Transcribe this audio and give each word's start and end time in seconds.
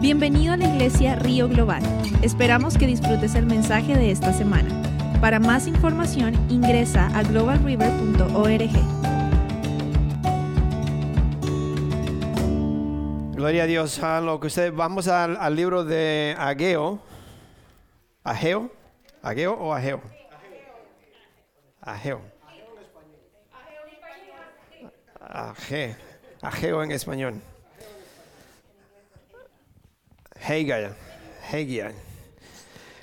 Bienvenido 0.00 0.52
a 0.52 0.56
la 0.56 0.68
iglesia 0.68 1.16
Río 1.16 1.48
Global. 1.48 1.82
Esperamos 2.22 2.78
que 2.78 2.86
disfrutes 2.86 3.34
el 3.34 3.46
mensaje 3.46 3.96
de 3.96 4.12
esta 4.12 4.32
semana. 4.32 4.68
Para 5.20 5.40
más 5.40 5.66
información 5.66 6.34
ingresa 6.48 7.08
a 7.18 7.24
globalriver.org. 7.24 8.70
Gloria 13.34 13.64
a 13.64 13.66
Dios. 13.66 14.00
A 14.00 14.20
lo 14.20 14.38
que 14.38 14.46
usted, 14.46 14.72
vamos 14.72 15.08
al, 15.08 15.56
libro 15.56 15.82
de 15.82 16.36
Ageo. 16.38 17.00
Ageo. 18.22 18.70
Ageo 19.20 19.54
o 19.54 19.74
Ageo. 19.74 20.00
Ageo. 21.82 22.20
Ageo. 25.20 25.96
Ageo 26.40 26.82
en 26.84 26.92
español. 26.92 27.42
Hegel. 30.46 30.90
Hegel. 31.50 31.94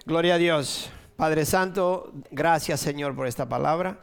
Gloria 0.06 0.36
a 0.36 0.38
Dios. 0.38 0.90
Padre 1.16 1.46
Santo, 1.46 2.12
gracias 2.32 2.80
Señor 2.80 3.16
por 3.16 3.28
esta 3.28 3.48
palabra. 3.48 4.00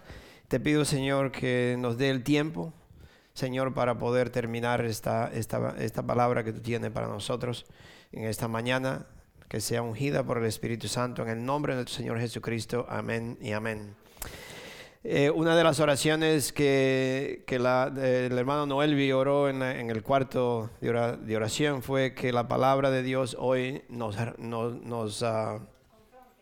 Te 0.49 0.61
pido 0.61 0.85
Señor 0.85 1.31
que 1.31 1.77
nos 1.79 1.99
dé 1.99 2.11
el 2.11 2.25
tiempo, 2.25 2.73
Señor, 3.35 3.75
para 3.75 3.99
poder 3.99 4.31
terminar 4.31 4.85
esta, 4.85 5.31
esta, 5.33 5.75
esta 5.79 6.03
palabra 6.03 6.43
que 6.43 6.53
tú 6.53 6.61
tienes 6.61 6.91
para 6.91 7.09
nosotros 7.09 7.67
en 8.13 8.25
esta 8.25 8.49
mañana, 8.49 9.07
que 9.49 9.61
sea 9.61 9.83
ungida 9.83 10.25
por 10.25 10.39
el 10.39 10.47
Espíritu 10.47 10.89
Santo 10.89 11.23
en 11.23 11.29
el 11.29 11.45
nombre 11.45 11.75
de 11.75 11.83
nuestro 11.83 11.97
Señor 11.97 12.19
Jesucristo. 12.19 12.87
Amén 12.89 13.39
y 13.41 13.53
amén. 13.53 14.02
Eh, 15.05 15.31
una 15.31 15.57
de 15.57 15.65
las 15.65 15.81
oraciones 15.81 16.53
que, 16.53 17.43
que 17.47 17.59
la, 17.59 17.93
el 17.97 18.39
hermano 18.39 18.67
Noelvi 18.67 19.11
oró 19.11 19.49
en, 19.49 19.59
la- 19.59 19.77
en 19.81 19.91
el 19.91 20.03
cuarto 20.05 20.71
de, 20.81 20.93
de 21.17 21.37
oración 21.37 21.83
fue 21.83 22.15
que 22.15 22.31
la 22.33 22.47
palabra 22.47 22.89
de 22.93 23.03
Dios 23.03 23.37
hoy 23.39 23.83
nos, 23.89 24.17
nos, 24.39 24.81
nos, 24.81 25.23
ah, 25.25 25.59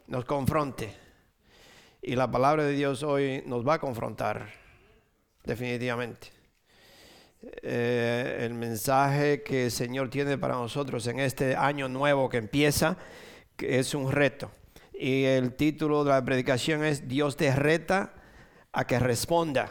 nos 0.09 0.25
confronte. 0.27 0.93
Y 2.03 2.17
la 2.17 2.31
palabra 2.31 2.65
de 2.65 2.73
Dios 2.73 3.03
hoy 3.03 3.43
nos 3.47 3.67
va 3.67 3.75
a 3.75 3.79
confrontar, 3.79 4.51
definitivamente. 5.45 6.29
Eh, 7.63 8.41
el 8.43 8.53
mensaje 8.53 9.43
que 9.43 9.67
el 9.67 9.71
Señor 9.71 10.11
tiene 10.11 10.37
para 10.37 10.55
nosotros 10.55 11.07
en 11.07 11.19
este 11.19 11.57
año 11.57 11.89
nuevo 11.89 12.29
que 12.29 12.37
empieza, 12.37 12.99
que 13.57 13.79
es 13.79 13.95
un 13.95 14.13
reto. 14.13 14.51
Y 14.93 15.25
el 15.25 15.55
título 15.55 16.05
de 16.05 16.11
la 16.11 16.23
predicación 16.23 16.85
es 16.85 17.09
Dios 17.09 17.39
te 17.39 17.55
reta 17.57 18.13
a 18.73 18.85
que 18.85 18.99
responda. 18.99 19.71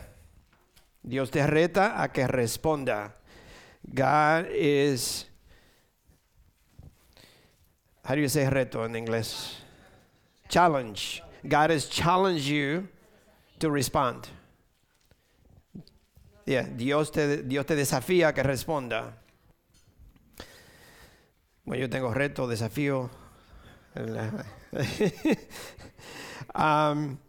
Dios 1.01 1.31
te 1.31 1.45
reta 1.45 2.01
a 2.01 2.09
que 2.09 2.27
responda. 2.27 3.15
God 3.83 4.47
is, 4.51 5.25
how 8.03 8.15
do 8.15 8.21
you 8.21 8.29
say 8.29 8.49
reto 8.49 8.85
en 8.85 8.95
inglés? 8.95 9.55
Challenge. 10.49 11.23
God 11.47 11.69
has 11.69 11.87
challenged 11.87 12.47
you 12.47 12.87
to 13.59 13.71
respond. 13.71 14.27
Yeah, 16.45 16.63
Dios 16.63 17.11
te, 17.11 17.43
Dios 17.43 17.65
te 17.65 17.75
desafía 17.75 18.29
a 18.29 18.33
que 18.33 18.43
responda. 18.43 19.13
Bueno, 21.63 21.81
yo 21.81 21.89
tengo 21.89 22.13
reto, 22.13 22.47
desafío. 22.47 23.09
Um, 26.55 27.19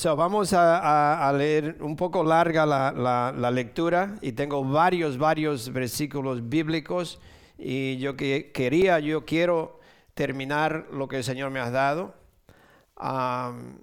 so, 0.00 0.16
vamos 0.16 0.54
a, 0.54 0.78
a- 0.78 1.28
a 1.28 1.32
leer 1.34 1.76
un 1.82 1.94
poco 1.94 2.24
larga 2.24 2.64
la, 2.64 3.50
lectura 3.50 4.16
y 4.22 4.32
tengo 4.32 4.64
varios, 4.64 5.18
varios 5.18 5.70
versículos 5.70 6.48
bíblicos 6.48 7.20
y 7.58 7.98
yo 7.98 8.16
que, 8.16 8.50
quería, 8.50 8.98
yo 9.00 9.26
quiero 9.26 9.78
terminar 10.14 10.86
lo 10.90 11.06
que 11.06 11.18
el 11.18 11.24
Señor 11.24 11.50
me 11.50 11.60
ha 11.60 11.70
dado. 11.70 12.14
Um, 12.98 13.78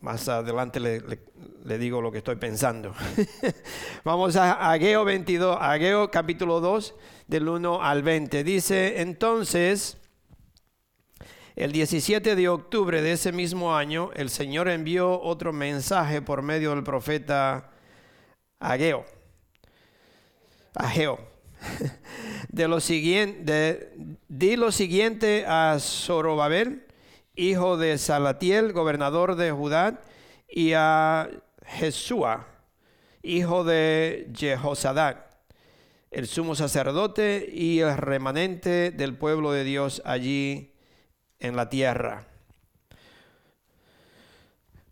más 0.00 0.28
adelante 0.28 0.80
le- 0.80 1.02
le 1.64 1.78
digo 1.78 2.00
lo 2.02 2.10
que 2.10 2.18
estoy 2.18 2.34
pensando. 2.34 2.92
Vamos 4.04 4.34
a 4.34 4.72
Ageo 4.72 5.04
22, 5.04 5.56
Ageo 5.60 6.10
capítulo 6.10 6.58
2, 6.60 6.96
del 7.28 7.48
1 7.48 7.80
al 7.80 8.02
20. 8.02 8.42
Dice, 8.42 9.02
entonces, 9.02 9.98
el 11.58 11.72
17 11.72 12.36
de 12.36 12.48
octubre 12.48 13.02
de 13.02 13.10
ese 13.10 13.32
mismo 13.32 13.74
año, 13.74 14.10
el 14.14 14.30
Señor 14.30 14.68
envió 14.68 15.20
otro 15.20 15.52
mensaje 15.52 16.22
por 16.22 16.40
medio 16.40 16.70
del 16.70 16.84
profeta 16.84 17.72
Ageo. 18.60 19.04
Ageo. 20.76 21.18
De 22.48 22.68
lo 22.68 22.78
siguiente, 22.78 23.92
di 24.28 24.54
lo 24.54 24.70
siguiente 24.70 25.46
a 25.48 25.78
Zorobabel, 25.80 26.86
hijo 27.34 27.76
de 27.76 27.98
Salatiel, 27.98 28.72
gobernador 28.72 29.34
de 29.34 29.50
Judá, 29.50 30.00
y 30.48 30.74
a 30.74 31.28
Jesúa, 31.66 32.46
hijo 33.22 33.64
de 33.64 34.30
Jehozadak, 34.32 35.26
el 36.12 36.28
sumo 36.28 36.54
sacerdote 36.54 37.50
y 37.52 37.80
el 37.80 37.96
remanente 37.96 38.92
del 38.92 39.16
pueblo 39.16 39.50
de 39.50 39.64
Dios 39.64 40.00
allí 40.04 40.67
en 41.38 41.56
la 41.56 41.68
tierra. 41.68 42.26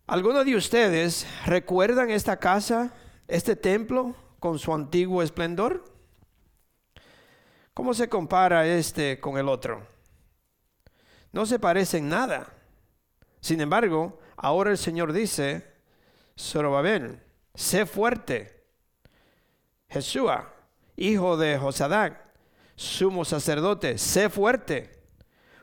¿Algunos 0.07 0.45
de 0.45 0.55
ustedes 0.55 1.27
recuerdan 1.47 2.11
esta 2.11 2.39
casa, 2.39 2.93
este 3.27 3.57
templo, 3.57 4.15
con 4.39 4.59
su 4.59 4.73
antiguo 4.73 5.23
esplendor? 5.23 5.85
¿Cómo 7.75 7.93
se 7.93 8.09
compara 8.09 8.67
este 8.67 9.21
con 9.21 9.37
el 9.37 9.49
otro? 9.49 9.87
No 11.33 11.45
se 11.45 11.59
parecen 11.59 12.09
nada. 12.09 12.53
Sin 13.41 13.61
embargo, 13.61 14.19
ahora 14.37 14.71
el 14.71 14.79
Señor 14.79 15.13
dice, 15.13 15.67
Zorobabel, 16.39 17.21
sé 17.55 17.85
fuerte. 17.85 18.65
Jesúa, 19.89 20.55
hijo 20.97 21.37
de 21.37 21.59
Josadac, 21.59 22.33
sumo 22.77 23.25
sacerdote, 23.25 23.99
sé 23.99 24.31
fuerte. 24.31 24.96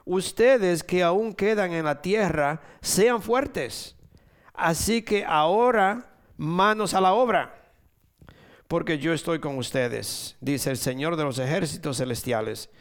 Ustedes 0.06 0.84
que 0.84 1.04
aún 1.04 1.34
quedan 1.34 1.72
en 1.72 1.86
la 1.86 2.02
tierra, 2.02 2.62
sean 2.82 3.22
fuertes. 3.22 3.96
Así 4.54 5.02
que 5.02 5.26
ahora, 5.26 6.18
manos 6.38 6.94
a 6.94 7.02
la 7.02 7.14
obra 7.14 7.64
porque 8.74 8.98
yo 8.98 9.14
estoy 9.14 9.38
con 9.38 9.60
ustedes, 9.60 10.36
dice 10.42 10.72
el 10.72 10.78
Señor 10.78 11.16
de 11.16 11.24
los 11.24 11.38
ejércitos 11.38 11.98
celestiales. 11.98 12.72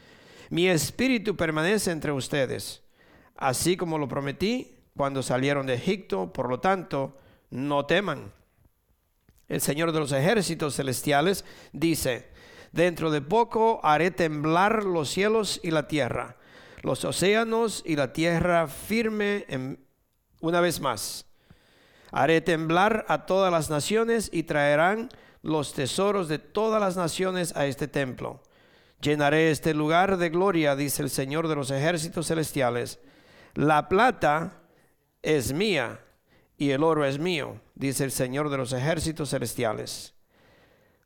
Mi 0.49 0.67
espíritu 0.67 1.35
permanece 1.35 1.91
entre 1.91 2.11
ustedes, 2.11 2.81
así 3.35 3.77
como 3.77 3.99
lo 3.99 4.07
prometí 4.07 4.75
cuando 4.97 5.21
salieron 5.21 5.67
de 5.67 5.75
Egipto, 5.75 6.33
por 6.33 6.49
lo 6.49 6.59
tanto, 6.59 7.19
no 7.51 7.85
teman. 7.85 8.33
El 9.47 9.61
Señor 9.61 9.91
de 9.91 9.99
los 9.99 10.11
ejércitos 10.13 10.75
celestiales 10.75 11.45
dice, 11.73 12.27
dentro 12.71 13.11
de 13.11 13.21
poco 13.21 13.79
haré 13.83 14.09
temblar 14.09 14.85
los 14.85 15.09
cielos 15.09 15.59
y 15.61 15.69
la 15.69 15.87
tierra, 15.87 16.37
los 16.83 17.03
océanos 17.05 17.81
y 17.85 17.95
la 17.95 18.13
tierra 18.13 18.67
firme 18.67 19.45
en- 19.47 19.83
una 20.41 20.61
vez 20.61 20.79
más. 20.79 21.25
Haré 22.11 22.41
temblar 22.41 23.05
a 23.07 23.25
todas 23.25 23.51
las 23.51 23.69
naciones 23.71 24.29
y 24.31 24.43
traerán 24.43 25.09
los 25.41 25.73
tesoros 25.73 26.27
de 26.27 26.37
todas 26.39 26.79
las 26.79 26.95
naciones 26.95 27.55
a 27.55 27.65
este 27.65 27.87
templo. 27.87 28.43
Llenaré 29.01 29.49
este 29.49 29.73
lugar 29.73 30.17
de 30.17 30.29
gloria, 30.29 30.75
dice 30.75 31.01
el 31.01 31.09
Señor 31.09 31.47
de 31.47 31.55
los 31.55 31.71
ejércitos 31.71 32.27
celestiales. 32.27 32.99
La 33.55 33.89
plata 33.89 34.61
es 35.21 35.53
mía 35.53 35.99
y 36.57 36.69
el 36.71 36.83
oro 36.83 37.05
es 37.05 37.17
mío, 37.19 37.59
dice 37.75 38.03
el 38.03 38.11
Señor 38.11 38.49
de 38.49 38.57
los 38.57 38.71
ejércitos 38.73 39.29
celestiales. 39.29 40.13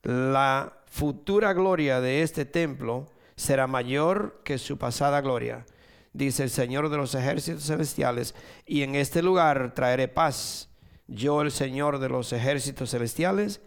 La 0.03 0.73
futura 0.87 1.53
gloria 1.53 1.99
de 2.01 2.21
este 2.21 2.45
templo 2.45 3.09
será 3.37 3.67
mayor 3.67 4.41
que 4.43 4.57
su 4.57 4.77
pasada 4.77 5.21
gloria, 5.21 5.65
dice 6.11 6.43
el 6.43 6.49
Señor 6.49 6.89
de 6.89 6.97
los 6.97 7.15
ejércitos 7.15 7.63
celestiales, 7.63 8.35
y 8.65 8.81
en 8.81 8.95
este 8.95 9.21
lugar 9.21 9.73
traeré 9.73 10.09
paz. 10.09 10.69
Yo, 11.07 11.41
el 11.41 11.51
Señor 11.51 11.99
de 11.99 12.09
los 12.09 12.33
ejércitos 12.33 12.89
celestiales, 12.91 13.61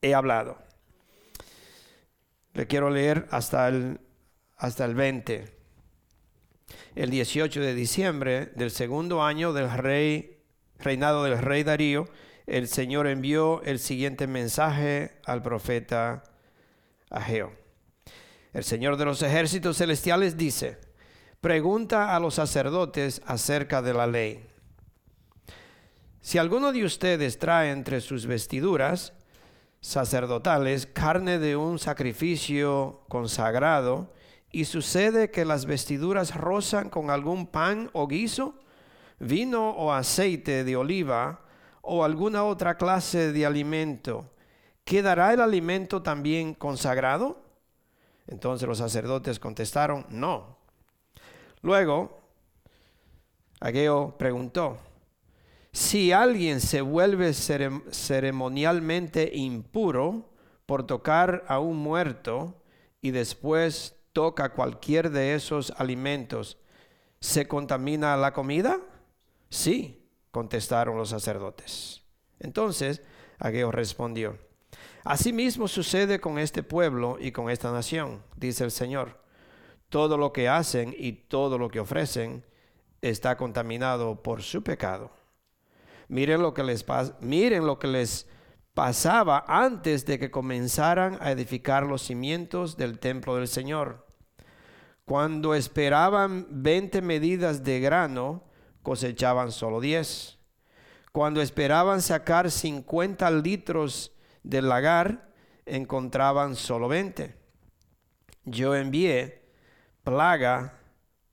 he 0.00 0.14
hablado. 0.14 0.56
Le 2.54 2.66
quiero 2.66 2.88
leer 2.88 3.26
hasta 3.30 3.68
el, 3.68 4.00
hasta 4.56 4.84
el 4.86 4.94
20. 4.94 5.52
El 6.94 7.10
18 7.10 7.60
de 7.60 7.74
diciembre 7.74 8.46
del 8.54 8.70
segundo 8.70 9.22
año 9.22 9.52
del 9.52 9.70
rey, 9.70 10.42
reinado 10.78 11.24
del 11.24 11.38
rey 11.38 11.64
Darío, 11.64 12.08
el 12.46 12.68
Señor 12.68 13.08
envió 13.08 13.60
el 13.62 13.80
siguiente 13.80 14.26
mensaje 14.26 15.18
al 15.24 15.42
profeta 15.42 16.22
Ageo. 17.10 17.65
El 18.56 18.64
Señor 18.64 18.96
de 18.96 19.04
los 19.04 19.20
ejércitos 19.20 19.76
celestiales 19.76 20.38
dice, 20.38 20.78
pregunta 21.42 22.16
a 22.16 22.20
los 22.20 22.36
sacerdotes 22.36 23.20
acerca 23.26 23.82
de 23.82 23.92
la 23.92 24.06
ley. 24.06 24.46
Si 26.22 26.38
alguno 26.38 26.72
de 26.72 26.82
ustedes 26.82 27.38
trae 27.38 27.70
entre 27.70 28.00
sus 28.00 28.24
vestiduras 28.24 29.12
sacerdotales 29.82 30.86
carne 30.86 31.38
de 31.38 31.54
un 31.54 31.78
sacrificio 31.78 33.02
consagrado 33.10 34.14
y 34.50 34.64
sucede 34.64 35.30
que 35.30 35.44
las 35.44 35.66
vestiduras 35.66 36.34
rozan 36.34 36.88
con 36.88 37.10
algún 37.10 37.48
pan 37.48 37.90
o 37.92 38.06
guiso, 38.06 38.54
vino 39.18 39.68
o 39.72 39.92
aceite 39.92 40.64
de 40.64 40.76
oliva 40.76 41.42
o 41.82 42.04
alguna 42.04 42.42
otra 42.44 42.78
clase 42.78 43.32
de 43.32 43.44
alimento, 43.44 44.30
¿quedará 44.86 45.34
el 45.34 45.42
alimento 45.42 46.00
también 46.00 46.54
consagrado? 46.54 47.44
Entonces 48.28 48.68
los 48.68 48.78
sacerdotes 48.78 49.38
contestaron, 49.38 50.06
no. 50.10 50.58
Luego, 51.62 52.20
Ageo 53.60 54.16
preguntó, 54.18 54.78
si 55.72 56.12
alguien 56.12 56.60
se 56.60 56.80
vuelve 56.80 57.32
ceremonialmente 57.34 59.30
impuro 59.34 60.30
por 60.64 60.86
tocar 60.86 61.44
a 61.48 61.58
un 61.58 61.76
muerto 61.76 62.62
y 63.00 63.10
después 63.10 63.96
toca 64.12 64.52
cualquier 64.54 65.10
de 65.10 65.34
esos 65.34 65.72
alimentos, 65.76 66.58
¿se 67.20 67.46
contamina 67.46 68.16
la 68.16 68.32
comida? 68.32 68.80
Sí, 69.50 70.08
contestaron 70.30 70.96
los 70.96 71.10
sacerdotes. 71.10 72.02
Entonces 72.40 73.02
Ageo 73.38 73.70
respondió, 73.70 74.38
Asimismo 75.06 75.68
sucede 75.68 76.18
con 76.18 76.36
este 76.36 76.64
pueblo 76.64 77.16
y 77.20 77.30
con 77.30 77.48
esta 77.48 77.70
nación, 77.70 78.24
dice 78.34 78.64
el 78.64 78.72
Señor. 78.72 79.22
Todo 79.88 80.18
lo 80.18 80.32
que 80.32 80.48
hacen 80.48 80.92
y 80.98 81.12
todo 81.12 81.58
lo 81.58 81.68
que 81.68 81.78
ofrecen 81.78 82.44
está 83.02 83.36
contaminado 83.36 84.20
por 84.20 84.42
su 84.42 84.64
pecado. 84.64 85.12
Miren 86.08 86.42
lo 86.42 86.54
que 86.54 86.64
les, 86.64 88.26
pasaba 88.74 89.44
antes 89.46 90.06
de 90.06 90.18
que 90.18 90.32
comenzaran 90.32 91.18
a 91.20 91.30
edificar 91.30 91.84
los 91.84 92.02
cimientos 92.02 92.76
del 92.76 92.98
templo 92.98 93.36
del 93.36 93.46
Señor. 93.46 94.08
Cuando 95.04 95.54
esperaban 95.54 96.48
20 96.50 97.00
medidas 97.00 97.62
de 97.62 97.78
grano, 97.78 98.42
cosechaban 98.82 99.52
solo 99.52 99.80
10. 99.80 100.36
Cuando 101.12 101.40
esperaban 101.40 102.02
sacar 102.02 102.50
50 102.50 103.30
litros 103.30 104.15
del 104.46 104.68
lagar, 104.68 105.28
encontraban 105.66 106.54
solo 106.54 106.86
20. 106.88 107.34
Yo 108.44 108.76
envié 108.76 109.42
plaga, 110.04 110.78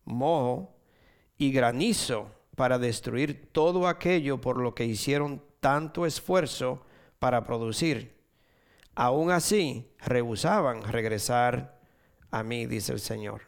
mojo 0.03 0.75
y 1.37 1.51
granizo 1.51 2.31
para 2.55 2.79
destruir 2.79 3.49
todo 3.51 3.87
aquello 3.87 4.41
por 4.41 4.57
lo 4.57 4.73
que 4.73 4.85
hicieron 4.85 5.43
tanto 5.59 6.05
esfuerzo 6.05 6.85
para 7.19 7.43
producir. 7.45 8.19
Aún 8.95 9.31
así, 9.31 9.91
rehusaban 9.99 10.83
regresar 10.83 11.79
a 12.31 12.43
mí, 12.43 12.65
dice 12.65 12.93
el 12.93 12.99
Señor. 12.99 13.41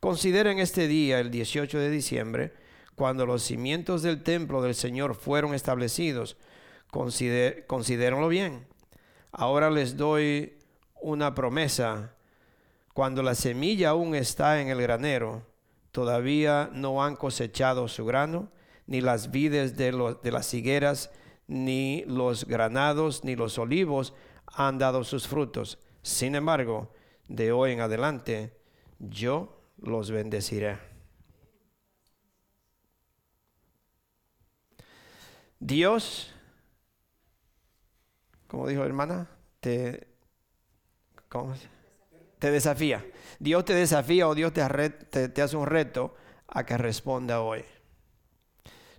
Consideren 0.00 0.58
este 0.58 0.88
día, 0.88 1.20
el 1.20 1.30
18 1.30 1.78
de 1.78 1.90
diciembre, 1.90 2.54
cuando 2.94 3.26
los 3.26 3.42
cimientos 3.42 4.02
del 4.02 4.22
templo 4.22 4.62
del 4.62 4.74
Señor 4.74 5.14
fueron 5.14 5.54
establecidos. 5.54 6.36
Consider, 6.90 7.66
considérenlo 7.66 8.28
bien. 8.28 8.67
Ahora 9.30 9.70
les 9.70 9.96
doy 9.96 10.58
una 11.00 11.34
promesa. 11.34 12.14
Cuando 12.92 13.22
la 13.22 13.34
semilla 13.34 13.90
aún 13.90 14.14
está 14.14 14.60
en 14.60 14.68
el 14.68 14.80
granero, 14.80 15.42
todavía 15.92 16.70
no 16.72 17.04
han 17.04 17.16
cosechado 17.16 17.88
su 17.88 18.04
grano, 18.04 18.50
ni 18.86 19.00
las 19.00 19.30
vides 19.30 19.76
de, 19.76 19.92
de 20.22 20.32
las 20.32 20.52
higueras, 20.54 21.10
ni 21.46 22.04
los 22.06 22.44
granados, 22.46 23.24
ni 23.24 23.36
los 23.36 23.58
olivos 23.58 24.14
han 24.46 24.78
dado 24.78 25.04
sus 25.04 25.28
frutos. 25.28 25.78
Sin 26.02 26.34
embargo, 26.34 26.92
de 27.28 27.52
hoy 27.52 27.72
en 27.72 27.80
adelante, 27.80 28.56
yo 28.98 29.60
los 29.76 30.10
bendeciré. 30.10 30.78
Dios, 35.60 36.32
como 38.48 38.66
dijo 38.66 38.82
hermana, 38.82 39.28
te, 39.60 40.08
desafía. 42.40 43.04
Dios 43.38 43.64
te 43.64 43.74
desafía 43.74 44.26
o 44.26 44.34
Dios 44.34 44.52
te, 44.52 45.28
te, 45.28 45.42
hace 45.42 45.56
un 45.56 45.66
reto 45.66 46.14
a 46.48 46.64
que 46.64 46.76
responda 46.78 47.42
hoy. 47.42 47.64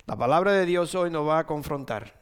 La 0.06 0.16
palabra 0.16 0.52
de 0.52 0.66
Dios 0.66 0.94
hoy 0.94 1.10
nos 1.10 1.26
va 1.26 1.40
a 1.40 1.46
confrontar. 1.46 2.14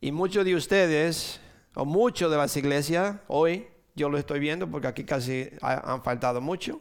Y 0.00 0.12
muchos 0.12 0.44
de 0.44 0.54
ustedes, 0.54 1.40
o 1.74 1.84
muchos 1.84 2.30
de 2.30 2.36
las 2.36 2.56
iglesias, 2.56 3.16
hoy, 3.26 3.66
yo 3.96 4.08
lo 4.08 4.18
estoy 4.18 4.38
viendo 4.38 4.70
porque 4.70 4.86
aquí 4.86 5.04
casi 5.04 5.50
han 5.60 6.02
faltado 6.02 6.40
mucho, 6.40 6.80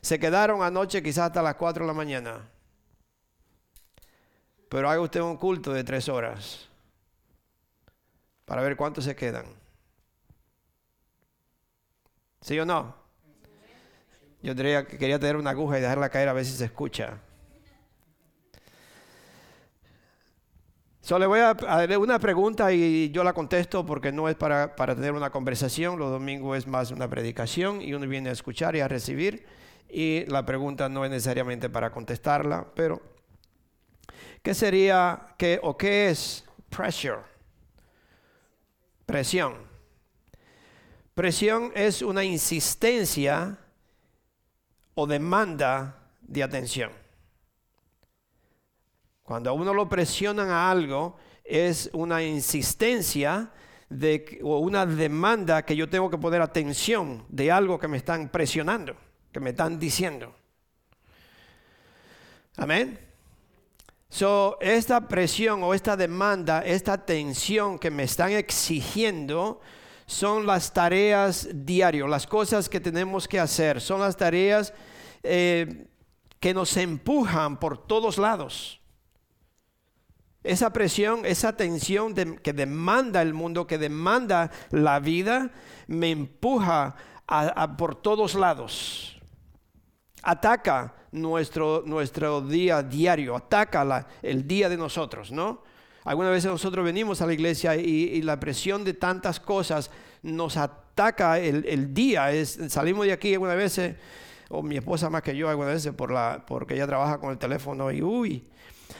se 0.00 0.18
quedaron 0.18 0.62
anoche 0.62 1.02
quizás 1.02 1.26
hasta 1.26 1.42
las 1.42 1.56
4 1.56 1.84
de 1.84 1.88
la 1.88 1.94
mañana. 1.94 2.48
Pero 4.68 4.88
haga 4.88 5.00
usted 5.00 5.20
un 5.20 5.36
culto 5.36 5.72
de 5.72 5.84
tres 5.84 6.08
horas 6.08 6.68
para 8.44 8.62
ver 8.62 8.76
cuántos 8.76 9.04
se 9.04 9.16
quedan. 9.16 9.46
¿Sí 12.40 12.58
o 12.58 12.66
no? 12.66 12.94
Yo 14.42 14.54
diría 14.54 14.86
que 14.86 14.98
quería 14.98 15.18
tener 15.18 15.36
una 15.36 15.50
aguja 15.50 15.78
y 15.78 15.80
dejarla 15.80 16.10
caer 16.10 16.28
a 16.28 16.34
ver 16.34 16.44
si 16.44 16.52
se 16.52 16.66
escucha. 16.66 17.18
So, 21.00 21.18
le 21.18 21.26
voy 21.26 21.40
a 21.40 21.50
hacer 21.50 21.98
una 21.98 22.18
pregunta 22.18 22.72
y 22.72 23.10
yo 23.10 23.24
la 23.24 23.32
contesto 23.32 23.84
porque 23.84 24.12
no 24.12 24.28
es 24.28 24.36
para, 24.36 24.76
para, 24.76 24.94
tener 24.94 25.12
una 25.12 25.30
conversación. 25.30 25.98
Los 25.98 26.10
domingos 26.10 26.58
es 26.58 26.66
más 26.66 26.90
una 26.90 27.08
predicación 27.08 27.80
y 27.80 27.92
uno 27.94 28.06
viene 28.06 28.30
a 28.30 28.32
escuchar 28.32 28.76
y 28.76 28.80
a 28.80 28.88
recibir. 28.88 29.46
Y 29.88 30.24
la 30.26 30.44
pregunta 30.44 30.88
no 30.88 31.04
es 31.04 31.10
necesariamente 31.10 31.68
para 31.70 31.90
contestarla, 31.90 32.66
pero 32.74 33.00
¿qué 34.42 34.54
sería 34.54 35.34
qué, 35.38 35.60
o 35.62 35.76
qué 35.76 36.08
es 36.08 36.44
pressure? 36.68 37.33
Presión. 39.06 39.54
Presión 41.14 41.70
es 41.74 42.02
una 42.02 42.24
insistencia 42.24 43.58
o 44.94 45.06
demanda 45.06 46.08
de 46.20 46.42
atención. 46.42 46.90
Cuando 49.22 49.50
a 49.50 49.52
uno 49.52 49.72
lo 49.72 49.88
presionan 49.88 50.50
a 50.50 50.70
algo, 50.70 51.16
es 51.44 51.90
una 51.92 52.22
insistencia 52.22 53.50
de, 53.88 54.40
o 54.42 54.58
una 54.58 54.86
demanda 54.86 55.64
que 55.64 55.76
yo 55.76 55.88
tengo 55.88 56.10
que 56.10 56.18
poner 56.18 56.42
atención 56.42 57.24
de 57.28 57.50
algo 57.50 57.78
que 57.78 57.88
me 57.88 57.96
están 57.96 58.28
presionando, 58.28 58.96
que 59.32 59.40
me 59.40 59.50
están 59.50 59.78
diciendo. 59.78 60.34
Amén. 62.56 63.03
So, 64.14 64.58
esta 64.60 65.08
presión 65.08 65.64
o 65.64 65.74
esta 65.74 65.96
demanda, 65.96 66.62
esta 66.64 67.04
tensión 67.04 67.80
que 67.80 67.90
me 67.90 68.04
están 68.04 68.30
exigiendo, 68.30 69.60
son 70.06 70.46
las 70.46 70.72
tareas 70.72 71.48
diarias, 71.52 72.08
las 72.08 72.24
cosas 72.24 72.68
que 72.68 72.78
tenemos 72.78 73.26
que 73.26 73.40
hacer, 73.40 73.80
son 73.80 74.02
las 74.02 74.16
tareas 74.16 74.72
eh, 75.24 75.88
que 76.38 76.54
nos 76.54 76.76
empujan 76.76 77.58
por 77.58 77.88
todos 77.88 78.16
lados. 78.16 78.80
Esa 80.44 80.72
presión, 80.72 81.26
esa 81.26 81.56
tensión 81.56 82.14
que 82.14 82.52
demanda 82.52 83.20
el 83.20 83.34
mundo, 83.34 83.66
que 83.66 83.78
demanda 83.78 84.52
la 84.70 85.00
vida, 85.00 85.50
me 85.88 86.12
empuja 86.12 86.94
por 87.76 87.96
todos 87.96 88.36
lados. 88.36 89.13
Ataca 90.24 90.94
nuestro, 91.12 91.82
nuestro 91.86 92.40
día 92.40 92.82
diario, 92.82 93.36
ataca 93.36 94.06
el 94.22 94.46
día 94.46 94.68
de 94.68 94.76
nosotros, 94.76 95.30
¿no? 95.30 95.62
Algunas 96.04 96.32
veces 96.32 96.50
nosotros 96.50 96.84
venimos 96.84 97.22
a 97.22 97.26
la 97.26 97.32
iglesia 97.32 97.76
y, 97.76 98.20
la 98.22 98.38
presión 98.38 98.84
de 98.84 98.92
tantas 98.92 99.40
cosas 99.40 99.90
nos 100.22 100.56
ataca 100.56 101.38
el, 101.38 101.94
día. 101.94 102.30
Es, 102.30 102.58
salimos 102.68 103.06
de 103.06 103.12
aquí 103.12 103.32
algunas 103.32 103.56
veces, 103.56 103.96
o 104.50 104.62
mi 104.62 104.76
esposa 104.76 105.08
más 105.08 105.22
que 105.22 105.34
yo 105.34 105.48
algunas 105.48 105.72
veces, 105.72 105.92
por 105.94 106.10
la, 106.10 106.44
porque 106.46 106.74
ella 106.74 106.86
trabaja 106.86 107.18
con 107.18 107.30
el 107.30 107.38
teléfono 107.38 107.90
y 107.90 108.02
uy. 108.02 108.46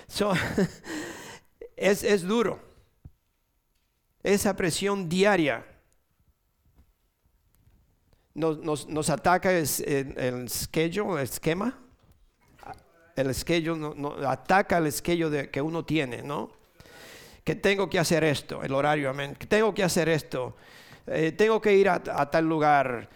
es, 1.77 2.05
es 2.05 2.23
duro. 2.23 2.59
Esa 4.23 4.57
presión 4.57 5.07
diaria 5.07 5.67
nos, 8.35 8.89
nos, 8.89 9.11
ataca 9.11 9.53
el, 9.53 9.67
el, 9.87 10.49
el 10.73 11.19
esquema. 11.21 11.79
El 13.17 13.33
schedule 13.33 13.95
no, 13.97 14.17
ataca 14.27 14.79
el 14.79 14.91
schedule 14.91 15.49
que 15.51 15.63
uno 15.63 15.85
tiene, 15.85 16.23
¿no? 16.23 16.51
que 17.45 17.55
tengo 17.55 17.91
que 17.91 17.99
hacer 17.99 18.25
esto, 18.25 18.63
el 18.63 18.73
horario, 18.73 19.11
amén, 19.11 19.37
que 19.39 19.47
tengo 19.47 19.75
que 19.75 19.85
hacer 19.85 20.09
esto, 20.09 20.57
eh, 21.07 21.31
tengo 21.33 21.61
que 21.61 21.77
ir 21.77 21.91
a, 21.91 22.01
tal 22.01 22.49
lugar, 22.49 23.11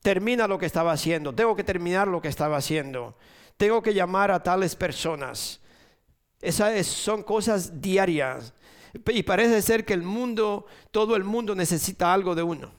termina 0.00 0.46
lo 0.46 0.58
que 0.58 0.66
estaba 0.66 0.92
haciendo, 0.92 1.34
tengo 1.34 1.56
que 1.56 1.64
terminar 1.64 2.06
lo 2.06 2.22
que 2.22 2.28
estaba 2.28 2.56
haciendo, 2.56 3.16
tengo 3.56 3.82
que 3.82 3.92
llamar 3.92 4.30
a 4.30 4.42
tales 4.42 4.76
personas. 4.76 5.60
Esas 6.40 6.86
son 6.86 7.22
cosas 7.22 7.80
diarias. 7.80 8.52
Y 9.08 9.22
parece 9.24 9.60
ser 9.62 9.84
que 9.84 9.94
el 9.94 10.02
mundo, 10.02 10.66
todo 10.92 11.16
el 11.16 11.24
mundo 11.24 11.54
necesita 11.54 12.12
algo 12.12 12.34
de 12.34 12.44
uno. 12.44 12.70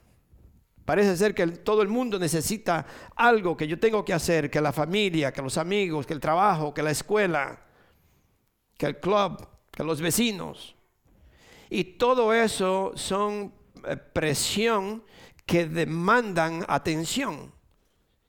Parece 0.86 1.18
ser 1.18 1.34
que 1.34 1.48
todo 1.48 1.82
el 1.82 1.88
mundo 1.88 2.20
necesita 2.20 2.86
algo 3.16 3.58
que 3.58 3.68
yo 3.68 3.80
tengo 3.80 4.06
que 4.06 4.14
hacer, 4.14 4.52
que 4.52 4.62
la 4.62 4.72
familia, 4.72 5.34
que 5.34 5.42
los 5.42 5.58
amigos, 5.58 6.06
que 6.06 6.14
el 6.14 6.20
trabajo, 6.20 6.76
que 6.76 6.84
la 6.84 6.92
escuela, 6.92 7.60
que 8.78 8.86
el 8.86 9.00
club, 9.00 9.48
que 9.72 9.84
los 9.84 10.00
vecinos. 10.00 10.76
Y 11.72 11.84
todo 11.84 12.34
eso 12.34 12.92
son 12.94 13.52
eh, 13.84 13.98
presión 13.98 15.04
que 15.48 15.66
demandan 15.66 16.64
atención. 16.68 17.52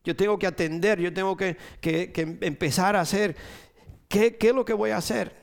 Yo 0.03 0.17
tengo 0.17 0.39
que 0.39 0.47
atender, 0.47 0.99
yo 0.99 1.13
tengo 1.13 1.37
que, 1.37 1.59
empezar 2.41 2.97
a 2.97 3.03
hacer, 3.03 3.37
¿qué, 4.09 4.37
¿qué 4.37 4.49
es 4.49 4.55
lo 4.55 4.65
que 4.65 4.73
voy 4.73 4.91
a 4.91 4.99
hacer? 4.99 5.35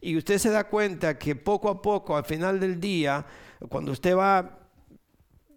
Y 0.00 0.16
usted 0.16 0.38
se 0.38 0.50
da 0.50 0.68
cuenta 0.68 1.18
que 1.18 1.36
poco 1.36 1.68
a 1.68 1.82
poco, 1.82 2.16
al 2.16 2.24
final 2.24 2.60
del 2.60 2.80
día, 2.80 3.26
cuando 3.68 3.92
usted 3.92 4.16
va 4.16 4.65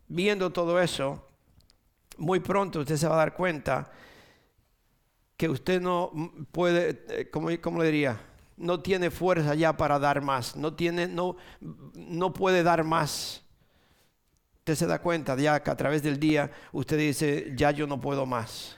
viendo 0.10 0.52
todo 0.52 0.80
eso, 0.82 1.26
muy 2.18 2.42
pronto 2.42 2.82
usted 2.82 2.98
se 2.98 3.08
va 3.08 3.16
a 3.16 3.20
dar 3.20 3.34
cuenta 3.34 3.90
que 5.38 5.48
usted 5.48 5.80
no 5.80 6.12
puede, 6.52 7.06
eh, 7.08 7.30
¿cómo, 7.30 7.80
le 7.80 7.86
diría? 7.86 8.20
No 8.58 8.82
tiene 8.82 9.10
fuerza 9.10 9.56
ya 9.56 9.78
para 9.78 9.98
dar 9.98 10.22
más, 10.22 10.58
no, 10.58 10.74
tiene, 10.74 11.08
no, 11.08 11.38
no 11.62 12.34
puede 12.34 12.62
dar 12.62 12.84
más. 12.84 13.42
Usted 14.58 14.76
se 14.76 14.86
da 14.86 15.02
cuenta 15.02 15.38
ya 15.38 15.64
que 15.64 15.72
a 15.72 15.78
través 15.78 16.04
del 16.04 16.20
día 16.20 16.52
usted 16.74 16.98
dice, 16.98 17.54
ya 17.56 17.72
yo 17.72 17.88
no 17.88 18.02
puedo 18.02 18.26
más. 18.26 18.76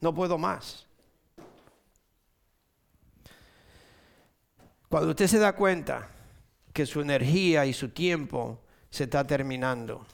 No 0.00 0.14
puedo 0.14 0.38
más. 0.38 0.86
Cuando 4.88 5.10
usted 5.10 5.26
se 5.26 5.38
da 5.38 5.54
cuenta 5.54 6.08
que 6.72 6.86
su 6.86 7.00
energía 7.00 7.66
y 7.66 7.72
su 7.72 7.88
tiempo 7.88 8.60
se 8.90 9.04
está 9.04 9.26
terminando, 9.26 10.06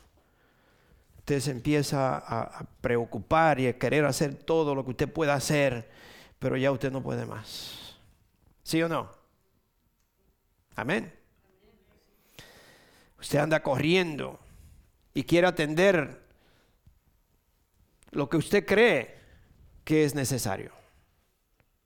usted 1.18 1.40
se 1.40 1.50
empieza 1.52 2.16
a, 2.16 2.64
preocupar 2.80 3.60
y 3.60 3.68
a 3.68 3.78
querer 3.78 4.04
hacer 4.04 4.34
todo 4.34 4.74
lo 4.74 4.84
que 4.84 4.90
usted 4.90 5.12
pueda 5.12 5.34
hacer, 5.34 5.88
pero 6.38 6.56
ya 6.56 6.72
usted 6.72 6.90
no 6.90 7.02
puede 7.02 7.26
más. 7.26 7.96
¿Sí 8.62 8.82
o 8.82 8.88
no? 8.88 9.10
Amén. 10.74 11.12
Usted 13.20 13.38
anda 13.38 13.62
corriendo 13.62 14.40
y 15.14 15.22
quiere 15.22 15.46
atender 15.46 16.22
lo 18.10 18.28
que 18.28 18.36
usted 18.36 18.66
cree 18.66 19.16
que 19.84 20.04
es 20.04 20.14
necesario. 20.14 20.81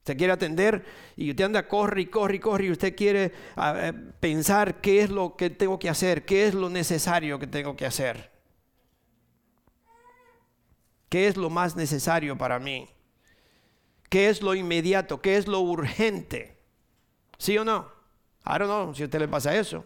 Usted 0.06 0.18
quiere 0.18 0.34
atender 0.34 0.84
y 1.16 1.30
usted 1.30 1.46
anda, 1.46 1.66
corre 1.66 2.02
y 2.02 2.06
corre 2.06 2.36
y 2.36 2.38
corre 2.38 2.66
y 2.66 2.70
usted 2.70 2.94
quiere 2.94 3.32
ah, 3.56 3.88
eh, 3.88 3.92
pensar 4.20 4.80
qué 4.80 5.00
es 5.00 5.10
lo 5.10 5.34
que 5.34 5.50
tengo 5.50 5.80
que 5.80 5.88
hacer, 5.88 6.24
qué 6.24 6.46
es 6.46 6.54
lo 6.54 6.70
necesario 6.70 7.40
que 7.40 7.48
tengo 7.48 7.74
que 7.74 7.86
hacer. 7.86 8.30
¿Qué 11.08 11.26
es 11.26 11.36
lo 11.36 11.50
más 11.50 11.74
necesario 11.74 12.38
para 12.38 12.60
mí? 12.60 12.88
¿Qué 14.08 14.28
es 14.28 14.42
lo 14.42 14.54
inmediato? 14.54 15.20
¿Qué 15.20 15.38
es 15.38 15.48
lo 15.48 15.58
urgente? 15.58 16.56
¿Sí 17.36 17.58
o 17.58 17.64
no? 17.64 17.90
I 18.44 18.60
don't 18.60 18.66
know 18.66 18.94
si 18.94 19.02
a 19.02 19.06
usted 19.06 19.18
le 19.18 19.26
pasa 19.26 19.56
eso. 19.56 19.84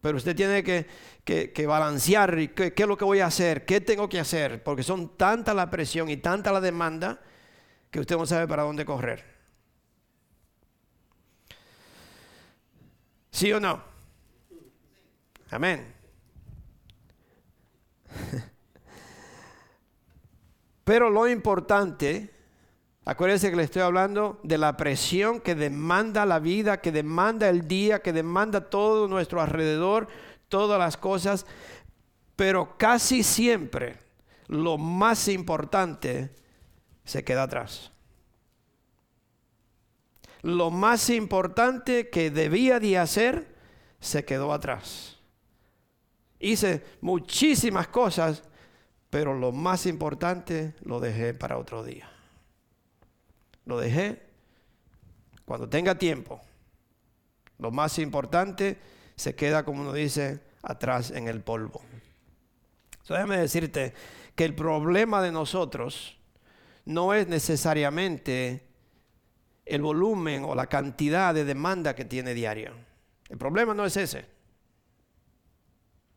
Pero 0.00 0.18
usted 0.18 0.36
tiene 0.36 0.62
que, 0.62 0.86
que, 1.24 1.66
balancear 1.66 2.54
qué, 2.54 2.72
qué 2.72 2.82
es 2.84 2.88
lo 2.88 2.96
que 2.96 3.04
voy 3.04 3.18
a 3.18 3.26
hacer, 3.26 3.64
qué 3.64 3.80
tengo 3.80 4.08
que 4.08 4.20
hacer, 4.20 4.62
porque 4.62 4.84
son 4.84 5.16
tanta 5.16 5.52
la 5.52 5.68
presión 5.68 6.08
y 6.08 6.16
tanta 6.16 6.52
la 6.52 6.60
demanda 6.60 7.20
que 7.90 8.00
usted 8.00 8.16
no 8.16 8.26
sabe 8.26 8.46
para 8.46 8.62
dónde 8.62 8.84
correr. 8.84 9.24
¿Sí 13.30 13.52
o 13.52 13.60
no? 13.60 13.82
Amén. 15.50 15.94
Pero 20.84 21.10
lo 21.10 21.28
importante, 21.28 22.30
acuérdense 23.04 23.50
que 23.50 23.56
le 23.56 23.64
estoy 23.64 23.82
hablando 23.82 24.40
de 24.42 24.58
la 24.58 24.76
presión 24.76 25.40
que 25.40 25.54
demanda 25.54 26.26
la 26.26 26.38
vida, 26.38 26.80
que 26.80 26.92
demanda 26.92 27.48
el 27.48 27.68
día, 27.68 28.00
que 28.00 28.12
demanda 28.12 28.70
todo 28.70 29.06
nuestro 29.06 29.40
alrededor, 29.40 30.08
todas 30.48 30.78
las 30.78 30.96
cosas, 30.96 31.46
pero 32.36 32.76
casi 32.78 33.22
siempre 33.22 33.98
lo 34.46 34.78
más 34.78 35.28
importante 35.28 36.34
se 37.08 37.24
queda 37.24 37.44
atrás. 37.44 37.90
Lo 40.42 40.70
más 40.70 41.08
importante 41.08 42.10
que 42.10 42.30
debía 42.30 42.78
de 42.80 42.98
hacer 42.98 43.56
se 43.98 44.26
quedó 44.26 44.52
atrás. 44.52 45.16
Hice 46.38 46.84
muchísimas 47.00 47.88
cosas, 47.88 48.42
pero 49.08 49.32
lo 49.32 49.52
más 49.52 49.86
importante 49.86 50.74
lo 50.82 51.00
dejé 51.00 51.32
para 51.32 51.56
otro 51.56 51.82
día. 51.82 52.10
Lo 53.64 53.80
dejé 53.80 54.22
cuando 55.46 55.66
tenga 55.66 55.94
tiempo. 55.94 56.42
Lo 57.58 57.70
más 57.70 57.98
importante 57.98 58.78
se 59.16 59.34
queda, 59.34 59.64
como 59.64 59.80
uno 59.80 59.94
dice, 59.94 60.40
atrás 60.62 61.10
en 61.10 61.26
el 61.26 61.40
polvo. 61.40 61.80
déjame 63.08 63.38
decirte 63.38 63.94
que 64.36 64.44
el 64.44 64.54
problema 64.54 65.22
de 65.22 65.32
nosotros 65.32 66.17
no 66.88 67.12
es 67.12 67.28
necesariamente 67.28 68.66
el 69.66 69.82
volumen 69.82 70.42
o 70.44 70.54
la 70.54 70.66
cantidad 70.68 71.34
de 71.34 71.44
demanda 71.44 71.94
que 71.94 72.06
tiene 72.06 72.32
diario. 72.32 72.72
El 73.28 73.36
problema 73.36 73.74
no 73.74 73.84
es 73.84 73.94
ese. 73.98 74.24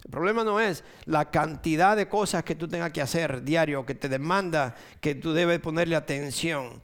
El 0.05 0.09
problema 0.09 0.45
no 0.45 0.61
es 0.61 0.85
la 1.03 1.29
cantidad 1.29 1.97
de 1.97 2.07
cosas 2.07 2.45
que 2.45 2.55
tú 2.55 2.69
tengas 2.69 2.93
que 2.93 3.01
hacer 3.01 3.43
diario, 3.43 3.85
que 3.85 3.95
te 3.95 4.07
demanda, 4.07 4.73
que 5.01 5.13
tú 5.13 5.33
debes 5.33 5.59
ponerle 5.59 5.97
atención. 5.97 6.81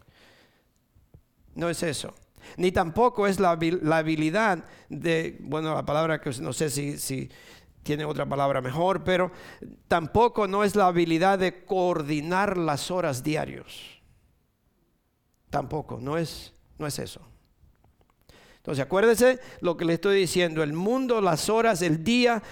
No 1.55 1.69
es 1.69 1.81
eso. 1.81 2.13
Ni 2.57 2.73
tampoco 2.73 3.25
es 3.25 3.39
la, 3.39 3.51
habilidad 3.51 4.65
de, 4.89 5.37
bueno, 5.39 5.73
la 5.73 5.85
palabra 5.85 6.19
que 6.19 6.29
no 6.41 6.51
sé 6.51 6.69
si, 6.69 6.97
si 6.97 7.29
tiene 7.87 8.03
otra 8.03 8.25
palabra 8.25 8.59
mejor, 8.59 9.05
pero 9.05 9.31
tampoco 9.87 10.45
no 10.45 10.65
es 10.65 10.75
la 10.75 10.87
habilidad 10.87 11.39
de 11.39 11.63
coordinar 11.63 12.57
las 12.57 12.91
horas 12.91 13.23
diarios. 13.23 14.01
Tampoco, 15.49 15.97
no 16.01 16.17
es, 16.17 16.53
no 16.77 16.85
es 16.85 16.99
eso. 16.99 17.21
Entonces 18.57 18.83
acuérdese 18.83 19.39
lo 19.61 19.77
que 19.77 19.85
le 19.85 19.93
estoy 19.93 20.19
diciendo, 20.19 20.61
el 20.61 20.73
mundo, 20.73 21.21
las 21.21 21.47
horas, 21.47 21.81
el 21.81 22.03
día, 22.03 22.43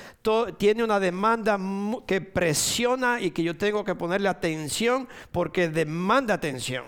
tiene 0.58 0.86
una 0.86 1.01
demanda 1.01 1.60
que 2.08 2.22
presiona 2.22 3.20
y 3.20 3.32
que 3.32 3.44
yo 3.44 3.58
tengo 3.58 3.84
que 3.84 3.96
ponerle 3.96 4.30
atención 4.30 5.10
porque 5.34 5.68
demanda 5.68 6.36
atención. 6.36 6.86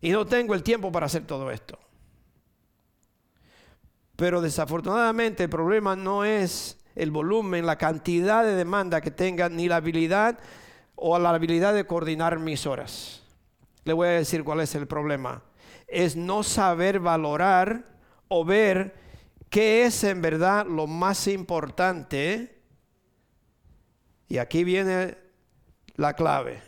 Y 0.00 0.10
no 0.10 0.24
tengo 0.24 0.54
el 0.54 0.62
tiempo 0.62 0.90
para 0.90 1.04
hacer 1.04 1.26
todo 1.26 1.50
esto. 1.50 1.78
Pero 4.16 4.40
desafortunadamente 4.40 5.44
el 5.44 5.50
problema 5.50 5.96
no 5.96 6.24
es 6.24 6.78
el 6.94 7.10
volumen, 7.10 7.66
la 7.66 7.78
cantidad 7.78 8.44
de 8.44 8.54
demanda 8.54 9.00
que 9.00 9.10
tenga, 9.10 9.48
ni 9.48 9.68
la 9.68 9.76
habilidad 9.76 10.38
o 10.94 11.18
la 11.18 11.30
habilidad 11.30 11.74
de 11.74 11.86
coordinar 11.86 12.38
mis 12.38 12.66
horas. 12.66 13.22
Le 13.84 13.92
voy 13.92 14.08
a 14.08 14.12
decir 14.12 14.44
cuál 14.44 14.60
es 14.60 14.74
el 14.74 14.86
problema. 14.86 15.42
Es 15.88 16.16
no 16.16 16.42
saber 16.42 17.00
valorar 17.00 17.84
o 18.28 18.44
ver 18.44 18.94
qué 19.50 19.84
es 19.84 20.04
en 20.04 20.22
verdad 20.22 20.66
lo 20.66 20.86
más 20.86 21.26
importante. 21.26 22.62
Y 24.28 24.38
aquí 24.38 24.64
viene 24.64 25.16
la 25.96 26.14
clave. 26.14 26.62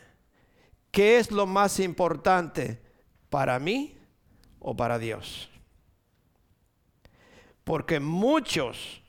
¿Qué 0.90 1.18
es 1.18 1.30
lo 1.30 1.46
más 1.46 1.80
importante 1.80 2.82
para 3.30 3.58
mí 3.58 3.96
o 4.60 4.76
para 4.76 4.98
Dios? 4.98 5.50
Porque 7.64 7.98
muchos 7.98 9.02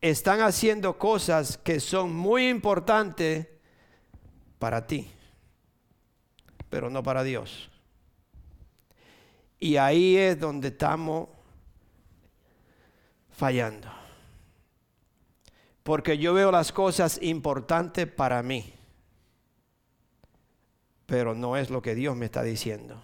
están 0.00 0.40
haciendo 0.40 0.98
cosas 0.98 1.58
que 1.58 1.78
son 1.80 2.14
muy 2.14 2.48
importantes 2.48 3.46
para 4.58 4.86
ti, 4.86 5.10
pero 6.68 6.90
no 6.90 7.02
para 7.02 7.22
Dios. 7.22 7.70
Y 9.58 9.76
ahí 9.76 10.16
es 10.16 10.38
donde 10.40 10.68
estamos 10.68 11.28
fallando. 13.30 13.88
Porque 15.82 16.18
yo 16.18 16.34
veo 16.34 16.50
las 16.50 16.72
cosas 16.72 17.18
importantes 17.22 18.06
para 18.06 18.42
mí, 18.42 18.72
pero 21.06 21.34
no 21.34 21.56
es 21.56 21.70
lo 21.70 21.82
que 21.82 21.94
Dios 21.94 22.16
me 22.16 22.26
está 22.26 22.42
diciendo. 22.42 23.02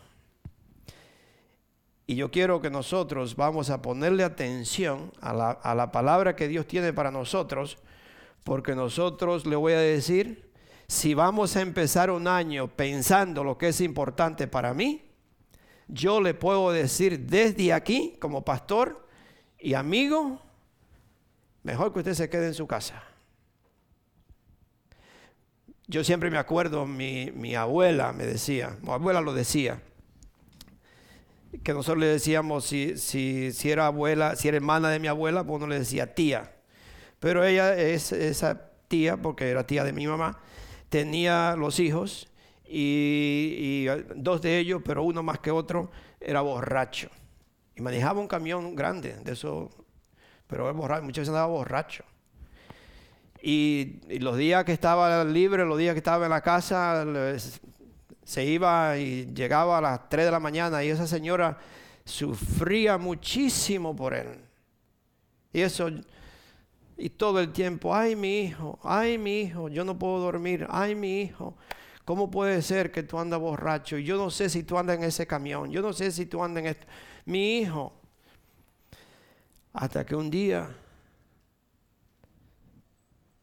Y 2.07 2.15
yo 2.15 2.31
quiero 2.31 2.61
que 2.61 2.71
nosotros 2.71 3.35
vamos 3.35 3.69
a 3.71 3.83
ponerle 3.83 4.23
atención 4.23 5.13
a 5.21 5.35
la, 5.75 5.91
palabra 5.91 6.37
que 6.37 6.47
Dios 6.47 6.67
tiene 6.67 6.93
para 6.93 7.11
nosotros, 7.11 7.79
porque 8.45 8.77
nosotros 8.77 9.45
le 9.45 9.57
voy 9.57 9.73
a 9.73 9.81
decir, 9.81 10.53
si 10.87 11.15
vamos 11.15 11.57
a 11.57 11.63
empezar 11.63 12.13
un 12.13 12.29
año 12.29 12.69
pensando 12.69 13.43
lo 13.43 13.59
que 13.59 13.69
es 13.69 13.81
importante 13.81 14.47
para 14.47 14.73
mí, 14.73 15.03
yo 15.89 16.21
le 16.21 16.33
puedo 16.33 16.71
decir 16.71 17.27
desde 17.27 17.73
aquí, 17.73 18.17
como 18.21 18.45
pastor 18.45 19.05
y 19.59 19.75
amigo, 19.75 20.41
mejor 21.65 21.93
que 21.93 21.99
usted 21.99 22.15
se 22.15 22.31
quede 22.31 22.47
en 22.47 22.55
su 22.55 22.69
casa. 22.69 23.03
Yo 25.89 26.05
siempre 26.05 26.31
me 26.31 26.39
acuerdo, 26.39 26.87
mi, 26.87 27.33
mi 27.33 27.57
abuela 27.57 28.13
me 28.13 28.27
decía, 28.27 28.77
mi 28.81 28.91
abuela 28.91 29.21
lo 29.21 29.33
decía, 29.33 29.81
que 31.63 31.73
nosotros 31.73 31.99
le 31.99 32.07
decíamos, 32.07 32.65
si, 32.65 32.97
si, 32.97 33.53
era 33.71 33.87
abuela, 33.87 34.37
si 34.37 34.49
era 34.49 34.57
hermana 34.57 34.91
de 34.91 34.99
mi 34.99 35.09
abuela, 35.09 35.45
pues 35.45 35.57
uno 35.57 35.67
le 35.67 35.79
decía 35.79 36.15
tía. 36.15 36.53
Pero 37.21 37.45
ella 37.45 37.77
es 37.77 38.13
esa 38.13 38.71
tía, 38.89 39.17
porque 39.17 39.51
era 39.51 39.67
tía 39.67 39.85
de 39.85 39.93
mi 39.93 40.07
mamá, 40.07 40.39
tenía 40.89 41.57
los 41.57 41.81
hijos 41.81 42.29
y, 42.69 43.87
dos 44.15 44.43
de 44.43 44.59
ellos, 44.59 44.83
pero 44.85 45.03
uno 45.03 45.23
más 45.23 45.39
que 45.39 45.51
otro, 45.51 45.91
era 46.21 46.41
borracho. 46.41 47.11
Y 47.75 47.83
manejaba 47.83 48.21
un 48.21 48.29
camión 48.29 48.75
grande, 48.75 49.17
de 49.25 49.33
eso, 49.33 49.71
pero 50.47 50.65
era 50.65 50.73
borracho, 50.73 51.03
muchas 51.03 51.23
veces 51.23 51.29
andaba 51.31 51.47
borracho. 51.47 52.05
Y, 53.43 54.01
los 54.19 54.37
días 54.37 54.65
que 54.65 54.73
estaba 54.73 55.25
libre, 55.25 55.65
los 55.65 55.79
días 55.79 55.95
que 55.95 55.99
estaba 55.99 56.27
en 56.27 56.31
la 56.31 56.41
casa, 56.41 57.05
se 58.27 58.45
iba 58.45 58.99
y 58.99 59.33
llegaba 59.33 59.79
a 59.79 59.81
las 59.81 60.09
3 60.09 60.25
de 60.25 60.31
la 60.33 60.41
mañana 60.41 60.83
y 60.83 60.89
esa 60.89 61.07
señora 61.07 61.57
sufría 62.05 62.99
muchísimo 62.99 63.95
por 63.95 64.15
él. 64.15 64.41
Y 65.53 65.61
eso, 65.61 65.89
y 66.97 67.11
todo 67.11 67.39
el 67.39 67.53
tiempo, 67.53 67.95
ay 67.95 68.17
mi 68.17 68.41
hijo, 68.41 68.81
ay 68.83 69.17
mi 69.17 69.43
hijo, 69.43 69.69
yo 69.69 69.85
no 69.85 69.97
puedo 69.97 70.19
dormir, 70.19 70.67
ay 70.69 70.97
mi 70.97 71.21
hijo. 71.23 71.57
¿Cómo 72.05 72.29
puede 72.29 72.63
ser 72.63 72.91
que 72.91 73.05
tú 73.05 73.17
andas 73.21 73.39
borracho? 73.39 73.97
Yo 73.97 74.17
no 74.17 74.29
sé 74.31 74.51
si 74.51 74.65
tú 74.65 74.77
andas 74.77 74.97
en 74.97 75.05
ese 75.05 75.27
camión. 75.27 75.71
Yo 75.71 75.81
no 75.81 75.93
sé 75.93 76.11
si 76.11 76.27
tú 76.27 76.43
andas 76.43 76.65
en 76.65 76.71
esto. 76.71 76.87
Mi 77.25 77.59
hijo. 77.59 77.93
Hasta 79.73 80.05
que 80.05 80.17
un 80.17 80.31
día 80.31 80.69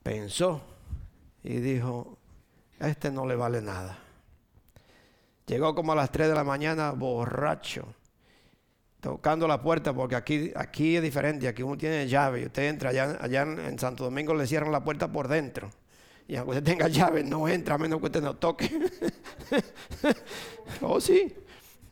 pensó 0.02 0.62
y 1.42 1.56
dijo, 1.56 2.18
este 2.80 3.12
no 3.12 3.26
le 3.26 3.36
vale 3.36 3.62
nada. 3.62 4.03
Llegó 5.46 5.76
como 5.76 5.92
a 5.92 5.96
las 5.96 6.12
3 6.12 6.30
de 6.30 6.36
la 6.36 6.44
mañana 6.44 6.92
borracho, 6.92 7.86
tocando 9.02 9.48
la 9.48 9.62
puerta, 9.62 9.94
porque 9.94 10.16
aquí, 10.16 10.52
aquí 10.56 10.96
es 10.96 11.04
diferente, 11.04 11.48
aquí 11.48 11.64
uno 11.64 11.78
tiene 11.78 12.08
llave 12.08 12.42
y 12.42 12.46
usted 12.46 12.64
entra 12.64 12.92
allá, 12.92 13.18
allá 13.20 13.42
en 13.42 13.78
Santo 13.78 14.06
Domingo 14.06 14.34
le 14.34 14.48
cierran 14.48 14.72
la 14.72 14.84
puerta 14.84 15.12
por 15.12 15.28
dentro. 15.28 15.70
Y 16.28 16.38
aunque 16.38 16.58
usted 16.58 16.64
tenga 16.64 16.88
llave, 16.88 17.24
no 17.24 17.48
entra 17.48 17.76
a 17.76 17.78
menos 17.78 18.00
que 18.00 18.06
usted 18.06 18.22
no 18.22 18.36
toque. 18.36 18.72
oh, 20.82 21.02
sí. 21.02 21.36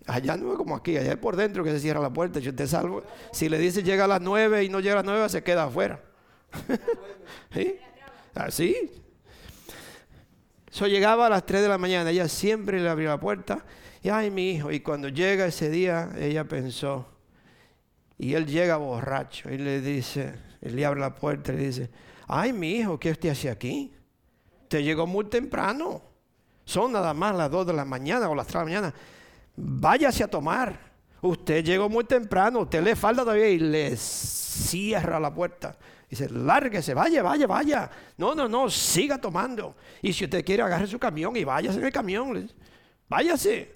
Allá 0.07 0.35
no 0.35 0.53
es 0.53 0.57
como 0.57 0.75
aquí, 0.75 0.97
allá 0.97 1.11
es 1.11 1.17
por 1.17 1.35
dentro 1.35 1.63
que 1.63 1.71
se 1.71 1.79
cierra 1.79 1.99
la 1.99 2.11
puerta. 2.11 2.39
Si 2.39 2.49
usted 2.49 2.67
salvo, 2.67 3.03
si 3.31 3.49
le 3.49 3.59
dice 3.59 3.83
llega 3.83 4.05
a 4.05 4.07
las 4.07 4.21
nueve 4.21 4.63
y 4.63 4.69
no 4.69 4.79
llega 4.79 4.93
a 4.93 4.97
las 4.97 5.05
nueve, 5.05 5.29
se 5.29 5.43
queda 5.43 5.65
afuera. 5.65 6.01
¿Sí? 7.53 7.75
Así. 8.33 8.91
Eso 10.71 10.87
llegaba 10.87 11.27
a 11.27 11.29
las 11.29 11.45
3 11.45 11.61
de 11.61 11.67
la 11.67 11.77
mañana, 11.77 12.11
ella 12.11 12.27
siempre 12.29 12.79
le 12.79 12.87
abría 12.87 13.09
la 13.09 13.19
puerta. 13.19 13.65
Y 14.01 14.09
ay, 14.09 14.31
mi 14.31 14.51
hijo. 14.51 14.71
Y 14.71 14.79
cuando 14.79 15.09
llega 15.09 15.45
ese 15.45 15.69
día, 15.69 16.09
ella 16.17 16.45
pensó. 16.45 17.07
Y 18.17 18.33
él 18.35 18.45
llega 18.45 18.77
borracho 18.77 19.51
y 19.51 19.57
le 19.57 19.81
dice, 19.81 20.33
él 20.61 20.75
le 20.75 20.85
abre 20.85 21.01
la 21.01 21.13
puerta 21.13 21.51
y 21.51 21.57
le 21.57 21.65
dice, 21.67 21.89
ay, 22.27 22.53
mi 22.53 22.71
hijo, 22.71 22.99
¿qué 22.99 23.11
usted 23.11 23.29
hace 23.29 23.49
aquí? 23.49 23.93
Usted 24.63 24.81
llegó 24.81 25.05
muy 25.05 25.25
temprano. 25.25 26.01
Son 26.63 26.91
nada 26.91 27.13
más 27.13 27.35
las 27.35 27.51
2 27.51 27.67
de 27.67 27.73
la 27.73 27.83
mañana 27.83 28.29
o 28.29 28.35
las 28.35 28.47
3 28.47 28.53
de 28.53 28.59
la 28.59 28.65
mañana. 28.65 28.93
Váyase 29.55 30.23
a 30.23 30.29
tomar. 30.29 30.79
Usted 31.21 31.65
llegó 31.65 31.89
muy 31.89 32.05
temprano. 32.05 32.61
Usted 32.61 32.81
le 32.81 32.95
falta 32.95 33.23
todavía 33.23 33.49
y 33.49 33.59
le 33.59 33.97
cierra 33.97 35.19
la 35.19 35.33
puerta. 35.33 35.75
Dice, 36.11 36.29
lárguese, 36.29 36.93
vaya, 36.93 37.23
vaya, 37.23 37.47
vaya. 37.47 37.89
No, 38.17 38.35
no, 38.35 38.49
no, 38.49 38.69
siga 38.69 39.17
tomando. 39.17 39.77
Y 40.01 40.11
si 40.11 40.25
usted 40.25 40.43
quiere, 40.43 40.61
agarre 40.61 40.85
su 40.85 40.99
camión 40.99 41.33
y 41.37 41.45
váyase 41.45 41.79
en 41.79 41.85
el 41.85 41.93
camión. 41.93 42.51
Váyase. 43.07 43.73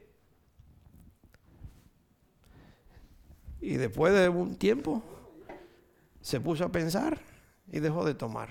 Y 3.61 3.75
después 3.75 4.13
de 4.13 4.27
un 4.27 4.57
tiempo, 4.57 5.01
se 6.19 6.41
puso 6.41 6.65
a 6.65 6.71
pensar 6.73 7.17
y 7.71 7.79
dejó 7.79 8.03
de 8.03 8.15
tomar. 8.15 8.49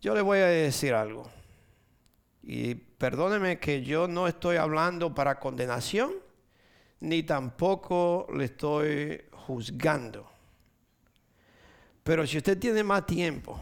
Yo 0.00 0.12
le 0.12 0.22
voy 0.22 0.40
a 0.40 0.46
decir 0.46 0.92
algo. 0.92 1.30
Y 2.42 2.74
perdóneme 2.74 3.60
que 3.60 3.84
yo 3.84 4.08
no 4.08 4.26
estoy 4.26 4.56
hablando 4.56 5.14
para 5.14 5.38
condenación, 5.38 6.14
ni 6.98 7.22
tampoco 7.22 8.26
le 8.34 8.46
estoy 8.46 9.22
juzgando. 9.30 10.29
Pero 12.02 12.26
si 12.26 12.38
usted 12.38 12.58
tiene 12.58 12.82
más 12.82 13.06
tiempo 13.06 13.60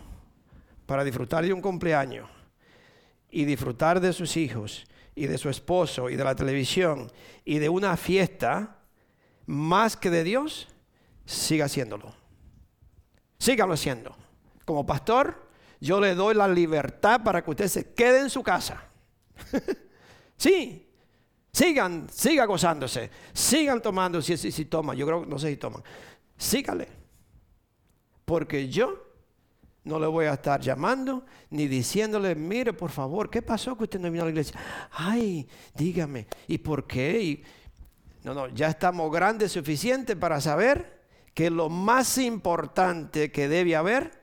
para 0.86 1.04
disfrutar 1.04 1.44
de 1.44 1.52
un 1.52 1.60
cumpleaños 1.60 2.28
y 3.30 3.44
disfrutar 3.44 4.00
de 4.00 4.12
sus 4.12 4.36
hijos 4.36 4.86
y 5.14 5.26
de 5.26 5.38
su 5.38 5.48
esposo 5.48 6.08
y 6.08 6.16
de 6.16 6.24
la 6.24 6.34
televisión 6.34 7.10
y 7.44 7.58
de 7.58 7.68
una 7.68 7.96
fiesta 7.96 8.78
más 9.46 9.96
que 9.96 10.10
de 10.10 10.24
Dios, 10.24 10.68
siga 11.24 11.66
haciéndolo. 11.66 12.14
Sígalo 13.38 13.74
haciendo. 13.74 14.16
Como 14.64 14.86
pastor, 14.86 15.48
yo 15.80 16.00
le 16.00 16.14
doy 16.14 16.34
la 16.34 16.48
libertad 16.48 17.22
para 17.22 17.42
que 17.42 17.50
usted 17.50 17.68
se 17.68 17.92
quede 17.94 18.20
en 18.20 18.30
su 18.30 18.42
casa. 18.42 18.82
sí, 20.36 20.88
sigan, 21.52 22.08
siga 22.10 22.44
gozándose, 22.44 23.10
sigan 23.32 23.80
tomando, 23.80 24.20
si, 24.20 24.36
si, 24.36 24.50
si 24.50 24.64
toman, 24.64 24.96
yo 24.96 25.06
creo, 25.06 25.24
no 25.24 25.38
sé 25.38 25.50
si 25.50 25.56
toman, 25.56 25.82
sígale. 26.36 26.97
Porque 28.28 28.68
yo 28.68 29.06
no 29.84 29.98
le 29.98 30.06
voy 30.06 30.26
a 30.26 30.34
estar 30.34 30.60
llamando 30.60 31.24
ni 31.48 31.66
diciéndole, 31.66 32.34
mire 32.34 32.74
por 32.74 32.90
favor, 32.90 33.30
¿qué 33.30 33.40
pasó 33.40 33.74
que 33.74 33.84
usted 33.84 33.98
no 33.98 34.10
vino 34.10 34.22
a 34.22 34.26
la 34.26 34.32
iglesia? 34.32 34.60
Ay, 34.90 35.48
dígame, 35.74 36.26
¿y 36.46 36.58
por 36.58 36.86
qué? 36.86 37.42
no, 38.24 38.34
no, 38.34 38.48
ya 38.48 38.68
estamos 38.68 39.10
grandes 39.10 39.52
suficiente 39.52 40.14
para 40.14 40.42
saber 40.42 41.06
que 41.32 41.48
lo 41.48 41.70
más 41.70 42.18
importante 42.18 43.32
que 43.32 43.48
debe 43.48 43.76
haber 43.76 44.22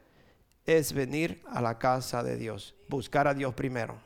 es 0.67 0.93
venir 0.93 1.41
a 1.47 1.59
la 1.59 1.79
casa 1.79 2.21
de 2.21 2.37
Dios, 2.37 2.75
buscar 2.87 3.27
a 3.27 3.33
Dios 3.33 3.55
primero. 3.55 3.97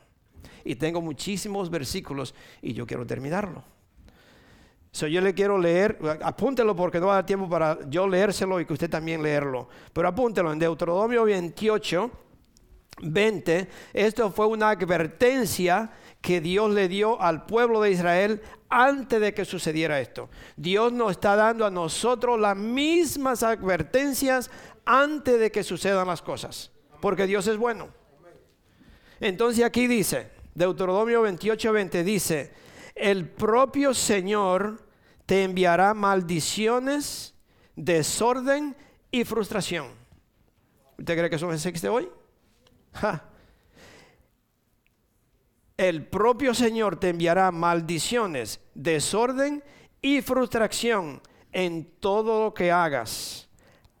Y 0.64 0.76
tengo 0.76 1.02
muchísimos 1.02 1.68
versículos 1.68 2.34
y 2.62 2.72
yo 2.72 2.86
quiero 2.86 3.06
terminarlo. 3.06 3.62
So, 4.92 5.06
yo 5.06 5.20
le 5.20 5.34
quiero 5.34 5.56
leer, 5.56 5.98
apúntelo 6.22 6.74
porque 6.74 6.98
no 6.98 7.06
va 7.06 7.12
a 7.12 7.16
dar 7.16 7.26
tiempo 7.26 7.48
para 7.48 7.78
yo 7.88 8.08
leérselo 8.08 8.60
y 8.60 8.66
que 8.66 8.72
usted 8.72 8.90
también 8.90 9.22
leerlo. 9.22 9.68
Pero 9.92 10.08
apúntelo 10.08 10.52
en 10.52 10.58
Deuteronomio 10.58 11.24
28, 11.24 12.10
20. 13.02 13.68
Esto 13.92 14.30
fue 14.32 14.46
una 14.46 14.70
advertencia 14.70 15.92
que 16.20 16.40
Dios 16.40 16.70
le 16.72 16.88
dio 16.88 17.20
al 17.20 17.46
pueblo 17.46 17.80
de 17.80 17.92
Israel 17.92 18.42
antes 18.68 19.20
de 19.20 19.32
que 19.32 19.44
sucediera 19.44 20.00
esto. 20.00 20.28
Dios 20.56 20.92
nos 20.92 21.12
está 21.12 21.36
dando 21.36 21.64
a 21.64 21.70
nosotros 21.70 22.38
las 22.38 22.56
mismas 22.56 23.42
advertencias 23.42 24.50
antes 24.84 25.38
de 25.38 25.50
que 25.50 25.62
sucedan 25.62 26.08
las 26.08 26.22
cosas, 26.22 26.70
porque 27.00 27.26
Dios 27.26 27.46
es 27.46 27.56
bueno. 27.56 27.88
Entonces 29.20 29.64
aquí 29.64 29.86
dice, 29.86 30.30
Deuteronomio 30.54 31.22
28, 31.22 31.72
20 31.72 32.04
dice, 32.04 32.52
el 33.00 33.28
propio 33.28 33.94
Señor 33.94 34.86
te 35.24 35.42
enviará 35.42 35.94
maldiciones, 35.94 37.34
desorden 37.74 38.76
y 39.10 39.24
frustración. 39.24 39.88
¿Usted 40.98 41.16
cree 41.16 41.30
que 41.30 41.36
eso 41.36 41.50
existe 41.50 41.88
hoy? 41.88 42.10
El 45.78 46.06
propio 46.06 46.52
Señor 46.52 46.96
te 47.00 47.08
enviará 47.08 47.50
maldiciones, 47.50 48.60
desorden 48.74 49.64
y 50.02 50.20
frustración 50.20 51.22
en 51.52 51.90
todo 52.00 52.44
lo 52.44 52.54
que 52.54 52.70
hagas 52.70 53.48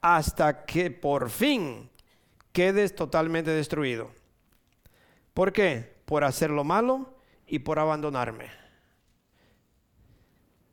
hasta 0.02 0.66
que 0.66 0.90
por 0.90 1.30
fin 1.30 1.88
quedes 2.52 2.94
totalmente 2.94 3.50
destruido. 3.50 4.10
¿Por 5.32 5.54
qué? 5.54 5.96
Por 6.04 6.22
hacer 6.22 6.50
lo 6.50 6.64
malo 6.64 7.14
y 7.46 7.60
por 7.60 7.78
abandonarme. 7.78 8.59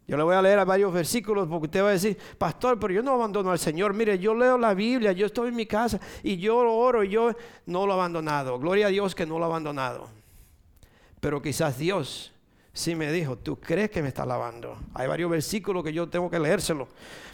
Yo 0.08 0.15
le 0.15 0.24
voy 0.24 0.36
a 0.36 0.41
leer 0.41 0.58
a 0.60 0.63
varios 0.65 0.93
versículos 0.93 1.48
porque 1.50 1.65
usted 1.65 1.84
va 1.84 1.89
a 1.89 1.91
decir, 1.91 2.17
pastor, 2.38 2.80
pero 2.80 2.93
yo 2.93 3.04
no 3.04 3.12
abandono 3.12 3.52
al 3.52 3.60
Señor. 3.60 3.93
Mire, 3.93 4.17
yo 4.17 4.34
leo 4.34 4.58
la 4.58 4.74
Biblia, 4.74 5.12
yo 5.12 5.26
estoy 5.26 5.50
en 5.50 5.56
mi 5.56 5.65
casa 5.65 6.00
y 6.24 6.38
yo 6.38 6.58
oro 6.58 7.04
y 7.04 7.10
yo 7.10 7.36
no 7.65 7.86
lo 7.86 7.91
he 7.91 7.96
abandonado. 7.96 8.58
Gloria 8.58 8.88
a 8.88 8.89
Dios 8.89 9.13
que 9.13 9.26
no 9.26 9.38
lo 9.38 9.43
he 9.43 9.48
abandonado. 9.48 10.08
Pero 11.20 11.41
quizás 11.41 11.78
Dios 11.78 12.32
sí 12.72 12.96
me 12.96 13.12
dijo, 13.12 13.38
¿tú 13.38 13.60
crees 13.60 13.89
que 13.89 14.02
me 14.02 14.08
está 14.08 14.26
lavando? 14.26 14.78
Hay 14.93 15.08
varios 15.08 15.30
versículos 15.30 15.84
que 15.84 15.91
yo 15.91 16.08
tengo 16.08 16.30
que 16.30 16.39
leérselo. 16.39 16.88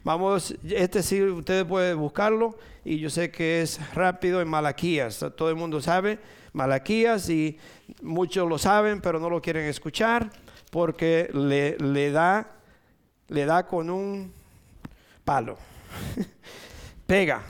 Vamos, 0.04 0.56
este 0.64 1.04
sí, 1.04 1.22
ustedes 1.22 1.66
pueden 1.66 2.00
buscarlo 2.00 2.58
y 2.84 2.98
yo 2.98 3.12
sé 3.12 3.30
que 3.30 3.62
es 3.62 3.80
rápido 3.94 4.42
en 4.42 4.48
Malaquías. 4.48 5.24
Todo 5.38 5.50
el 5.50 5.56
mundo 5.56 5.80
sabe 5.80 6.18
Malaquías 6.54 7.30
y 7.30 7.60
muchos 8.02 8.50
lo 8.50 8.58
saben, 8.58 9.00
pero 9.00 9.20
no 9.20 9.30
lo 9.30 9.42
quieren 9.42 9.66
escuchar. 9.68 10.32
porque 10.72 11.30
le, 11.34 11.78
le 11.78 12.10
da, 12.10 12.50
le 13.28 13.46
da 13.46 13.66
con 13.66 13.90
un 13.90 14.34
palo. 15.24 15.58
Pega. 17.06 17.44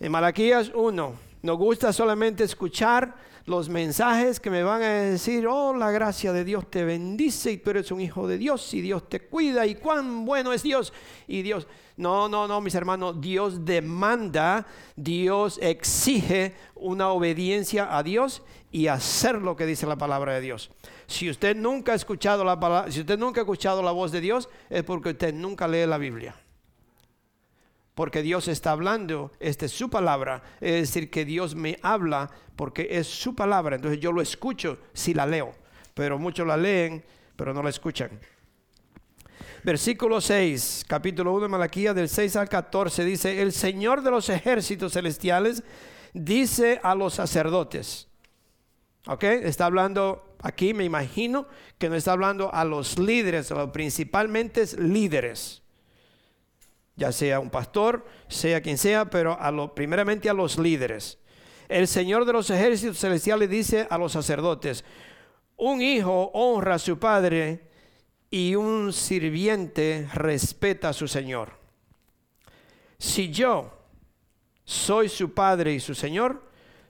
En 0.00 0.12
Malaquías 0.12 0.70
1, 0.74 1.12
nos 1.42 1.58
gusta 1.58 1.92
solamente 1.92 2.44
escuchar 2.44 3.14
los 3.48 3.68
mensajes 3.68 4.38
que 4.38 4.50
me 4.50 4.62
van 4.62 4.82
a 4.82 4.88
decir, 4.88 5.46
oh, 5.46 5.74
la 5.74 5.90
gracia 5.90 6.32
de 6.32 6.44
Dios 6.44 6.70
te 6.70 6.84
bendice 6.84 7.52
y 7.52 7.56
tú 7.56 7.70
eres 7.70 7.90
un 7.90 8.00
hijo 8.00 8.28
de 8.28 8.38
Dios 8.38 8.72
y 8.74 8.80
Dios 8.80 9.08
te 9.08 9.20
cuida 9.20 9.66
y 9.66 9.74
cuán 9.74 10.24
bueno 10.24 10.52
es 10.52 10.62
Dios. 10.62 10.92
Y 11.26 11.42
Dios, 11.42 11.66
no, 11.96 12.28
no, 12.28 12.46
no, 12.46 12.60
mis 12.60 12.74
hermanos, 12.74 13.20
Dios 13.20 13.64
demanda, 13.64 14.66
Dios 14.94 15.58
exige 15.62 16.54
una 16.74 17.08
obediencia 17.08 17.96
a 17.96 18.02
Dios 18.02 18.42
y 18.70 18.86
hacer 18.86 19.36
lo 19.36 19.56
que 19.56 19.66
dice 19.66 19.86
la 19.86 19.96
palabra 19.96 20.34
de 20.34 20.42
Dios. 20.42 20.70
Si 21.08 21.30
usted 21.30 21.56
nunca 21.56 21.92
ha 21.92 21.94
escuchado 21.94 22.44
la 22.44 22.60
palabra, 22.60 22.92
si 22.92 23.00
usted 23.00 23.18
nunca 23.18 23.40
ha 23.40 23.44
escuchado 23.44 23.82
la 23.82 23.92
voz 23.92 24.12
de 24.12 24.20
Dios, 24.20 24.50
es 24.68 24.84
porque 24.84 25.08
usted 25.08 25.32
nunca 25.32 25.66
lee 25.66 25.86
la 25.86 25.96
Biblia. 25.96 26.36
Porque 27.94 28.20
Dios 28.22 28.46
está 28.46 28.72
hablando, 28.72 29.32
esta 29.40 29.64
es 29.64 29.72
su 29.72 29.88
palabra, 29.88 30.42
es 30.60 30.92
decir, 30.92 31.10
que 31.10 31.24
Dios 31.24 31.54
me 31.54 31.78
habla 31.82 32.30
porque 32.56 32.88
es 32.90 33.06
su 33.06 33.34
palabra, 33.34 33.76
entonces 33.76 33.98
yo 34.00 34.12
lo 34.12 34.20
escucho 34.20 34.78
si 34.92 35.14
la 35.14 35.24
leo, 35.24 35.54
pero 35.94 36.18
muchos 36.18 36.46
la 36.46 36.58
leen, 36.58 37.02
pero 37.36 37.54
no 37.54 37.62
la 37.62 37.70
escuchan. 37.70 38.10
Versículo 39.64 40.20
6, 40.20 40.84
capítulo 40.86 41.32
1 41.32 41.44
de 41.44 41.48
Malaquía, 41.48 41.94
del 41.94 42.10
6 42.10 42.36
al 42.36 42.50
14, 42.50 43.04
dice, 43.04 43.40
el 43.40 43.52
Señor 43.52 44.02
de 44.02 44.10
los 44.10 44.28
ejércitos 44.28 44.92
celestiales 44.92 45.62
dice 46.12 46.80
a 46.82 46.94
los 46.94 47.14
sacerdotes, 47.14 48.07
¿ok? 49.08 49.24
Está 49.24 49.66
hablando 49.66 50.36
aquí, 50.40 50.72
me 50.72 50.84
imagino, 50.84 51.48
que 51.78 51.88
no 51.88 51.96
está 51.96 52.12
hablando 52.12 52.54
a 52.54 52.64
los 52.64 52.98
líderes, 52.98 53.52
principalmente 53.72 54.64
líderes 54.78 55.62
ya 56.98 57.12
sea 57.12 57.38
un 57.38 57.48
pastor, 57.48 58.04
sea 58.26 58.60
quien 58.60 58.76
sea, 58.76 59.08
pero 59.08 59.40
a 59.40 59.52
lo, 59.52 59.72
primeramente 59.72 60.28
a 60.28 60.34
los 60.34 60.58
líderes. 60.58 61.18
El 61.68 61.86
Señor 61.86 62.24
de 62.24 62.32
los 62.32 62.50
ejércitos 62.50 62.98
celestiales 62.98 63.48
dice 63.48 63.86
a 63.88 63.96
los 63.96 64.12
sacerdotes, 64.12 64.84
un 65.56 65.80
hijo 65.80 66.30
honra 66.34 66.74
a 66.74 66.78
su 66.78 66.98
padre 66.98 67.68
y 68.30 68.56
un 68.56 68.92
sirviente 68.92 70.08
respeta 70.12 70.88
a 70.88 70.92
su 70.92 71.06
Señor. 71.06 71.52
Si 72.98 73.30
yo 73.30 73.72
soy 74.64 75.08
su 75.08 75.32
padre 75.32 75.74
y 75.74 75.80
su 75.80 75.94
Señor, 75.94 76.42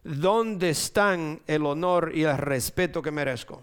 ¿dónde 0.04 0.70
están 0.70 1.40
el 1.46 1.66
honor 1.66 2.12
y 2.14 2.24
el 2.24 2.36
respeto 2.38 3.02
que 3.02 3.10
merezco? 3.10 3.62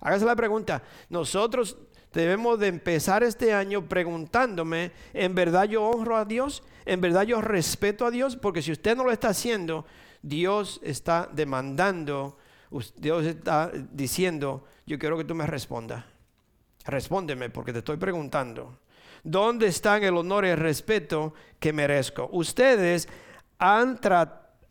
Hágase 0.00 0.24
la 0.24 0.36
pregunta, 0.36 0.82
nosotros 1.08 1.76
debemos 2.12 2.58
de 2.58 2.68
empezar 2.68 3.22
este 3.22 3.52
año 3.52 3.88
preguntándome, 3.88 4.92
¿en 5.12 5.34
verdad 5.34 5.64
yo 5.64 5.82
honro 5.84 6.16
a 6.16 6.24
Dios? 6.24 6.62
¿En 6.84 7.00
verdad 7.00 7.22
yo 7.22 7.40
respeto 7.40 8.06
a 8.06 8.10
Dios? 8.10 8.36
Porque 8.36 8.62
si 8.62 8.72
usted 8.72 8.96
no 8.96 9.04
lo 9.04 9.10
está 9.10 9.28
haciendo, 9.28 9.86
Dios 10.22 10.80
está 10.82 11.28
demandando, 11.32 12.38
Dios 12.96 13.24
está 13.24 13.70
diciendo, 13.92 14.64
yo 14.86 14.98
quiero 14.98 15.16
que 15.16 15.24
tú 15.24 15.34
me 15.34 15.46
respondas. 15.46 16.04
Respóndeme 16.84 17.50
porque 17.50 17.72
te 17.72 17.78
estoy 17.78 17.96
preguntando. 17.96 18.78
¿Dónde 19.22 19.68
están 19.68 20.02
el 20.04 20.16
honor 20.16 20.44
y 20.44 20.48
el 20.48 20.58
respeto 20.58 21.32
que 21.58 21.72
merezco? 21.72 22.28
Ustedes 22.32 23.08
han, 23.58 23.98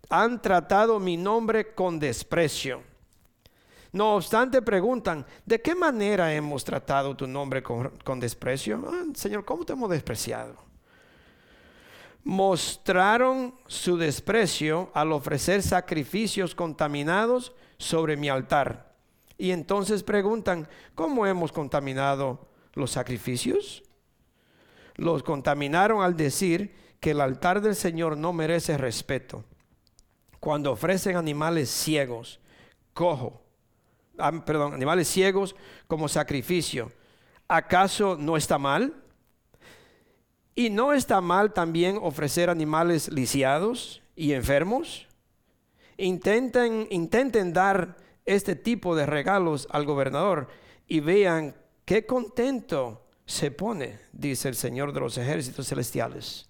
han 0.09 0.41
tratado 0.41 0.99
mi 0.99 1.17
nombre 1.17 1.73
con 1.73 1.99
desprecio 1.99 2.81
no 3.93 4.15
obstante, 4.15 4.63
preguntan, 4.63 5.23
¿de 5.45 5.61
qué 5.61 5.75
manera 5.75 6.33
hemos 6.33 6.63
tratado 6.63 7.15
tu 7.15 7.27
nombre 7.27 7.61
con, 7.61 8.19
desprecio? 8.19 8.83
Ah, 8.87 9.03
Señor, 9.13 9.45
¿cómo 9.45 9.63
te 9.63 9.73
hemos 9.73 9.91
despreciado? 9.91 10.55
Mostraron 12.23 13.53
su 13.67 13.95
desprecio 13.95 14.89
al 14.95 15.11
ofrecer 15.11 15.61
sacrificios 15.61 16.55
contaminados 16.55 17.53
sobre 17.77 18.17
mi 18.17 18.29
altar. 18.29 18.95
Y 19.37 19.51
entonces 19.51 20.01
preguntan, 20.01 20.67
¿cómo 20.95 21.27
hemos 21.27 21.51
contaminado 21.51 22.47
los 22.73 22.89
sacrificios? 22.89 23.83
Los 24.95 25.21
contaminaron 25.21 26.01
al 26.01 26.17
decir 26.17 26.73
que 26.99 27.11
el 27.11 27.21
altar 27.21 27.61
del 27.61 27.75
Señor 27.75 28.17
no 28.17 28.33
merece 28.33 28.75
respeto. 28.75 29.43
Cuando 30.43 30.73
ofrecen 30.73 31.15
animales 31.15 31.69
ciegos, 31.69 32.41
cojo, 32.93 33.41
perdón, 34.45 34.73
animales 34.73 35.07
ciegos 35.07 35.55
como 35.87 36.09
sacrificio. 36.09 36.91
¿Acaso 37.47 38.17
no 38.19 38.35
está 38.35 38.57
mal? 38.57 38.93
¿Y 40.53 40.69
no 40.69 40.91
está 40.91 41.21
mal 41.21 41.53
también 41.53 41.97
ofrecer 42.01 42.49
animales 42.49 43.09
lisiados 43.09 44.03
y 44.17 44.33
enfermos? 44.33 45.07
Intenten, 45.95 46.89
intenten 46.91 47.53
dar 47.53 47.95
este 48.25 48.57
tipo 48.57 48.97
de 48.97 49.05
regalos 49.05 49.65
al 49.71 49.85
gobernador 49.85 50.49
y 50.87 50.99
vean 50.99 51.55
qué 51.85 52.05
contento 52.05 53.05
se 53.25 53.49
pone, 53.49 53.97
dice 54.11 54.49
el 54.49 54.55
Señor 54.55 54.91
de 54.91 54.99
los 54.99 55.17
ejércitos 55.17 55.69
celestiales. 55.69 56.49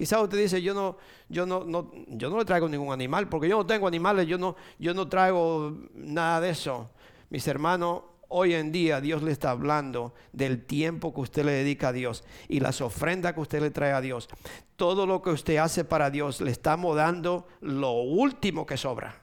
Quizás 0.00 0.22
usted 0.22 0.38
dice, 0.38 0.62
yo 0.62 0.72
no, 0.72 0.96
yo 1.28 1.44
no, 1.44 1.92
yo 2.08 2.30
no 2.30 2.38
le 2.38 2.46
traigo 2.46 2.66
ningún 2.70 2.90
animal, 2.90 3.28
porque 3.28 3.50
yo 3.50 3.58
no 3.58 3.66
tengo 3.66 3.86
animales, 3.86 4.26
yo 4.26 4.38
no, 4.38 4.56
yo 4.78 4.94
no 4.94 5.06
traigo 5.10 5.76
nada 5.92 6.40
de 6.40 6.48
eso. 6.48 6.88
Mis 7.28 7.46
hermanos, 7.46 8.04
hoy 8.28 8.54
en 8.54 8.72
día 8.72 9.02
Dios 9.02 9.22
le 9.22 9.30
está 9.30 9.50
hablando 9.50 10.14
del 10.32 10.64
tiempo 10.64 11.12
que 11.12 11.20
usted 11.20 11.44
le 11.44 11.52
dedica 11.52 11.88
a 11.88 11.92
Dios 11.92 12.24
y 12.48 12.60
las 12.60 12.80
ofrendas 12.80 13.34
que 13.34 13.40
usted 13.40 13.60
le 13.60 13.70
trae 13.70 13.92
a 13.92 14.00
Dios. 14.00 14.30
Todo 14.76 15.04
lo 15.04 15.20
que 15.20 15.28
usted 15.28 15.58
hace 15.58 15.84
para 15.84 16.08
Dios 16.08 16.40
le 16.40 16.50
estamos 16.50 16.96
dando 16.96 17.46
lo 17.60 17.92
último 18.00 18.64
que 18.64 18.78
sobra, 18.78 19.20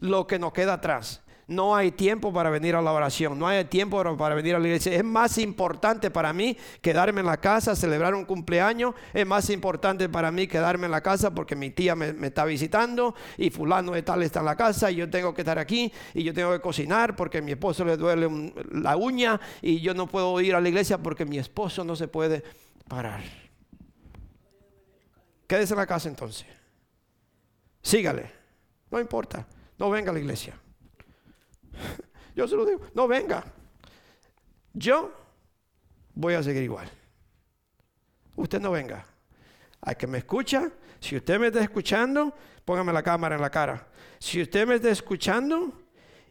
lo 0.00 0.26
que 0.26 0.40
nos 0.40 0.52
queda 0.52 0.72
atrás 0.72 1.22
no 1.48 1.74
hay 1.74 1.92
tiempo 1.92 2.30
para 2.30 2.50
venir 2.50 2.76
a 2.76 2.82
la 2.82 2.92
oración, 2.92 3.38
no 3.38 3.48
hay 3.48 3.64
tiempo 3.64 4.16
para 4.18 4.34
venir 4.34 4.54
a 4.54 4.58
la 4.58 4.66
iglesia. 4.66 4.92
Es 4.92 5.02
más 5.02 5.38
importante 5.38 6.10
para 6.10 6.34
mí 6.34 6.56
quedarme 6.82 7.20
en 7.20 7.26
la 7.26 7.38
casa, 7.38 7.74
celebrar 7.74 8.14
un 8.14 8.26
cumpleaños. 8.26 8.94
Es 9.14 9.26
más 9.26 9.48
importante 9.48 10.10
para 10.10 10.30
mí 10.30 10.46
quedarme 10.46 10.84
en 10.84 10.92
la 10.92 11.00
casa 11.00 11.34
porque 11.34 11.56
mi 11.56 11.70
tía 11.70 11.96
me, 11.96 12.14
está 12.26 12.44
visitando 12.44 13.14
y 13.38 13.48
fulano 13.48 13.92
de 13.92 14.02
tal 14.02 14.22
está 14.22 14.40
en 14.40 14.44
la 14.44 14.56
casa 14.56 14.90
y 14.90 14.96
yo 14.96 15.08
tengo 15.08 15.32
que 15.32 15.40
estar 15.40 15.58
aquí 15.58 15.90
y 16.12 16.22
yo 16.22 16.34
tengo 16.34 16.52
que 16.52 16.60
cocinar 16.60 17.16
porque 17.16 17.38
a 17.38 17.42
mi 17.42 17.52
esposo 17.52 17.82
le 17.82 17.96
duele 17.96 18.52
la 18.70 18.98
uña 18.98 19.40
y 19.62 19.80
yo 19.80 19.94
no 19.94 20.06
puedo 20.06 20.38
ir 20.42 20.54
a 20.54 20.60
la 20.60 20.68
iglesia 20.68 20.98
porque 20.98 21.24
mi 21.24 21.38
esposo 21.38 21.82
no 21.82 21.96
se 21.96 22.08
puede 22.08 22.44
parar. 22.86 23.22
Quédese 25.46 25.72
en 25.72 25.78
la 25.78 25.86
casa 25.86 26.10
entonces. 26.10 26.46
Sígale. 27.80 28.30
No 28.90 29.00
importa. 29.00 29.46
No 29.78 29.88
venga 29.88 30.10
a 30.10 30.12
la 30.12 30.20
iglesia. 30.20 30.54
Yo 32.38 32.46
se 32.46 32.54
lo 32.54 32.64
digo, 32.64 32.80
no 32.94 33.08
venga. 33.08 33.44
Yo 34.72 35.12
voy 36.14 36.34
a 36.34 36.42
seguir 36.44 36.62
igual. 36.62 36.88
Usted 38.36 38.60
no 38.60 38.70
venga. 38.70 39.04
Hay 39.80 39.96
que 39.96 40.06
me 40.06 40.18
escucha, 40.18 40.70
si 41.00 41.16
usted 41.16 41.40
me 41.40 41.48
está 41.48 41.60
escuchando, 41.60 42.32
póngame 42.64 42.92
la 42.92 43.02
cámara 43.02 43.34
en 43.34 43.40
la 43.40 43.50
cara. 43.50 43.88
Si 44.20 44.40
usted 44.40 44.68
me 44.68 44.76
está 44.76 44.88
escuchando 44.88 45.72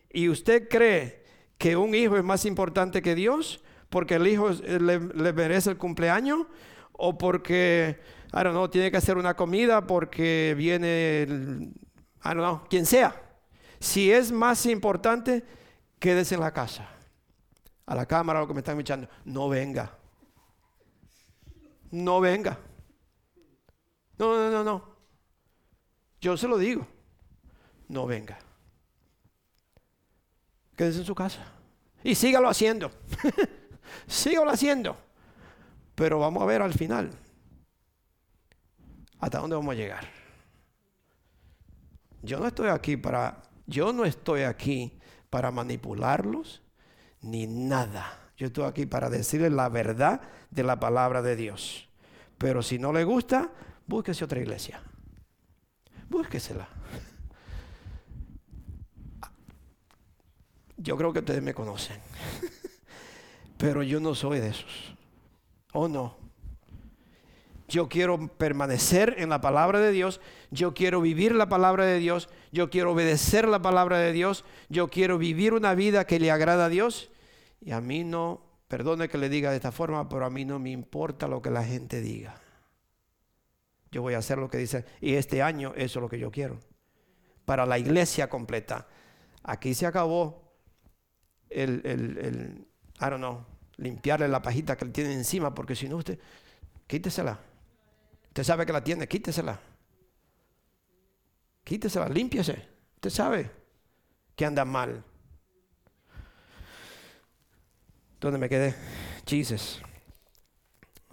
y 0.10 0.30
usted 0.30 0.70
cree 0.70 1.26
que 1.58 1.76
un 1.76 1.94
hijo 1.94 2.16
es 2.16 2.24
más 2.24 2.46
importante 2.46 3.02
que 3.02 3.14
Dios, 3.14 3.62
porque 3.90 4.16
el 4.16 4.28
hijo 4.28 4.50
le, 4.52 5.00
merece 5.34 5.72
el 5.72 5.78
cumpleaños, 5.78 6.48
o 6.94 7.18
porque, 7.18 8.00
I 8.32 8.44
don't 8.44 8.52
know, 8.52 8.70
tiene 8.70 8.92
que 8.92 8.98
hacer 8.98 9.18
una 9.18 9.36
comida 9.36 9.86
porque 9.86 10.56
viene, 10.58 11.24
el, 11.24 11.74
I 12.24 12.30
don't 12.30 12.38
know, 12.38 12.62
quien 12.70 12.86
sea. 12.86 13.14
Si 13.82 14.10
es 14.10 14.32
más 14.32 14.66
importante, 14.66 15.44
quédese 16.00 16.36
en 16.36 16.42
la 16.42 16.52
casa. 16.52 16.88
A 17.86 17.96
la 17.96 18.06
cámara, 18.06 18.40
lo 18.40 18.48
que 18.48 18.54
me 18.54 18.60
están 18.60 18.78
escuchando, 18.78 19.08
no 19.26 19.48
venga. 19.50 19.98
No 21.92 22.20
venga. 22.20 22.60
No, 24.18 24.36
no, 24.36 24.52
no, 24.52 24.64
no. 24.64 24.98
Yo 26.20 26.36
se 26.36 26.48
lo 26.48 26.58
digo. 26.58 26.86
No 27.88 28.06
venga. 28.06 28.38
Quédese 30.76 31.00
en 31.00 31.06
su 31.06 31.16
casa. 31.16 31.46
Y 32.04 32.16
sígalo 32.16 32.50
haciendo. 32.50 32.92
sígalo 34.08 34.52
haciendo. 34.52 34.98
Pero 35.96 36.20
vamos 36.20 36.44
a 36.44 36.46
ver 36.46 36.62
al 36.62 36.74
final. 36.74 37.12
¿Hasta 39.20 39.40
dónde 39.40 39.56
vamos 39.56 39.72
a 39.72 39.78
llegar? 39.78 40.08
Yo 42.22 42.40
no 42.40 42.48
estoy 42.48 42.70
aquí 42.70 42.98
para 42.98 43.42
yo 43.66 43.92
no 43.92 44.06
estoy 44.06 44.44
aquí 44.44 44.97
para 45.30 45.52
manipularlos 45.52 46.62
ni 47.22 47.48
nada. 47.48 48.32
Yo 48.38 48.48
estoy 48.48 48.66
aquí 48.66 48.86
para 48.86 49.10
decirles 49.10 49.52
la 49.52 49.70
verdad 49.70 50.22
de 50.52 50.64
la 50.64 50.80
palabra 50.80 51.22
de 51.22 51.36
Dios. 51.36 51.90
Pero 52.38 52.62
si 52.62 52.78
no 52.78 52.94
le 52.94 53.04
gusta, 53.04 53.52
búsquese 53.88 54.24
otra 54.24 54.40
iglesia. 54.40 54.82
Búsquesela. 56.10 56.68
Yo 60.78 60.96
creo 60.96 61.12
que 61.12 61.20
ustedes 61.20 61.42
me 61.42 61.54
conocen. 61.54 61.98
Pero 63.58 63.82
yo 63.82 64.00
no 64.00 64.14
soy 64.14 64.40
de 64.40 64.50
esos. 64.50 64.96
¿O 65.74 65.88
no? 65.88 66.16
Yo 67.68 67.90
quiero 67.90 68.28
permanecer 68.38 69.16
en 69.18 69.30
la 69.30 69.42
palabra 69.42 69.80
de 69.80 69.92
Dios. 69.92 70.22
Yo 70.52 70.74
quiero 70.74 71.02
vivir 71.02 71.34
la 71.36 71.50
palabra 71.50 71.86
de 71.86 71.98
Dios. 71.98 72.30
Yo 72.52 72.70
quiero 72.70 72.94
obedecer 72.94 73.48
la 73.48 73.62
palabra 73.62 74.00
de 74.00 74.12
Dios. 74.12 74.46
Yo 74.70 74.90
quiero 74.90 75.18
vivir 75.18 75.54
una 75.54 75.76
vida 75.76 76.06
que 76.06 76.20
le 76.20 76.32
agrada 76.32 76.66
a 76.66 76.70
Dios. 76.70 77.10
Y 77.62 77.72
a 77.72 77.82
mí 77.82 78.04
no, 78.04 78.42
perdone 78.68 79.10
que 79.10 79.18
le 79.18 79.30
diga 79.30 79.50
de 79.50 79.58
esta 79.58 79.72
forma, 79.72 80.08
pero 80.10 80.26
a 80.26 80.30
mí 80.30 80.46
no 80.46 80.60
me 80.60 80.72
importa 80.72 81.28
lo 81.28 81.42
que 81.42 81.50
la 81.50 81.64
gente 81.64 82.02
diga. 82.02 82.40
Yo 83.92 84.02
voy 84.02 84.14
a 84.14 84.20
hacer 84.20 84.38
lo 84.38 84.50
que 84.50 84.58
dice. 84.58 84.86
Y 85.02 85.14
este 85.14 85.42
año 85.42 85.74
eso 85.76 86.00
es 86.00 86.02
lo 86.02 86.10
que 86.10 86.20
yo 86.20 86.32
quiero. 86.32 86.60
Para 87.46 87.66
la 87.66 87.80
iglesia 87.80 88.30
completa. 88.30 88.88
Aquí 89.44 89.74
se 89.74 89.86
acabó 89.86 90.54
el, 91.50 91.82
el, 91.86 92.18
el 92.18 92.68
I 93.00 93.10
don't 93.10 93.18
know, 93.18 93.46
limpiarle 93.78 94.28
la 94.28 94.42
pajita 94.42 94.76
que 94.76 94.86
le 94.86 94.92
tiene 94.92 95.14
encima, 95.14 95.54
porque 95.54 95.76
si 95.76 95.88
no 95.88 95.98
usted, 95.98 96.20
quítesela. 96.88 97.40
Usted 98.28 98.44
sabe 98.44 98.66
que 98.66 98.74
la 98.74 98.84
tiene, 98.84 99.08
quítesela. 99.08 99.60
Quítesela, 101.68 102.08
límpiese. 102.08 102.66
Usted 102.96 103.10
sabe 103.10 103.52
que 104.38 104.46
anda 104.46 104.64
mal. 104.64 105.04
¿Dónde 108.22 108.40
me 108.40 108.48
quedé? 108.48 108.74
Jesus. 109.26 109.82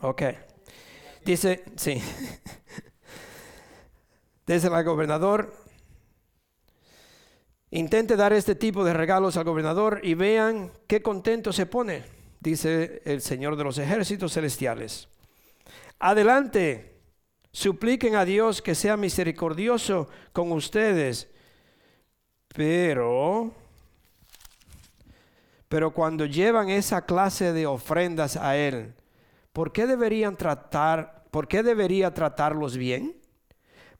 Ok. 0.01 0.23
Dice, 1.25 1.65
sí. 1.75 2.01
Dice 4.47 4.69
el 4.69 4.85
gobernador, 4.85 5.53
intente 7.73 8.15
dar 8.15 8.33
este 8.33 8.55
tipo 8.55 8.85
de 8.85 8.93
regalos 8.93 9.37
al 9.37 9.43
gobernador 9.43 10.03
y 10.05 10.15
vean 10.15 10.71
qué 10.87 11.03
contento 11.03 11.53
se 11.53 11.67
pone, 11.67 12.05
dice 12.39 13.03
el 13.07 13.23
Señor 13.23 13.57
de 13.57 13.65
los 13.65 13.79
ejércitos 13.79 14.35
celestiales. 14.35 15.09
Adelante, 15.99 16.94
supliquen 17.55 18.17
a 18.17 18.25
Dios 18.25 18.61
que 18.61 18.75
sea 18.75 18.97
misericordioso 18.97 20.09
con 20.33 20.51
ustedes, 20.51 21.29
pero 22.49 23.53
pero 25.69 25.93
cuando 25.93 26.27
llevan 26.27 26.69
esa 26.69 27.05
clase 27.07 27.53
de 27.53 27.67
ofrendas 27.67 28.37
a 28.37 28.57
Él, 28.57 28.95
¿por 29.53 29.73
qué 29.73 29.87
deberían 29.87 30.37
tratar, 30.37 31.25
por 31.31 31.49
qué 31.49 31.63
debería 31.63 32.13
tratarlos 32.13 32.77
bien? 32.77 33.17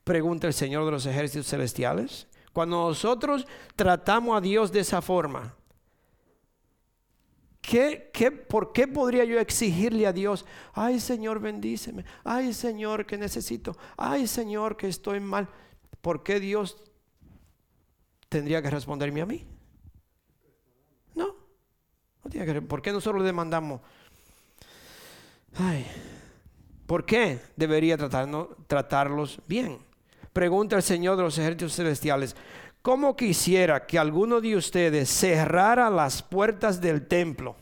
Pregunta 0.03 0.47
el 0.47 0.53
Señor 0.53 0.85
de 0.85 0.91
los 0.91 1.05
ejércitos 1.05 1.47
celestiales. 1.47 2.27
Cuando 2.53 2.87
nosotros 2.87 3.47
tratamos 3.75 4.37
a 4.37 4.41
Dios 4.41 4.71
de 4.71 4.81
esa 4.81 5.01
forma, 5.01 5.55
¿qué, 7.67 8.09
qué, 8.13 8.31
por 8.31 8.71
qué 8.73 8.87
podría 8.87 9.23
yo 9.25 9.39
exigirle 9.39 10.07
a 10.07 10.13
Dios, 10.13 10.45
ay 10.73 10.99
Señor, 10.99 11.39
bendíceme, 11.39 12.05
ay 12.23 12.53
Señor, 12.53 13.05
que 13.05 13.17
necesito, 13.17 13.75
ay 13.97 14.27
Señor, 14.27 14.77
que 14.77 14.87
estoy 14.87 15.19
mal? 15.19 15.47
¿Por 16.01 16.23
qué 16.23 16.39
Dios 16.39 16.77
tendría 18.29 18.61
que 18.61 18.69
responderme 18.69 19.21
a 19.21 19.25
mí? 19.25 19.47
¿Por 22.67 22.81
qué 22.81 22.91
nosotros 22.91 23.21
le 23.21 23.27
demandamos? 23.27 23.81
Ay, 25.57 25.85
¿por 26.85 27.05
qué 27.05 27.39
debería 27.55 27.97
tratarlos 27.97 29.39
bien? 29.47 29.77
Pregunta 30.33 30.75
el 30.75 30.83
Señor 30.83 31.15
de 31.15 31.23
los 31.23 31.37
ejércitos 31.37 31.75
celestiales. 31.75 32.35
¿Cómo 32.85 33.15
quisiera 33.15 33.87
que 33.87 33.97
alguno 33.97 34.41
de 34.41 34.55
ustedes 34.55 35.09
cerrara 35.09 35.89
las 35.89 36.21
puertas 36.21 36.79
del 36.79 37.07
templo? 37.07 37.55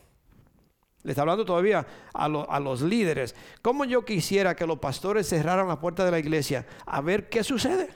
Le 1.02 1.12
está 1.12 1.22
hablando 1.22 1.46
todavía 1.46 1.86
a, 2.12 2.26
a, 2.26 2.60
los 2.60 2.82
líderes. 2.82 3.34
¿Cómo 3.62 3.86
yo 3.86 4.04
quisiera 4.04 4.54
que 4.54 4.66
los 4.66 4.80
pastores 4.80 5.26
cerraran 5.26 5.66
la 5.66 5.80
puerta 5.80 6.04
de 6.04 6.10
la 6.10 6.18
iglesia 6.18 6.66
a 6.84 7.00
ver 7.00 7.30
qué 7.30 7.42
sucede? 7.42 7.88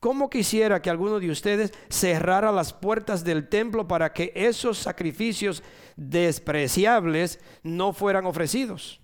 ¿Cómo 0.00 0.28
quisiera 0.28 0.82
que 0.82 0.90
alguno 0.90 1.18
de 1.18 1.30
ustedes 1.30 1.72
cerrara 1.88 2.52
las 2.52 2.74
puertas 2.74 3.24
del 3.24 3.48
templo 3.48 3.88
para 3.88 4.12
que 4.12 4.34
esos 4.34 4.76
sacrificios 4.76 5.62
despreciables 5.96 7.40
no 7.62 7.94
fueran 7.94 8.26
ofrecidos? 8.26 9.01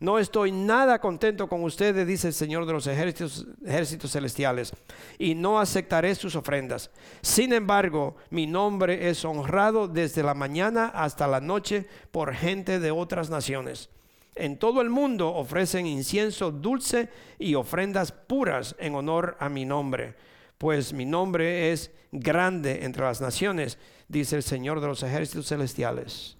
No 0.00 0.18
estoy 0.18 0.52
nada 0.52 1.00
contento 1.00 1.48
con 1.48 1.64
ustedes, 1.64 2.06
dice 2.06 2.28
el 2.28 2.34
Señor 2.34 2.66
de 2.66 2.72
los 2.72 2.86
ejércitos, 2.86 3.46
ejércitos, 3.64 4.12
celestiales, 4.12 4.72
y 5.18 5.34
no 5.34 5.58
aceptaré 5.58 6.14
sus 6.14 6.36
ofrendas. 6.36 6.90
Sin 7.20 7.52
embargo, 7.52 8.16
mi 8.30 8.46
nombre 8.46 9.08
es 9.08 9.24
honrado 9.24 9.88
desde 9.88 10.22
la 10.22 10.34
mañana 10.34 10.86
hasta 10.86 11.26
la 11.26 11.40
noche 11.40 11.86
por 12.12 12.32
gente 12.32 12.78
de 12.78 12.92
otras 12.92 13.28
naciones. 13.28 13.90
En 14.36 14.56
todo 14.58 14.80
el 14.82 14.88
mundo 14.88 15.34
ofrecen 15.34 15.86
incienso 15.86 16.52
dulce 16.52 17.08
y 17.40 17.56
ofrendas 17.56 18.12
puras 18.12 18.76
en 18.78 18.94
honor 18.94 19.36
a 19.40 19.48
mi 19.48 19.64
nombre 19.64 20.14
pues 20.58 20.92
mi 20.92 21.06
nombre 21.06 21.72
es 21.72 21.92
grande 22.10 22.84
entre 22.84 23.04
las 23.04 23.20
naciones, 23.20 23.78
dice 24.08 24.36
el 24.36 24.42
Señor 24.42 24.80
de 24.80 24.88
los 24.88 25.02
ejércitos 25.04 25.46
celestiales. 25.46 26.37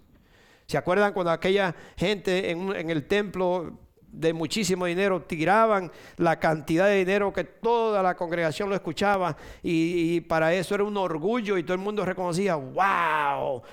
¿Se 0.69 0.77
acuerdan 0.77 1.13
cuando 1.13 1.31
aquella 1.31 1.75
gente 1.97 2.51
en, 2.51 2.91
el 2.91 3.07
templo 3.07 3.79
de 4.03 4.33
muchísimo 4.33 4.85
dinero 4.85 5.23
tiraban 5.23 5.91
la 6.17 6.39
cantidad 6.39 6.85
de 6.85 6.97
dinero 6.97 7.33
que 7.33 7.43
toda 7.43 8.03
la 8.03 8.15
congregación 8.15 8.69
lo 8.69 8.75
escuchaba 8.75 9.35
y, 9.63 10.17
y 10.17 10.21
para 10.21 10.53
eso 10.53 10.75
era 10.75 10.83
un 10.83 10.95
orgullo 10.95 11.57
y 11.57 11.63
todo 11.63 11.73
el 11.73 11.79
mundo 11.79 12.05
reconocía, 12.05 12.53
wow. 12.53 13.63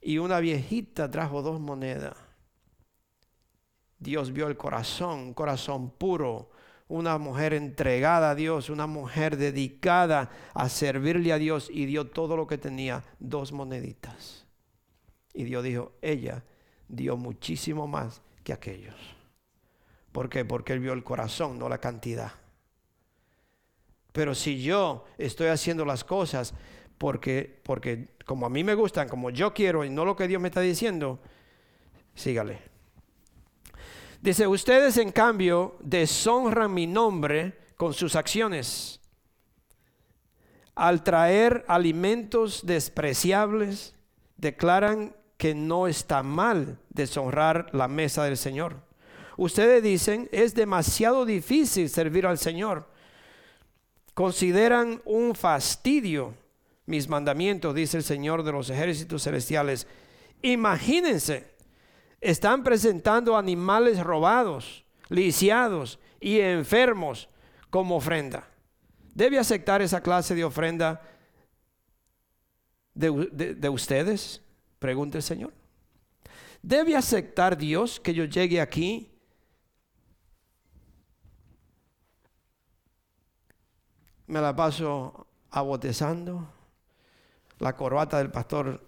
Y 0.00 0.18
una 0.18 0.38
viejita 0.38 1.10
trajo 1.10 1.42
dos 1.42 1.58
monedas. 1.58 2.14
Dios 3.98 4.32
vio 4.32 4.46
el 4.46 4.56
corazón, 4.56 5.18
un 5.18 5.34
corazón 5.34 5.90
puro, 5.90 6.50
una 6.86 7.18
mujer 7.18 7.54
entregada 7.54 8.30
a 8.30 8.34
Dios, 8.36 8.70
una 8.70 8.86
mujer 8.86 9.36
dedicada 9.36 10.30
a 10.54 10.68
servirle 10.68 11.32
a 11.32 11.38
Dios 11.38 11.68
y 11.72 11.86
dio 11.86 12.06
todo 12.06 12.36
lo 12.36 12.46
que 12.46 12.56
tenía, 12.56 13.02
dos 13.18 13.50
moneditas. 13.50 14.46
Y 15.32 15.44
Dios 15.44 15.64
dijo, 15.64 15.92
ella 16.02 16.44
dio 16.88 17.16
muchísimo 17.16 17.86
más 17.86 18.20
que 18.44 18.52
aquellos. 18.52 18.96
¿Por 20.12 20.28
qué? 20.28 20.44
Porque 20.44 20.72
Él 20.72 20.80
vio 20.80 20.92
el 20.92 21.04
corazón, 21.04 21.58
no 21.58 21.68
la 21.68 21.78
cantidad. 21.78 22.32
Pero 24.12 24.34
si 24.34 24.60
yo 24.60 25.04
estoy 25.18 25.48
haciendo 25.48 25.84
las 25.84 26.02
cosas 26.02 26.54
porque, 26.98 27.60
porque 27.62 28.08
como 28.26 28.46
a 28.46 28.50
mí 28.50 28.64
me 28.64 28.74
gustan, 28.74 29.08
como 29.08 29.30
yo 29.30 29.54
quiero 29.54 29.84
y 29.84 29.90
no 29.90 30.04
lo 30.04 30.16
que 30.16 30.28
Dios 30.28 30.42
me 30.42 30.48
está 30.48 30.60
diciendo, 30.60 31.20
sígale. 32.14 32.60
Dice, 34.20 34.46
ustedes 34.46 34.98
en 34.98 35.12
cambio 35.12 35.78
deshonran 35.80 36.74
mi 36.74 36.86
nombre 36.86 37.58
con 37.76 37.94
sus 37.94 38.16
acciones. 38.16 39.00
Al 40.74 41.02
traer 41.02 41.64
alimentos 41.68 42.66
despreciables, 42.66 43.94
declaran 44.36 45.14
que 45.40 45.54
no 45.54 45.86
está 45.86 46.22
mal 46.22 46.78
deshonrar 46.90 47.70
la 47.72 47.88
mesa 47.88 48.24
del 48.24 48.36
Señor. 48.36 48.76
Ustedes 49.38 49.82
dicen, 49.82 50.28
es 50.32 50.54
demasiado 50.54 51.24
difícil 51.24 51.88
servir 51.88 52.26
al 52.26 52.36
Señor. 52.36 52.86
Consideran 54.12 55.00
un 55.06 55.34
fastidio 55.34 56.34
mis 56.84 57.08
mandamientos, 57.08 57.74
dice 57.74 57.96
el 57.96 58.02
Señor 58.02 58.42
de 58.42 58.52
los 58.52 58.68
ejércitos 58.68 59.22
celestiales. 59.22 59.86
Imagínense 60.42 61.48
están 62.20 62.62
presentando 62.62 63.34
animales 63.34 63.98
robados, 63.98 64.84
lisiados 65.08 65.98
y 66.20 66.40
enfermos 66.40 67.30
como 67.70 67.96
ofrenda. 67.96 68.46
¿Debe 69.14 69.38
aceptar 69.38 69.80
esa 69.80 70.02
clase 70.02 70.34
de 70.34 70.44
ofrenda 70.44 71.00
de, 72.92 73.70
ustedes? 73.70 74.42
Pregunta 74.80 75.18
el 75.18 75.22
Señor. 75.22 75.52
¿Debe 76.60 76.96
aceptar 76.96 77.56
Dios 77.56 78.00
que 78.00 78.12
yo 78.12 78.24
llegue 78.24 78.60
aquí 78.60 79.10
me 84.30 84.40
la 84.40 84.54
paso 84.54 85.26
abotezando, 85.50 86.48
la 87.58 87.74
corbata 87.74 88.18
del 88.18 88.30
pastor 88.30 88.80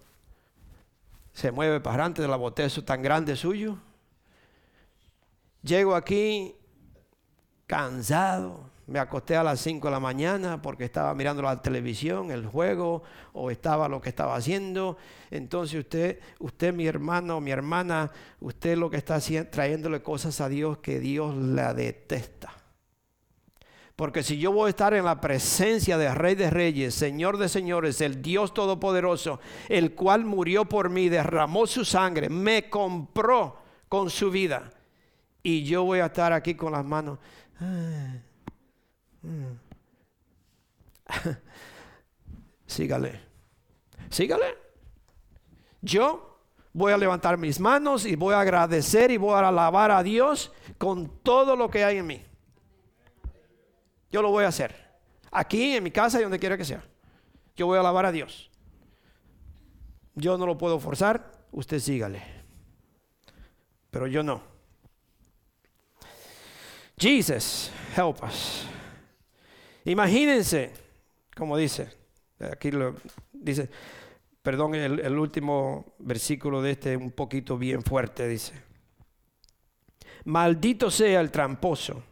se 1.33 1.51
mueve 1.51 1.81
para 1.81 1.95
adelante 1.95 2.21
de 2.21 2.29
la 2.29 2.37
botezo 2.37 2.85
tan 2.85 3.01
grande 3.01 3.35
suyo. 3.35 3.77
Llego 5.61 5.95
aquí 5.95 6.55
cansado, 7.67 8.62
me 8.87 8.99
acosté 8.99 9.35
a 9.35 9.43
las 9.43 9.61
5 9.61 9.87
de 9.87 9.91
la 9.91 9.99
mañana 9.99 10.61
porque 10.61 10.83
estaba 10.83 11.13
mirando 11.13 11.41
la 11.41 11.61
televisión, 11.61 12.31
el 12.31 12.45
juego, 12.45 13.03
o 13.31 13.49
estaba 13.49 13.87
lo 13.87 14.01
que 14.01 14.09
estaba 14.09 14.35
haciendo. 14.35 14.97
Entonces 15.31 15.79
usted, 15.79 16.19
usted 16.39 16.73
mi 16.73 16.85
hermano, 16.85 17.39
mi 17.39 17.51
hermana, 17.51 18.11
usted 18.39 18.77
lo 18.77 18.89
que 18.89 18.97
está 18.97 19.15
haciendo, 19.15 19.49
trayéndole 19.49 20.01
cosas 20.01 20.41
a 20.41 20.49
Dios 20.49 20.79
que 20.79 20.99
Dios 20.99 21.35
la 21.35 21.73
detesta. 21.73 22.51
Porque 23.95 24.23
si 24.23 24.39
yo 24.39 24.51
voy 24.51 24.67
a 24.67 24.69
estar 24.69 24.93
en 24.95 25.05
la 25.05 25.21
presencia 25.21 25.97
del 25.97 26.15
Rey 26.15 26.35
de 26.35 26.49
Reyes, 26.49 26.95
Señor 26.95 27.37
de 27.37 27.47
Señores, 27.47 28.01
el 28.01 28.21
Dios 28.21 28.53
Todopoderoso, 28.53 29.39
el 29.69 29.93
cual 29.93 30.25
murió 30.25 30.65
por 30.65 30.89
mí, 30.89 31.09
derramó 31.09 31.67
su 31.67 31.85
sangre, 31.85 32.27
me 32.27 32.69
compró 32.69 33.61
con 33.87 34.09
su 34.09 34.31
vida. 34.31 34.71
Y 35.43 35.63
yo 35.63 35.83
voy 35.83 35.99
a 35.99 36.07
estar 36.07 36.33
aquí 36.33 36.55
con 36.55 36.71
las 36.71 36.83
manos. 36.83 37.19
Sígale. 42.65 43.21
Sígale. 44.09 44.57
Yo 45.81 46.39
voy 46.73 46.91
a 46.91 46.97
levantar 46.97 47.37
mis 47.37 47.59
manos 47.59 48.05
y 48.05 48.15
voy 48.15 48.33
a 48.33 48.41
agradecer 48.41 49.11
y 49.11 49.17
voy 49.17 49.33
a 49.33 49.47
alabar 49.47 49.91
a 49.91 50.03
Dios 50.03 50.51
con 50.77 51.21
todo 51.21 51.55
lo 51.55 51.69
que 51.69 51.83
hay 51.83 51.97
en 51.97 52.07
mí. 52.07 52.23
Yo 54.11 54.21
lo 54.21 54.29
voy 54.29 54.43
a 54.43 54.49
hacer. 54.49 54.75
Aquí, 55.31 55.75
en 55.75 55.83
mi 55.83 55.91
casa 55.91 56.19
y 56.19 56.23
donde 56.23 56.39
quiera 56.39 56.57
que 56.57 56.65
sea. 56.65 56.83
Yo 57.55 57.65
voy 57.65 57.77
a 57.77 57.79
alabar 57.79 58.05
a 58.05 58.11
Dios. 58.11 58.51
Yo 60.15 60.37
no 60.37 60.45
lo 60.45 60.57
puedo 60.57 60.79
forzar, 60.79 61.31
usted 61.51 61.79
sígale. 61.79 62.21
Pero 63.89 64.07
yo 64.07 64.23
no. 64.23 64.41
Jesus, 66.97 67.71
help 67.95 68.23
us. 68.23 68.67
Imagínense, 69.85 70.71
como 71.35 71.57
dice, 71.57 71.89
aquí 72.39 72.71
lo 72.71 72.95
dice, 73.31 73.69
perdón, 74.41 74.75
el, 74.75 75.17
último 75.17 75.95
versículo 75.99 76.61
de 76.61 76.71
este 76.71 76.97
un 76.97 77.11
poquito 77.11 77.57
bien 77.57 77.81
fuerte, 77.81 78.27
dice. 78.27 78.53
Maldito 80.25 80.89
sea 80.89 81.19
el 81.19 81.31
tramposo 81.31 82.03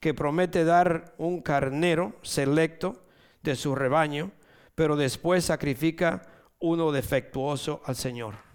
que 0.00 0.14
promete 0.14 0.64
dar 0.64 1.14
un 1.18 1.40
carnero 1.40 2.14
selecto 2.22 3.06
de 3.42 3.56
su 3.56 3.74
rebaño, 3.74 4.32
pero 4.74 4.96
después 4.96 5.46
sacrifica 5.46 6.22
uno 6.58 6.92
defectuoso 6.92 7.80
al 7.84 7.96
Señor. 7.96 8.47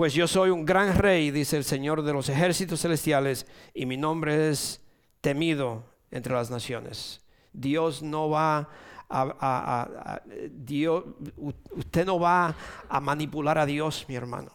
Pues 0.00 0.14
yo 0.14 0.26
soy 0.26 0.48
un 0.48 0.64
gran 0.64 0.96
rey, 0.96 1.30
dice 1.30 1.58
el 1.58 1.64
Señor 1.64 2.00
de 2.00 2.14
los 2.14 2.30
ejércitos 2.30 2.80
celestiales, 2.80 3.46
y 3.74 3.84
mi 3.84 3.98
nombre 3.98 4.48
es 4.48 4.80
temido 5.20 5.84
entre 6.10 6.32
las 6.32 6.50
naciones. 6.50 7.20
Dios 7.52 8.02
no 8.02 8.30
va 8.30 8.70
a, 9.10 10.22
Dios, 10.52 11.04
usted 11.36 12.06
no 12.06 12.18
va 12.18 12.56
a 12.88 13.00
manipular 13.00 13.58
a 13.58 13.66
Dios, 13.66 14.06
mi 14.08 14.14
hermano 14.14 14.50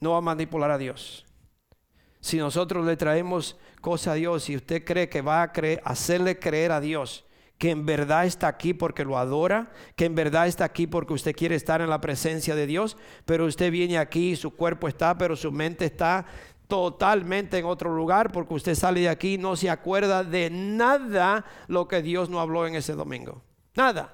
no 0.00 0.10
va 0.10 0.18
a 0.18 0.20
manipular 0.20 0.72
a 0.72 0.76
Dios. 0.76 1.24
Si 2.20 2.36
nosotros 2.36 2.84
le 2.84 2.98
traemos 2.98 3.56
cosas 3.80 4.08
a 4.08 4.14
Dios 4.16 4.50
y 4.50 4.56
usted 4.56 4.84
cree 4.84 5.08
que 5.08 5.22
va 5.22 5.42
a 5.42 5.52
hacerle 5.84 6.38
creer 6.38 6.72
a 6.72 6.82
Dios 6.82 7.24
que 7.62 7.70
en 7.70 7.86
verdad 7.86 8.26
está 8.26 8.48
aquí 8.48 8.74
porque 8.74 9.04
lo 9.04 9.16
adora, 9.16 9.70
que 9.94 10.06
en 10.06 10.16
verdad 10.16 10.48
está 10.48 10.64
aquí 10.64 10.88
porque 10.88 11.12
usted 11.12 11.32
quiere 11.32 11.54
estar 11.54 11.80
en 11.80 11.90
la 11.90 12.00
presencia 12.00 12.56
de 12.56 12.66
Dios, 12.66 12.96
pero 13.24 13.46
usted 13.46 13.70
viene 13.70 13.98
aquí, 13.98 14.34
su 14.34 14.50
cuerpo 14.56 14.88
está, 14.88 15.16
pero 15.16 15.36
su 15.36 15.52
mente 15.52 15.84
está 15.84 16.26
totalmente 16.66 17.56
en 17.58 17.64
otro 17.64 17.94
lugar 17.94 18.32
porque 18.32 18.54
usted 18.54 18.74
sale 18.74 19.02
de 19.02 19.08
aquí 19.08 19.34
y 19.34 19.38
no 19.38 19.54
se 19.54 19.70
acuerda 19.70 20.24
de 20.24 20.50
nada 20.50 21.44
lo 21.68 21.86
que 21.86 22.02
Dios 22.02 22.28
no 22.28 22.40
habló 22.40 22.66
en 22.66 22.74
ese 22.74 22.94
domingo. 22.94 23.44
Nada. 23.76 24.12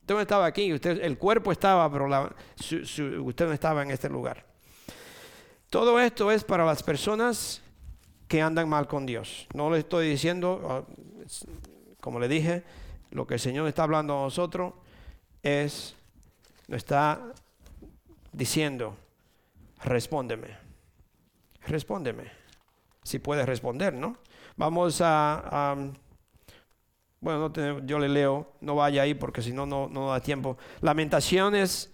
Usted 0.00 0.14
no 0.14 0.20
estaba 0.22 0.46
aquí, 0.46 0.72
usted, 0.72 1.04
el 1.04 1.18
cuerpo 1.18 1.52
estaba, 1.52 1.92
pero 1.92 2.06
usted 3.26 3.46
no 3.46 3.52
estaba 3.52 3.82
en 3.82 3.90
este 3.90 4.08
lugar. 4.08 4.46
Todo 5.68 6.00
esto 6.00 6.32
es 6.32 6.44
para 6.44 6.64
las 6.64 6.82
personas 6.82 7.60
que 8.26 8.40
andan 8.40 8.70
mal 8.70 8.88
con 8.88 9.04
Dios. 9.04 9.46
No 9.52 9.70
le 9.70 9.80
estoy 9.80 10.08
diciendo, 10.08 10.66
ah, 10.66 10.82
como 12.02 12.18
le 12.18 12.26
dije, 12.26 12.64
lo 13.12 13.28
que 13.28 13.34
el 13.34 13.40
Señor 13.40 13.68
está 13.68 13.84
hablando 13.84 14.18
a 14.18 14.22
nosotros 14.22 14.74
es, 15.40 15.94
nos 16.66 16.78
está 16.78 17.32
diciendo, 18.32 18.96
respóndeme, 19.84 20.48
respóndeme, 21.64 22.24
si 23.04 23.20
puedes 23.20 23.46
responder, 23.46 23.94
¿no? 23.94 24.16
Vamos 24.56 25.00
a, 25.00 25.76
bueno, 27.20 27.52
yo 27.86 28.00
le 28.00 28.08
leo, 28.08 28.52
no 28.60 28.74
vaya 28.74 29.02
ahí 29.02 29.14
porque 29.14 29.40
si 29.40 29.52
no, 29.52 29.64
no 29.64 30.08
da 30.10 30.18
tiempo. 30.18 30.58
Lamentaciones, 30.80 31.92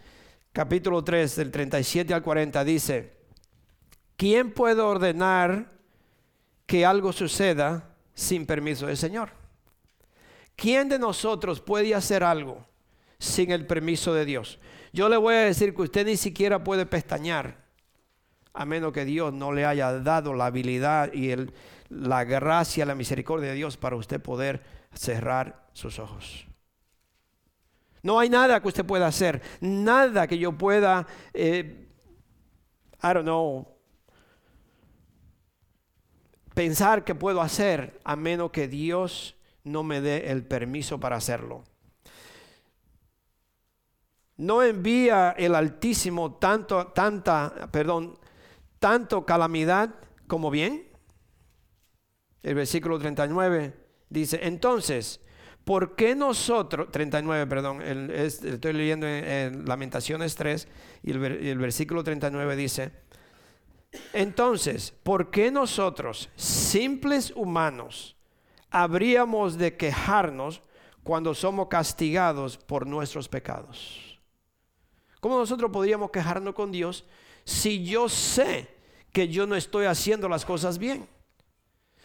capítulo 0.53 1.05
3, 1.05 1.37
del 1.37 1.51
37 1.51 2.15
al 2.15 2.23
40, 2.23 2.65
dice, 2.65 3.13
¿quién 4.17 4.55
puede 4.55 4.81
ordenar 4.81 5.69
que 6.65 6.87
algo 6.87 7.13
suceda 7.13 7.95
sin 8.15 8.47
permiso 8.47 8.87
del 8.87 8.97
Señor? 8.97 9.38
¿Quién 10.59 10.89
de 10.89 10.99
nosotros 10.99 11.61
puede 11.61 11.95
hacer 11.95 12.25
algo 12.25 12.67
sin 13.21 13.53
el 13.53 13.65
permiso 13.65 14.13
de 14.13 14.25
Dios? 14.25 14.59
Yo 14.93 15.09
le 15.09 15.17
voy 15.17 15.37
a 15.37 15.45
decir 15.45 15.73
que 15.73 15.83
usted 15.83 16.05
ni 16.05 16.17
siquiera 16.17 16.65
puede 16.65 16.85
pestañear 16.85 17.65
a 18.53 18.65
menos 18.65 18.93
que 18.93 19.05
Dios 19.05 19.33
no 19.33 19.53
le 19.53 19.65
haya 19.65 20.01
dado 20.01 20.35
la 20.35 20.47
habilidad 20.47 21.13
y 21.13 21.33
la 21.91 22.25
gracia, 22.25 22.85
la 22.85 22.97
misericordia 22.97 23.51
de 23.51 23.55
Dios 23.55 23.77
para 23.77 23.95
usted 23.95 24.21
poder 24.21 24.65
cerrar 24.93 25.69
sus 25.75 26.01
ojos. 26.01 26.45
No 28.03 28.19
hay 28.19 28.29
nada 28.29 28.61
que 28.61 28.67
usted 28.67 28.85
pueda 28.85 29.07
hacer, 29.07 29.41
nada 29.61 30.27
que 30.27 30.39
yo 30.39 30.59
pueda, 30.59 31.07
eh, 31.35 31.87
I 33.01 33.15
don't 33.15 33.23
know, 33.23 33.79
pensar 36.53 37.05
que 37.05 37.15
puedo 37.15 37.41
hacer 37.41 38.01
a 38.03 38.17
menos 38.17 38.51
que 38.51 38.67
Dios 38.67 39.38
no 39.69 39.83
me 39.83 40.01
dé 40.01 40.31
el 40.31 40.45
permiso 40.45 40.99
para 40.99 41.17
hacerlo. 41.17 41.65
No 44.37 44.63
envía 44.63 45.35
el 45.37 45.55
Altísimo 45.55 46.37
tanto, 46.37 46.89
tanta, 46.89 47.69
perdón, 47.73 48.19
tanto 48.79 49.27
calamidad 49.27 49.95
como 50.27 50.51
bien. 50.51 50.89
El 52.43 52.55
versículo 52.55 52.99
39 52.99 53.75
dice, 54.09 54.39
entonces, 54.43 55.21
¿por 55.65 55.97
qué 55.97 56.15
nosotros, 56.15 56.91
39, 56.93 57.47
perdón, 57.49 57.83
estoy 57.83 58.73
leyendo 58.73 59.09
en, 59.09 59.67
Lamentaciones 59.67 60.37
3 60.37 60.69
y 61.03 61.11
el, 61.11 61.25
el 61.25 61.59
versículo 61.59 62.05
39 62.05 62.55
dice, 62.55 62.93
entonces, 64.13 64.95
¿por 65.03 65.31
qué 65.31 65.51
nosotros, 65.51 66.31
simples 66.37 67.33
humanos, 67.35 68.18
habríamos 68.71 69.59
de 69.59 69.77
quejarnos 69.77 70.63
cuando 71.03 71.35
somos 71.35 71.69
castigados 71.69 72.57
por 72.57 72.87
nuestros 72.87 73.29
pecados? 73.29 74.19
¿Cómo 75.21 75.39
nosotros 75.39 75.71
podríamos 75.71 76.11
quejarnos 76.11 76.55
con 76.55 76.71
Dios 76.71 77.05
si 77.45 77.85
yo 77.85 78.09
sé 78.09 78.69
que 79.13 79.29
yo 79.29 79.47
no 79.47 79.57
estoy 79.57 79.87
haciendo 79.87 80.29
las 80.29 80.45
cosas 80.45 80.79
bien? 80.79 81.09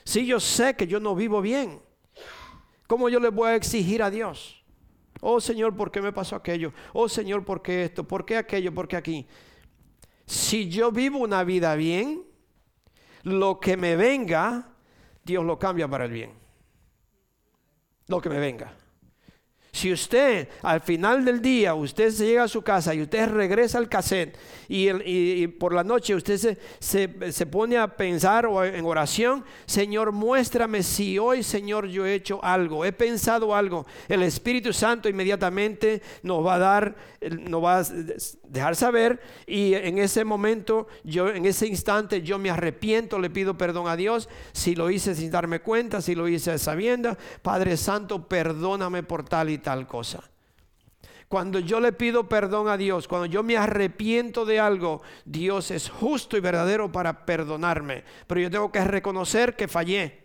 Si 0.04 0.26
yo 0.26 0.39
sé 0.39 0.76
que 0.76 0.88
yo 0.88 0.99
no 0.99 1.15
vivo 1.15 1.41
bien, 1.41 1.82
¿cómo 2.88 3.10
yo 3.10 3.19
le 3.19 3.30
voy 3.30 3.49
a 3.49 3.56
exigir 3.56 4.02
a 4.02 4.10
Dios? 4.10 4.63
Oh 5.21 5.39
Señor, 5.39 5.76
¿por 5.76 5.91
qué 5.91 6.02
me 6.02 6.12
pasó 6.12 6.36
aquello? 6.36 6.73
Oh 6.91 7.08
Señor, 7.08 7.45
¿por 7.45 7.62
qué 7.62 7.86
esto? 7.86 8.04
¿Por 8.04 8.26
qué 8.26 8.38
aquello? 8.38 8.73
¿Por 8.73 8.88
qué 8.88 8.97
aquí? 8.97 9.28
si 10.26 10.69
yo 10.69 10.91
vivo 10.91 11.19
una 11.19 11.43
vida 11.43 11.76
bien, 11.76 12.23
lo 13.23 13.60
que 13.60 13.78
me 13.78 13.95
venga, 13.95 14.69
Dios 15.23 15.45
lo 15.45 15.60
cambia 15.60 15.88
para 15.88 16.06
el 16.06 16.12
bien. 16.12 16.42
Lo 18.08 18.22
que 18.22 18.30
me 18.30 18.39
venga. 18.39 18.74
Si 19.74 19.92
usted 19.92 20.50
al 20.62 20.82
final 20.82 21.26
del 21.26 21.42
día, 21.42 21.74
usted 21.74 22.12
se 22.12 22.28
llega 22.28 22.44
a 22.44 22.48
su 22.48 22.62
casa 22.62 22.94
y 22.94 23.02
usted 23.02 23.28
regresa 23.28 23.80
al 23.80 23.89
cassette 23.89 24.38
y, 24.70 25.48
por 25.48 25.74
la 25.74 25.84
noche 25.84 26.13
usted 26.13 26.38
se, 26.38 26.60
se, 27.32 27.46
pone 27.48 27.77
a 27.77 27.88
pensar 27.88 28.46
o 28.46 28.63
en 28.63 28.86
oración, 28.86 29.44
Señor, 29.65 30.12
muéstrame 30.12 30.84
si 30.84 31.17
hoy, 31.17 31.42
Señor, 31.42 31.88
yo 31.88 32.06
he 32.06 32.13
hecho 32.13 32.40
algo, 32.44 32.86
he 32.86 32.92
pensado 32.92 33.56
algo. 33.56 33.88
El 34.08 34.21
Espíritu 34.21 34.73
Santo 34.73 35.10
inmediatamente 35.10 36.04
nos 36.21 36.46
va 36.46 36.56
a 36.56 36.60
dar, 36.60 36.96
nos 37.32 37.63
va 37.63 37.80
a 37.80 37.86
dejar 38.54 38.75
saber 38.75 39.19
y 39.47 39.73
en 39.73 39.97
ese 39.97 40.23
momento, 40.23 40.87
yo 41.04 41.29
en 41.29 41.45
ese 41.45 41.65
instante 41.65 42.21
yo 42.21 42.37
me 42.37 42.51
arrepiento, 42.51 43.17
le 43.17 43.31
pido 43.31 43.58
perdón 43.58 43.87
a 43.87 43.95
Dios 43.95 44.29
si 44.51 44.75
lo 44.75 44.91
hice 44.91 45.15
sin 45.15 45.31
darme 45.31 45.60
cuenta, 45.60 46.01
si 46.01 46.13
lo 46.13 46.27
hice 46.27 46.60
sabiendo, 46.60 47.17
Padre 47.41 47.77
Santo, 47.77 48.27
perdóname 48.27 49.01
por 49.01 49.27
tal 49.27 49.49
y 49.49 49.58
tal 49.58 49.87
cosa. 49.87 50.21
Cuando 51.27 51.58
yo 51.58 51.79
le 51.79 51.93
pido 51.93 52.29
perdón 52.29 52.67
a 52.67 52.77
Dios, 52.77 53.08
cuando 53.08 53.25
yo 53.25 53.41
me 53.41 53.58
arrepiento 53.58 54.45
de 54.45 54.60
algo, 54.60 55.01
Dios 55.25 55.71
es 55.71 55.89
justo 55.89 56.37
y 56.37 56.39
verdadero 56.39 56.91
para 56.91 57.25
perdonarme. 57.25 58.04
Pero 58.27 58.39
yo 58.39 58.51
tengo 58.51 58.71
que 58.71 58.83
reconocer 58.83 59.56
que 59.56 59.67
fallé. 59.67 60.23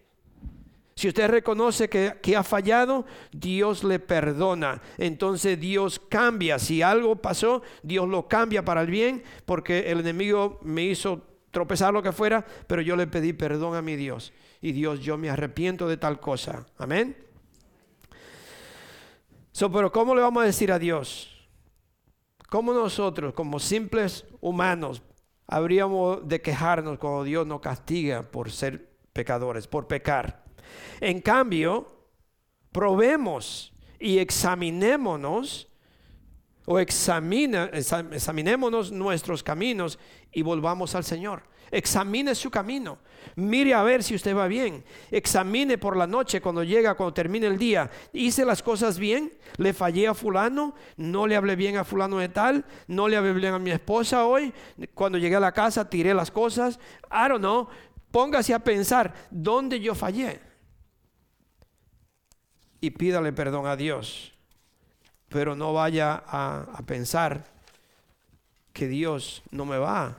Si 0.99 1.07
usted 1.07 1.31
reconoce 1.31 1.89
que, 1.89 2.19
que, 2.21 2.35
ha 2.35 2.43
fallado, 2.43 3.07
Dios 3.31 3.85
le 3.85 4.01
perdona. 4.01 4.83
Entonces 4.97 5.61
Dios 5.61 6.01
cambia. 6.09 6.59
Si 6.59 6.83
algo 6.83 7.15
pasó, 7.15 7.63
Dios 7.85 8.09
lo 8.09 8.27
cambia 8.27 8.65
para 8.65 8.81
el 8.81 8.89
bien, 8.89 9.23
porque 9.47 9.93
el 9.93 10.01
enemigo 10.01 10.59
me 10.65 10.83
hizo 10.83 11.23
tropezar 11.53 11.95
lo 11.95 12.03
que 12.03 12.11
fuera, 12.11 12.45
pero 12.67 12.83
yo 12.83 12.97
le 12.97 13.07
pedí 13.07 13.33
perdón 13.33 13.77
a 13.77 13.81
mi 13.81 13.95
Dios. 13.95 14.33
Y 14.61 14.73
Dios, 14.73 14.99
yo 14.99 15.17
me 15.17 15.31
arrepiento 15.31 15.87
de 15.87 15.99
tal 15.99 16.19
cosa. 16.19 16.67
Amén. 16.79 17.17
So, 19.53 19.71
pero 19.71 19.93
¿cómo 19.93 20.17
le 20.17 20.23
vamos 20.23 20.43
a 20.43 20.47
decir 20.47 20.73
a 20.73 20.81
Dios? 20.81 21.49
¿Cómo 22.49 22.73
nosotros, 22.73 23.35
como 23.35 23.61
simples 23.61 24.25
humanos, 24.41 25.01
habríamos 25.47 26.27
de 26.27 26.43
quejarnos 26.43 26.99
cuando 26.99 27.23
Dios 27.23 27.47
nos 27.47 27.61
castiga 27.61 28.25
por 28.25 28.51
ser 28.51 28.97
pecadores, 29.13 29.69
por 29.69 29.87
pecar? 29.87 30.48
En 31.01 31.21
cambio, 31.21 31.87
probemos 32.73 33.73
y 33.99 34.19
examinémonos 34.19 35.69
o 36.67 36.79
examina, 36.79 37.71
examinémonos 37.73 38.93
nuestros 38.93 39.43
caminos 39.43 39.99
y 40.33 40.43
volvamos 40.43 40.95
al 40.95 41.05
Señor. 41.05 41.43
Examine 41.71 42.35
su 42.35 42.51
camino. 42.51 42.99
Mire 43.37 43.75
a 43.75 43.83
ver 43.83 44.03
si 44.03 44.15
usted 44.15 44.35
va 44.35 44.49
bien. 44.49 44.85
Examine 45.11 45.77
por 45.77 45.97
la 45.97 46.07
noche 46.07 46.41
cuando 46.41 46.63
llega, 46.63 46.95
cuando 46.95 47.13
termine 47.13 47.47
el 47.47 47.59
día. 47.59 47.91
¿Hice 48.13 48.45
las 48.45 48.63
cosas 48.63 48.99
bien? 48.99 49.33
¿Le 49.57 49.73
fallé 49.73 50.09
a 50.09 50.15
fulano? 50.15 50.75
¿No 50.97 51.27
le 51.27 51.37
hablé 51.37 51.57
bien 51.57 51.77
a 51.77 51.85
fulano 51.85 52.19
de 52.19 52.29
tal? 52.29 52.65
¿No 52.87 53.09
le 53.09 53.17
hablé 53.17 53.33
bien 53.33 53.55
a 53.55 53.59
mi 53.59 53.71
esposa 53.71 54.27
hoy? 54.27 54.53
Cuando 54.95 55.19
llegué 55.19 55.37
a 55.37 55.41
la 55.41 55.53
casa 55.53 55.89
tiré 55.89 56.15
las 56.15 56.31
cosas. 56.31 56.79
I 57.11 57.29
don't 57.29 57.41
know. 57.41 57.69
Póngase 58.11 58.55
a 58.55 58.59
pensar, 58.59 59.13
¿dónde 59.31 59.81
yo 59.81 59.95
fallé? 59.95 60.41
Y 62.81 62.91
pídale 62.91 63.33
perdón 63.33 63.67
a 63.67 63.77
Dios 63.77 64.33
pero 65.29 65.55
no 65.55 65.73
vaya 65.73 66.23
a, 66.27 66.83
pensar 66.87 67.45
que 68.73 68.89
Dios 68.89 69.43
no 69.51 69.67
me 69.67 69.79
va 69.79 70.07
a 70.07 70.17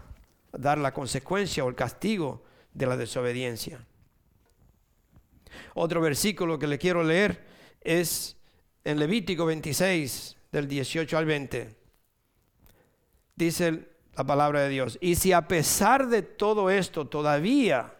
dar 0.57 0.77
la 0.77 0.93
consecuencia 0.93 1.63
o 1.63 1.69
el 1.69 1.75
castigo 1.75 2.43
de 2.73 2.85
la 2.85 2.95
desobediencia. 2.95 3.83
Otro 5.73 6.01
versículo 6.01 6.59
que 6.59 6.67
le 6.67 6.77
quiero 6.77 7.03
leer 7.03 7.43
es 7.81 8.37
en 8.83 8.99
Levítico 8.99 9.45
26, 9.45 10.37
del 10.51 10.67
18 10.67 11.17
al 11.17 11.25
20. 11.25 11.75
Dice 13.35 13.87
la 14.15 14.23
palabra 14.23 14.61
de 14.61 14.69
Dios, 14.69 14.97
y 15.01 15.15
si 15.15 15.31
a 15.31 15.47
pesar 15.47 16.07
de 16.07 16.21
todo 16.21 16.69
esto 16.69 17.07
todavía 17.07 17.95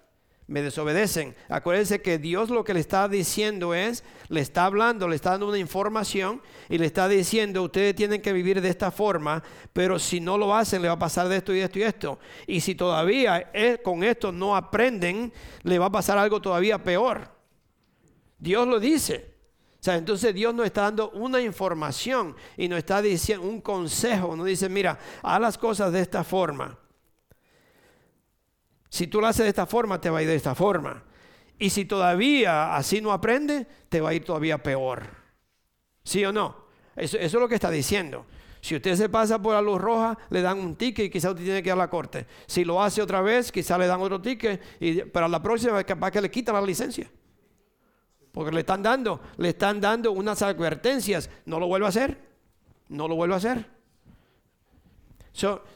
me 0.50 0.64
desobedecen. 0.64 1.36
Acuérdense 1.48 2.02
que 2.02 2.18
Dios 2.18 2.50
lo 2.50 2.64
que 2.64 2.74
le 2.74 2.80
está 2.80 3.08
diciendo 3.08 3.76
es, 3.76 4.04
le 4.30 4.42
está 4.42 4.66
hablando, 4.66 5.08
le 5.08 5.16
está 5.16 5.32
dando 5.32 5.48
una 5.48 5.60
información 5.60 6.42
y 6.68 6.80
le 6.80 6.88
está 6.88 7.08
diciendo, 7.08 7.62
ustedes 7.62 7.96
tienen 7.96 8.22
que 8.22 8.34
vivir 8.34 8.60
de 8.60 8.70
esta 8.70 8.90
forma, 8.90 9.44
pero 9.74 10.00
si 10.00 10.20
no 10.20 10.38
lo 10.38 10.56
hacen, 10.56 10.82
le 10.82 10.88
va 10.88 10.96
a 10.96 11.00
pasar 11.00 11.30
de 11.30 11.38
esto 11.38 11.54
y 11.54 11.60
esto 11.60 11.80
y 11.80 11.84
esto. 11.84 12.20
Y 12.48 12.62
si 12.62 12.74
todavía 12.74 13.52
con 13.84 14.04
esto 14.04 14.32
no 14.32 14.56
aprenden, 14.56 15.32
le 15.62 15.78
va 15.78 15.86
a 15.86 15.92
pasar 15.92 16.18
algo 16.18 16.42
todavía 16.42 16.84
peor. 16.84 17.30
Dios 18.40 18.68
lo 18.68 18.80
dice. 18.80 19.36
O 19.80 19.84
sea, 19.84 19.96
entonces 19.96 20.34
Dios 20.34 20.54
nos 20.54 20.66
está 20.66 20.82
dando 20.82 21.12
una 21.12 21.40
información 21.40 22.36
y 22.58 22.68
nos 22.68 22.80
está 22.80 23.02
diciendo 23.02 23.48
un 23.48 23.62
consejo. 23.62 24.36
Nos 24.36 24.48
dice, 24.48 24.68
mira, 24.68 24.98
haz 25.22 25.40
las 25.40 25.58
cosas 25.58 25.94
de 25.94 26.02
esta 26.02 26.24
forma. 26.24 26.78
Si 28.90 29.08
tú 29.08 29.22
lo 29.22 29.28
haces 29.28 29.44
de 29.44 29.50
esta 29.50 29.66
forma, 29.66 30.02
te 30.02 30.10
va 30.10 30.20
a 30.20 30.22
ir 30.24 30.28
de 30.28 30.36
esta 30.36 30.56
forma. 30.56 31.04
Y 31.60 31.70
si 31.70 31.86
todavía 31.86 32.76
así 32.76 33.02
no 33.02 33.12
aprende, 33.12 33.68
te 33.90 34.02
va 34.02 34.10
a 34.10 34.14
ir 34.14 34.24
todavía 34.24 34.62
peor. 34.62 35.04
¿Sí 36.04 36.26
o 36.26 36.32
no? 36.32 36.56
Eso, 36.96 37.18
es 37.18 37.34
lo 37.34 37.48
que 37.48 37.56
está 37.56 37.70
diciendo. 37.70 38.26
Si 38.62 38.76
usted 38.76 38.96
se 38.96 39.08
pasa 39.08 39.42
por 39.42 39.54
la 39.54 39.62
luz 39.62 39.80
roja, 39.80 40.18
le 40.30 40.42
dan 40.42 40.60
un 40.60 40.76
ticket 40.76 41.06
y 41.06 41.10
quizá 41.10 41.30
usted 41.30 41.44
tiene 41.44 41.64
que 41.64 41.70
ir 41.70 41.74
a 41.74 41.78
la 41.78 41.90
corte. 41.90 42.26
Si 42.46 42.66
lo 42.66 42.82
hace 42.82 43.02
otra 43.02 43.22
vez, 43.22 43.52
quizá 43.52 43.78
le 43.78 43.88
dan 43.88 44.02
otro 44.02 44.22
ticket 44.22 44.62
y 44.80 45.02
para 45.04 45.28
la 45.28 45.42
próxima 45.42 45.82
capaz 45.84 46.12
que 46.12 46.22
le 46.22 46.32
quitan 46.32 46.56
la 46.56 46.62
licencia. 46.62 47.10
Porque 48.32 48.52
le 48.52 48.62
están 48.62 48.84
dando, 48.84 49.22
le 49.38 49.50
están 49.50 49.80
dando 49.80 50.12
unas 50.12 50.42
advertencias. 50.42 51.30
No 51.46 51.60
lo 51.60 51.68
vuelva 51.68 51.88
a 51.88 51.90
hacer. 51.90 52.18
No 52.90 53.08
lo 53.08 53.16
vuelva 53.16 53.36
a 53.36 53.38
hacer. 53.38 53.79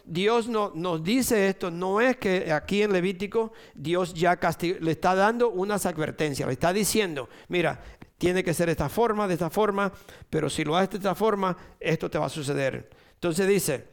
Dios 0.04 0.47
no, 0.47 0.72
nos 0.76 1.04
dice 1.04 1.47
esto, 1.47 1.72
no 1.72 2.01
es 2.01 2.18
que 2.18 2.51
aquí 2.51 2.82
en 2.82 2.91
Levítico 2.91 3.54
Dios 3.74 4.14
ya 4.14 4.39
le 4.80 4.91
está 4.91 5.16
dando 5.16 5.49
unas 5.49 5.86
advertencias, 5.86 6.47
le 6.47 6.54
está 6.54 6.74
diciendo, 6.74 7.30
mira, 7.47 7.82
tiene 8.18 8.43
que 8.43 8.54
ser 8.54 8.68
de 8.68 8.74
esta 8.74 8.89
forma, 8.89 9.28
de 9.28 9.34
esta 9.34 9.49
forma, 9.49 9.91
pero 10.30 10.49
si 10.49 10.64
lo 10.64 10.76
haces 10.76 10.91
de 10.91 10.97
esta 10.97 11.16
forma, 11.16 11.56
esto 11.80 12.10
te 12.10 12.18
va 12.18 12.26
a 12.26 12.30
suceder. 12.30 12.89
Entonces 13.14 13.47
dice, 13.47 13.88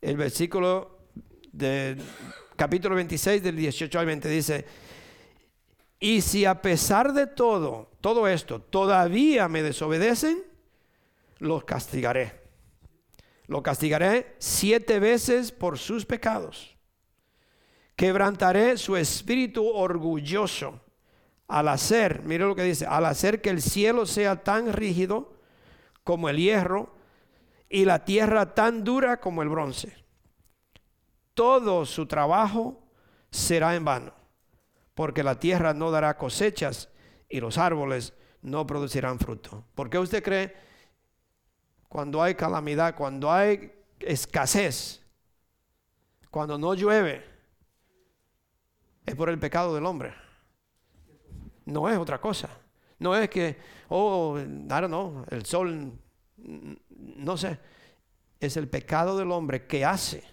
el 0.00 0.16
versículo 0.16 0.98
de 1.52 1.96
capítulo 2.56 2.94
26 2.94 3.42
del 3.42 3.56
18 3.56 3.98
al 3.98 4.06
20 4.06 4.28
dice, 4.28 4.64
y 6.00 6.20
si 6.20 6.44
a 6.44 6.60
pesar 6.60 7.12
de 7.12 7.26
todo, 7.26 7.90
todo 8.00 8.28
esto, 8.28 8.60
todavía 8.60 9.48
me 9.48 9.62
desobedecen, 9.62 10.42
los 11.38 11.64
castigaré 11.64 12.43
lo 13.46 13.62
castigaré 13.62 14.34
siete 14.38 15.00
veces 15.00 15.52
por 15.52 15.78
sus 15.78 16.06
pecados. 16.06 16.76
Quebrantaré 17.96 18.76
su 18.76 18.96
espíritu 18.96 19.68
orgulloso 19.68 20.80
al 21.46 21.68
hacer, 21.68 22.22
mire 22.24 22.44
lo 22.44 22.56
que 22.56 22.62
dice, 22.62 22.86
al 22.86 23.04
hacer 23.04 23.40
que 23.40 23.50
el 23.50 23.62
cielo 23.62 24.06
sea 24.06 24.42
tan 24.42 24.72
rígido 24.72 25.34
como 26.02 26.28
el 26.28 26.38
hierro 26.38 26.94
y 27.68 27.84
la 27.84 28.04
tierra 28.04 28.54
tan 28.54 28.84
dura 28.84 29.20
como 29.20 29.42
el 29.42 29.48
bronce. 29.48 29.96
Todo 31.34 31.84
su 31.84 32.06
trabajo 32.06 32.82
será 33.30 33.74
en 33.74 33.84
vano, 33.84 34.14
porque 34.94 35.22
la 35.22 35.38
tierra 35.38 35.74
no 35.74 35.90
dará 35.90 36.16
cosechas 36.16 36.88
y 37.28 37.40
los 37.40 37.58
árboles 37.58 38.14
no 38.42 38.66
producirán 38.66 39.18
fruto. 39.18 39.64
¿Por 39.74 39.90
qué 39.90 39.98
usted 39.98 40.22
cree 40.22 40.54
cuando 41.94 42.20
hay 42.20 42.34
calamidad, 42.34 42.96
cuando 42.96 43.30
hay 43.30 43.70
escasez, 44.00 45.00
cuando 46.28 46.58
no 46.58 46.74
llueve, 46.74 47.24
es 49.06 49.14
por 49.14 49.28
el 49.30 49.38
pecado 49.38 49.72
del 49.76 49.86
hombre. 49.86 50.12
No 51.66 51.88
es 51.88 51.96
otra 51.96 52.20
cosa. 52.20 52.50
No 52.98 53.14
es 53.14 53.30
que, 53.30 53.58
oh, 53.90 54.36
I 54.36 54.66
don't 54.66 54.88
know, 54.88 55.24
el 55.30 55.46
sol, 55.46 55.92
no 56.88 57.36
sé. 57.36 57.60
Es 58.40 58.56
el 58.56 58.66
pecado 58.66 59.16
del 59.16 59.30
hombre 59.30 59.64
que 59.68 59.84
hace 59.84 60.24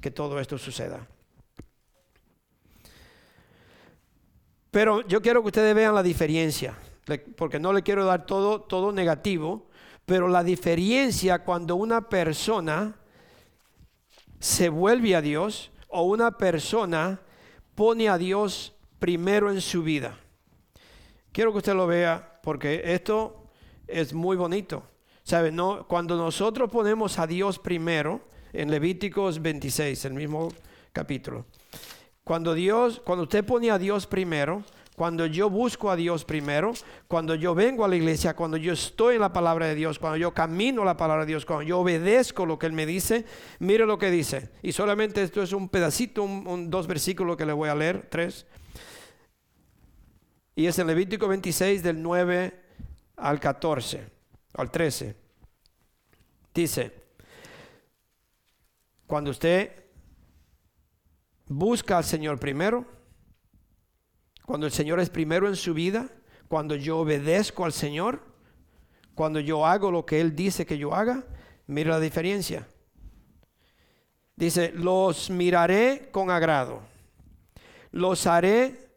que 0.00 0.10
todo 0.10 0.40
esto 0.40 0.58
suceda. 0.58 1.06
Pero 4.72 5.06
yo 5.06 5.22
quiero 5.22 5.40
que 5.42 5.46
ustedes 5.46 5.72
vean 5.72 5.94
la 5.94 6.02
diferencia, 6.02 6.76
porque 7.36 7.60
no 7.60 7.72
le 7.72 7.84
quiero 7.84 8.04
dar 8.04 8.26
todo, 8.26 8.62
todo 8.62 8.90
negativo, 8.90 9.68
pero 10.06 10.28
la 10.28 10.42
diferencia 10.44 11.40
cuando 11.40 11.76
una 11.76 12.08
persona 12.08 12.94
se 14.38 14.68
vuelve 14.68 15.16
a 15.16 15.20
Dios 15.20 15.72
o 15.88 16.02
una 16.02 16.38
persona 16.38 17.20
pone 17.74 18.08
a 18.08 18.16
Dios 18.16 18.74
primero 18.98 19.50
en 19.50 19.60
su 19.60 19.82
vida. 19.82 20.18
Quiero 21.32 21.52
que 21.52 21.58
usted 21.58 21.74
lo 21.74 21.86
vea 21.86 22.40
porque 22.42 22.80
esto 22.84 23.50
es 23.86 24.14
muy 24.14 24.36
bonito. 24.36 24.84
¿Sabe? 25.24 25.50
No, 25.50 25.88
cuando 25.88 26.16
nosotros 26.16 26.70
ponemos 26.70 27.18
a 27.18 27.26
Dios 27.26 27.58
primero, 27.58 28.20
en 28.52 28.70
Levíticos 28.70 29.42
26, 29.42 30.04
el 30.04 30.14
mismo 30.14 30.48
capítulo. 30.92 31.46
Cuando 32.22 32.54
Dios, 32.54 33.02
cuando 33.04 33.24
usted 33.24 33.44
pone 33.44 33.72
a 33.72 33.78
Dios 33.78 34.06
primero, 34.06 34.62
cuando 34.96 35.26
yo 35.26 35.50
busco 35.50 35.90
a 35.90 35.96
Dios 35.96 36.24
primero, 36.24 36.72
cuando 37.06 37.34
yo 37.34 37.54
vengo 37.54 37.84
a 37.84 37.88
la 37.88 37.96
iglesia, 37.96 38.34
cuando 38.34 38.56
yo 38.56 38.72
estoy 38.72 39.16
en 39.16 39.20
la 39.20 39.32
palabra 39.32 39.66
de 39.66 39.74
Dios, 39.74 39.98
cuando 39.98 40.16
yo 40.16 40.32
camino 40.32 40.86
la 40.86 40.96
palabra 40.96 41.26
de 41.26 41.32
Dios, 41.32 41.44
cuando 41.44 41.64
yo 41.64 41.80
obedezco 41.80 42.46
lo 42.46 42.58
que 42.58 42.64
Él 42.64 42.72
me 42.72 42.86
dice, 42.86 43.26
mire 43.58 43.84
lo 43.84 43.98
que 43.98 44.10
dice. 44.10 44.52
Y 44.62 44.72
solamente 44.72 45.22
esto 45.22 45.42
es 45.42 45.52
un 45.52 45.68
pedacito, 45.68 46.22
un, 46.22 46.70
dos 46.70 46.86
versículos 46.86 47.36
que 47.36 47.44
le 47.44 47.52
voy 47.52 47.68
a 47.68 47.74
leer, 47.74 48.08
tres. 48.10 48.46
Y 50.54 50.64
es 50.64 50.78
en 50.78 50.86
Levítico 50.86 51.28
26 51.28 51.82
del 51.82 52.00
9 52.00 52.58
al 53.16 53.38
14, 53.38 54.08
al 54.54 54.70
13. 54.70 55.14
Dice, 56.54 56.92
cuando 59.06 59.30
usted 59.30 59.72
busca 61.48 61.98
al 61.98 62.04
Señor 62.04 62.40
primero, 62.40 62.86
cuando 64.46 64.66
el 64.66 64.72
Señor 64.72 65.00
es 65.00 65.10
primero 65.10 65.48
en 65.48 65.56
su 65.56 65.74
vida, 65.74 66.08
cuando 66.48 66.76
yo 66.76 66.98
obedezco 66.98 67.64
al 67.64 67.72
Señor, 67.72 68.22
cuando 69.14 69.40
yo 69.40 69.66
hago 69.66 69.90
lo 69.90 70.06
que 70.06 70.20
Él 70.20 70.34
dice 70.34 70.64
que 70.64 70.78
yo 70.78 70.94
haga, 70.94 71.24
mira 71.66 71.90
la 71.90 72.00
diferencia. 72.00 72.66
Dice, 74.36 74.72
los 74.74 75.30
miraré 75.30 76.08
con 76.12 76.30
agrado, 76.30 76.80
los 77.90 78.26
haré 78.26 78.90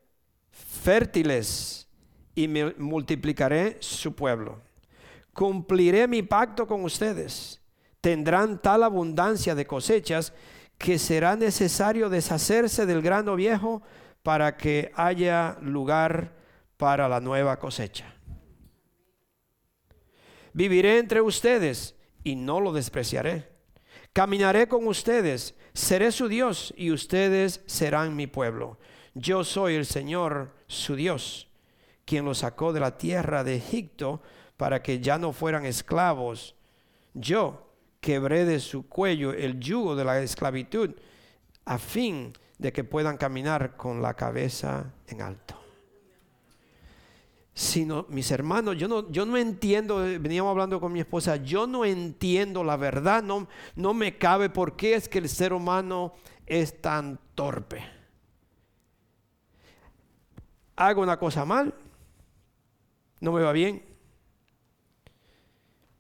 fértiles 0.51 1.87
y 2.35 2.47
multiplicaré 2.47 3.77
su 3.79 4.13
pueblo. 4.13 4.61
Cumpliré 5.33 6.07
mi 6.07 6.21
pacto 6.21 6.67
con 6.67 6.83
ustedes. 6.83 7.59
Tendrán 8.01 8.61
tal 8.61 8.83
abundancia 8.83 9.55
de 9.55 9.65
cosechas 9.65 10.33
que 10.77 10.99
será 10.99 11.35
necesario 11.35 12.09
deshacerse 12.09 12.85
del 12.85 13.01
grano 13.01 13.35
viejo 13.35 13.81
para 14.23 14.57
que 14.57 14.91
haya 14.95 15.57
lugar 15.61 16.33
para 16.77 17.07
la 17.07 17.19
nueva 17.19 17.59
cosecha. 17.59 18.13
Viviré 20.53 20.97
entre 20.97 21.21
ustedes 21.21 21.95
y 22.23 22.35
no 22.35 22.59
lo 22.59 22.73
despreciaré. 22.73 23.49
Caminaré 24.13 24.67
con 24.67 24.87
ustedes, 24.87 25.55
seré 25.73 26.11
su 26.11 26.27
Dios 26.27 26.73
y 26.75 26.91
ustedes 26.91 27.61
serán 27.67 28.15
mi 28.15 28.27
pueblo. 28.27 28.79
Yo 29.13 29.43
soy 29.43 29.75
el 29.75 29.85
Señor, 29.85 30.53
su 30.67 30.95
Dios, 30.95 31.47
quien 32.05 32.25
los 32.25 32.39
sacó 32.39 32.73
de 32.73 32.79
la 32.79 32.97
tierra 32.97 33.43
de 33.43 33.55
Egipto 33.55 34.21
para 34.57 34.81
que 34.81 34.99
ya 34.99 35.17
no 35.17 35.31
fueran 35.31 35.65
esclavos. 35.65 36.55
Yo 37.13 37.71
quebré 38.01 38.45
de 38.45 38.59
su 38.59 38.87
cuello 38.87 39.31
el 39.31 39.59
yugo 39.59 39.95
de 39.95 40.05
la 40.05 40.21
esclavitud 40.21 40.95
a 41.65 41.77
fin 41.77 42.33
de 42.33 42.39
que 42.59 42.83
puedan 42.83 43.17
caminar 43.17 43.77
con 43.77 44.01
la 44.01 44.13
cabeza 44.15 44.93
en 45.07 45.21
alto. 45.21 45.55
Sino, 47.53 48.05
mis 48.09 48.31
hermanos, 48.31 48.77
yo 48.77 48.87
no, 48.87 49.09
yo 49.11 49.25
no 49.25 49.37
entiendo, 49.37 49.97
veníamos 49.97 50.51
hablando 50.51 50.79
con 50.79 50.91
mi 50.91 50.99
esposa, 50.99 51.37
yo 51.37 51.67
no 51.67 51.83
entiendo 51.83 52.63
la 52.63 52.77
verdad, 52.77 53.23
no, 53.23 53.47
no 53.75 53.93
me 53.93 54.17
cabe 54.17 54.49
por 54.49 54.75
qué 54.75 54.93
es 54.95 55.09
que 55.09 55.19
el 55.19 55.29
ser 55.29 55.53
humano 55.53 56.13
es 56.45 56.81
tan 56.81 57.19
torpe. 57.35 57.83
Hago 60.75 61.01
una 61.01 61.17
cosa 61.17 61.43
mal, 61.43 61.73
no 63.19 63.31
me 63.31 63.41
va 63.41 63.51
bien, 63.51 63.83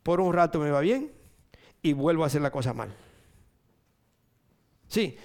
por 0.03 0.21
un 0.21 0.33
rato 0.33 0.59
me 0.59 0.71
va 0.71 0.79
bien 0.79 1.11
y 1.81 1.93
vuelvo 1.93 2.23
a 2.23 2.27
hacer 2.27 2.41
la 2.41 2.51
cosa 2.51 2.73
mal. 2.73 2.93
Sí, 4.87 5.17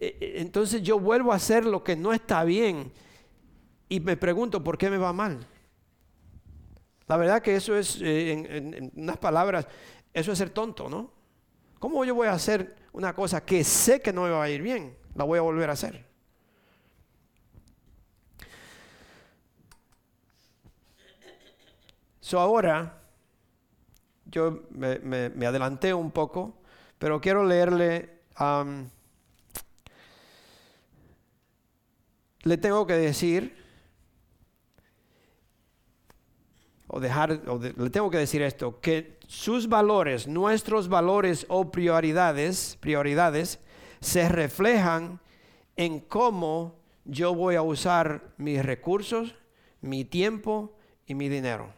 entonces 0.00 0.82
yo 0.82 0.98
vuelvo 0.98 1.32
a 1.32 1.36
hacer 1.36 1.64
lo 1.64 1.82
que 1.82 1.96
no 1.96 2.12
está 2.12 2.44
bien 2.44 2.92
y 3.88 4.00
me 4.00 4.16
pregunto 4.16 4.62
por 4.62 4.78
qué 4.78 4.90
me 4.90 4.98
va 4.98 5.12
mal. 5.12 5.46
La 7.06 7.16
verdad 7.16 7.42
que 7.42 7.56
eso 7.56 7.76
es, 7.76 8.00
eh, 8.02 8.32
en, 8.32 8.92
unas 8.94 9.16
palabras, 9.16 9.66
eso 10.12 10.30
es 10.30 10.38
ser 10.38 10.50
tonto, 10.50 10.88
¿no? 10.88 11.10
¿Cómo 11.78 12.04
yo 12.04 12.14
voy 12.14 12.28
a 12.28 12.32
hacer 12.32 12.76
una 12.92 13.14
cosa 13.14 13.44
que 13.44 13.64
sé 13.64 14.00
que 14.00 14.12
no 14.12 14.22
me 14.22 14.30
va 14.30 14.44
a 14.44 14.50
ir 14.50 14.62
bien? 14.62 14.96
La 15.14 15.24
voy 15.24 15.38
a 15.38 15.42
volver 15.42 15.70
a 15.70 15.72
hacer. 15.72 16.06
So 22.20 22.38
ahora, 22.38 23.00
yo 24.26 24.64
me, 24.70 25.46
adelanté 25.46 25.94
un 25.94 26.10
poco, 26.10 26.58
pero 26.98 27.22
quiero 27.22 27.42
leerle, 27.42 28.20
le 32.48 32.56
tengo 32.56 32.86
que 32.86 32.94
decir 32.94 33.54
o 36.86 36.98
dejar, 36.98 37.42
le 37.60 37.90
tengo 37.90 38.10
que 38.10 38.16
decir 38.16 38.40
esto, 38.40 38.80
que 38.80 39.18
sus 39.26 39.68
valores, 39.68 40.26
nuestros 40.26 40.88
valores 40.88 41.44
o 41.50 41.70
prioridades, 41.70 42.78
prioridades, 42.80 43.58
se 44.00 44.26
reflejan 44.30 45.20
en 45.76 46.00
cómo 46.00 46.76
yo 47.04 47.34
voy 47.34 47.56
a 47.56 47.62
usar 47.62 48.32
mis 48.38 48.64
recursos, 48.64 49.34
mi 49.82 50.06
tiempo 50.06 50.72
y 51.06 51.14
mi 51.14 51.28
dinero. 51.28 51.74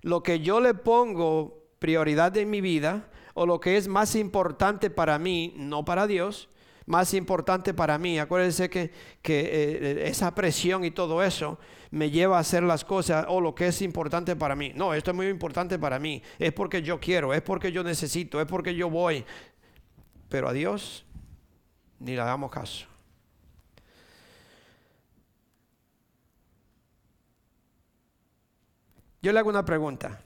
Lo 0.00 0.22
que 0.22 0.40
yo 0.40 0.60
le 0.60 0.72
pongo 0.72 1.66
prioridad 1.78 2.34
en 2.38 2.48
mi 2.48 2.62
vida, 2.62 3.10
o 3.34 3.44
lo 3.44 3.60
que 3.60 3.76
es 3.76 3.86
más 3.86 4.16
importante 4.16 4.88
para 4.88 5.18
mí, 5.18 5.52
no 5.58 5.84
para 5.84 6.06
Dios, 6.06 6.48
más 6.86 7.12
importante 7.14 7.74
para 7.74 7.98
mí. 7.98 8.18
Acuérdense 8.18 8.70
que, 8.70 8.90
que 9.20 9.40
eh, 9.40 10.08
esa 10.08 10.34
presión 10.34 10.84
y 10.84 10.90
todo 10.90 11.22
eso 11.22 11.58
me 11.90 12.10
lleva 12.10 12.38
a 12.38 12.40
hacer 12.40 12.62
las 12.62 12.84
cosas 12.84 13.26
o 13.28 13.40
lo 13.40 13.54
que 13.54 13.68
es 13.68 13.82
importante 13.82 14.36
para 14.36 14.56
mí. 14.56 14.72
No, 14.74 14.94
esto 14.94 15.10
es 15.10 15.16
muy 15.16 15.28
importante 15.28 15.78
para 15.78 15.98
mí. 15.98 16.22
Es 16.38 16.52
porque 16.52 16.82
yo 16.82 16.98
quiero, 16.98 17.34
es 17.34 17.42
porque 17.42 17.72
yo 17.72 17.82
necesito, 17.82 18.40
es 18.40 18.46
porque 18.46 18.74
yo 18.74 18.88
voy. 18.88 19.24
Pero 20.28 20.48
a 20.48 20.52
Dios 20.52 21.04
ni 21.98 22.12
le 22.12 22.18
damos 22.18 22.50
caso. 22.50 22.86
Yo 29.22 29.32
le 29.32 29.38
hago 29.40 29.50
una 29.50 29.64
pregunta. 29.64 30.20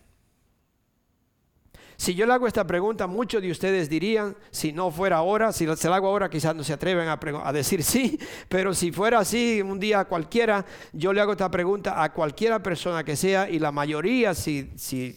Si 2.00 2.14
yo 2.14 2.24
le 2.24 2.32
hago 2.32 2.46
esta 2.46 2.66
pregunta, 2.66 3.06
muchos 3.06 3.42
de 3.42 3.50
ustedes 3.50 3.90
dirían, 3.90 4.34
si 4.50 4.72
no 4.72 4.90
fuera 4.90 5.18
ahora, 5.18 5.52
si 5.52 5.66
se 5.76 5.90
la 5.90 5.96
hago 5.96 6.08
ahora, 6.08 6.30
quizás 6.30 6.56
no 6.56 6.64
se 6.64 6.72
atreven 6.72 7.06
a, 7.08 7.52
decir 7.52 7.82
sí, 7.82 8.18
pero 8.48 8.72
si 8.72 8.90
fuera 8.90 9.18
así 9.18 9.60
un 9.60 9.78
día 9.78 10.06
cualquiera, 10.06 10.64
yo 10.94 11.12
le 11.12 11.20
hago 11.20 11.32
esta 11.32 11.50
pregunta 11.50 12.02
a 12.02 12.10
cualquiera 12.10 12.62
persona 12.62 13.04
que 13.04 13.16
sea 13.16 13.50
y 13.50 13.58
la 13.58 13.70
mayoría, 13.70 14.32
si, 14.32 14.72
si 14.76 15.14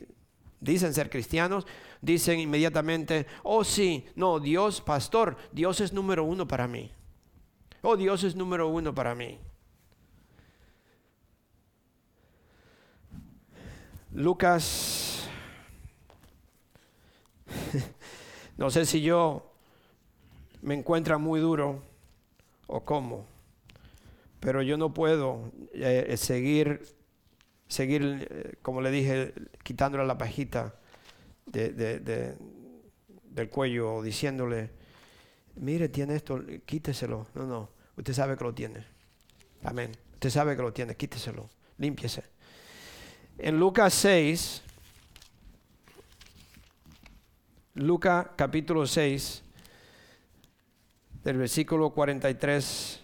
dicen 0.60 0.94
ser 0.94 1.10
cristianos, 1.10 1.66
dicen 2.02 2.42
inmediatamente, 2.42 3.28
oh 3.44 3.64
sí, 3.64 4.06
no, 4.18 4.42
Dios, 4.42 4.82
pastor, 4.82 5.38
Dios 5.54 5.80
es 5.80 5.94
número 5.94 6.26
uno 6.26 6.50
para 6.50 6.68
mí. 6.68 6.92
Oh, 7.82 7.96
Dios 7.96 8.26
es 8.26 8.36
número 8.36 8.68
uno 8.68 8.94
para 8.94 9.16
mí. 9.16 9.40
Lucas 14.12 15.03
no 18.64 18.72
sé 18.72 18.86
si 18.86 19.02
yo 19.02 19.52
me 20.62 20.74
encuentra 20.74 21.18
muy 21.18 21.42
duro 21.42 21.84
o 22.68 22.86
cómo, 22.86 23.26
pero 24.40 24.62
yo 24.62 24.78
no 24.78 24.94
puedo 24.94 25.52
eh, 25.74 26.06
eh, 26.08 26.16
seguir, 26.16 26.82
seguir, 27.68 28.26
eh, 28.32 28.56
como 28.62 28.80
le 28.80 28.90
dije, 28.90 29.34
quitándole 29.64 30.06
la 30.06 30.18
pajita 30.18 30.76
del 31.46 32.38
cuello 33.50 33.96
o 33.96 34.02
diciéndole, 34.02 34.70
mire, 35.56 35.90
tiene 35.90 36.16
esto, 36.16 36.42
quíteselo. 36.66 37.28
No, 37.36 37.46
no, 37.46 37.70
usted 37.98 38.14
sabe 38.14 38.38
que 38.38 38.46
lo 38.46 38.54
tiene. 38.54 38.86
Amén. 39.66 39.92
Usted 40.14 40.30
sabe 40.30 40.56
que 40.56 40.62
lo 40.62 40.72
tiene, 40.72 40.96
quíteselo, 40.96 41.50
límpiese. 41.80 42.24
En 43.40 43.60
Lucas 43.60 43.94
6, 43.94 44.64
Lucas 47.76 48.28
capítulo 48.36 48.86
6, 48.86 49.44
del 51.24 51.38
versículo 51.38 51.90
43 51.90 53.02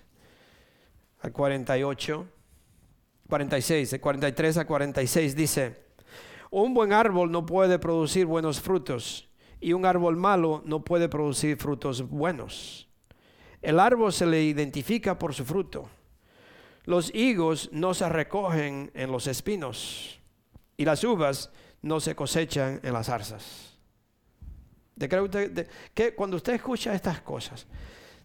al 1.22 1.32
48, 1.32 2.28
46, 3.28 3.90
de 3.90 4.00
43 4.00 4.58
a 4.58 4.66
46 4.68 5.36
dice, 5.36 5.86
un 6.52 6.76
buen 6.76 6.94
árbol 6.94 7.32
no 7.32 7.48
puede 7.48 7.80
producir 7.80 8.28
buenos 8.28 8.62
frutos 8.62 9.28
y 9.60 9.74
un 9.74 9.88
árbol 9.88 10.18
malo 10.18 10.62
no 10.66 10.84
puede 10.84 11.10
producir 11.10 11.58
frutos 11.58 12.08
buenos. 12.08 12.88
El 13.64 13.80
árbol 13.80 14.14
se 14.14 14.28
le 14.28 14.44
identifica 14.44 15.18
por 15.18 15.34
su 15.34 15.46
fruto. 15.46 15.90
Los 16.86 17.14
higos 17.16 17.70
no 17.72 17.96
se 17.96 18.08
recogen 18.08 18.92
en 18.94 19.12
los 19.12 19.26
espinos 19.26 20.20
y 20.78 20.86
las 20.86 21.04
uvas 21.04 21.52
no 21.82 22.00
se 22.00 22.16
cosechan 22.16 22.80
en 22.84 22.94
las 22.94 23.08
zarzas. 23.08 23.69
¿De 25.00 25.22
usted, 25.22 25.68
que 25.94 26.14
cuando 26.14 26.36
usted 26.36 26.56
escucha 26.56 26.94
estas 26.94 27.22
cosas, 27.22 27.66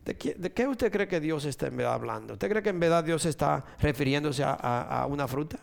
¿de 0.05 0.16
qué, 0.16 0.66
usted 0.66 0.91
cree 0.91 1.07
que 1.07 1.20
Dios 1.20 1.45
está 1.45 1.68
en 1.68 1.77
verdad 1.77 1.95
hablando? 1.95 2.33
¿Usted 2.33 2.51
cree 2.51 2.64
que 2.64 2.70
en 2.70 2.81
verdad 2.81 3.05
Dios 3.05 3.25
está 3.27 3.64
refiriéndose 3.79 4.43
a, 4.45 5.07
una 5.09 5.29
fruta? 5.29 5.61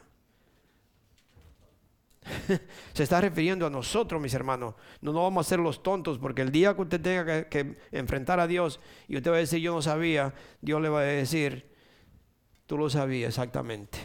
Se 2.93 3.03
está 3.03 3.19
refiriendo 3.19 3.65
a 3.65 3.69
nosotros, 3.69 4.21
mis 4.21 4.33
hermanos. 4.33 4.75
No 5.01 5.11
nos 5.11 5.23
vamos 5.23 5.45
a 5.45 5.49
ser 5.49 5.59
los 5.59 5.83
tontos, 5.83 6.17
porque 6.17 6.43
el 6.43 6.51
día 6.51 6.73
que 6.75 6.81
usted 6.81 7.01
tenga 7.01 7.49
que, 7.49 7.75
enfrentar 7.91 8.39
a 8.39 8.47
Dios 8.47 8.79
y 9.09 9.17
usted 9.17 9.31
va 9.31 9.35
a 9.35 9.39
decir 9.39 9.59
yo 9.59 9.73
no 9.73 9.81
sabía, 9.81 10.33
Dios 10.61 10.81
le 10.81 10.87
va 10.87 11.01
a 11.01 11.03
decir, 11.03 11.75
tú 12.67 12.77
lo 12.77 12.89
sabías 12.89 13.27
exactamente. 13.27 13.99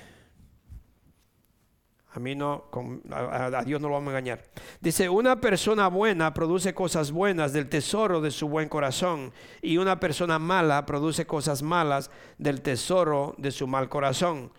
A 2.17 2.19
mí 2.19 2.35
no, 2.35 2.65
a, 3.13 3.63
Dios 3.63 3.79
no 3.79 3.89
lo 3.89 3.95
vamos 3.95 4.09
a 4.09 4.19
engañar. 4.19 4.43
Dice, 4.81 5.07
una 5.07 5.39
persona 5.39 5.89
buena 5.89 6.33
produce 6.33 6.73
cosas 6.73 7.13
buenas 7.13 7.53
del 7.53 7.69
tesoro 7.69 8.23
de 8.23 8.31
su 8.31 8.49
buen 8.49 8.71
corazón 8.71 9.35
y 9.61 9.77
una 9.77 10.01
persona 10.01 10.39
mala 10.39 10.87
produce 10.87 11.27
cosas 11.27 11.63
malas 11.63 12.11
del 12.39 12.63
tesoro 12.63 13.35
de 13.37 13.51
su 13.51 13.67
mal 13.67 13.91
corazón. 13.91 14.51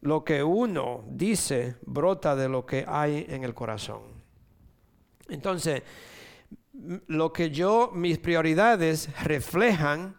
Lo 0.00 0.22
que 0.22 0.44
uno 0.44 1.02
dice 1.08 1.74
brota 1.84 2.36
de 2.36 2.48
lo 2.48 2.64
que 2.64 2.84
hay 2.86 3.26
en 3.28 3.42
el 3.42 3.52
corazón. 3.52 4.02
Entonces, 5.28 5.82
lo 7.08 7.32
que 7.32 7.50
yo, 7.50 7.90
mis 7.92 8.18
prioridades 8.18 9.08
reflejan 9.24 10.14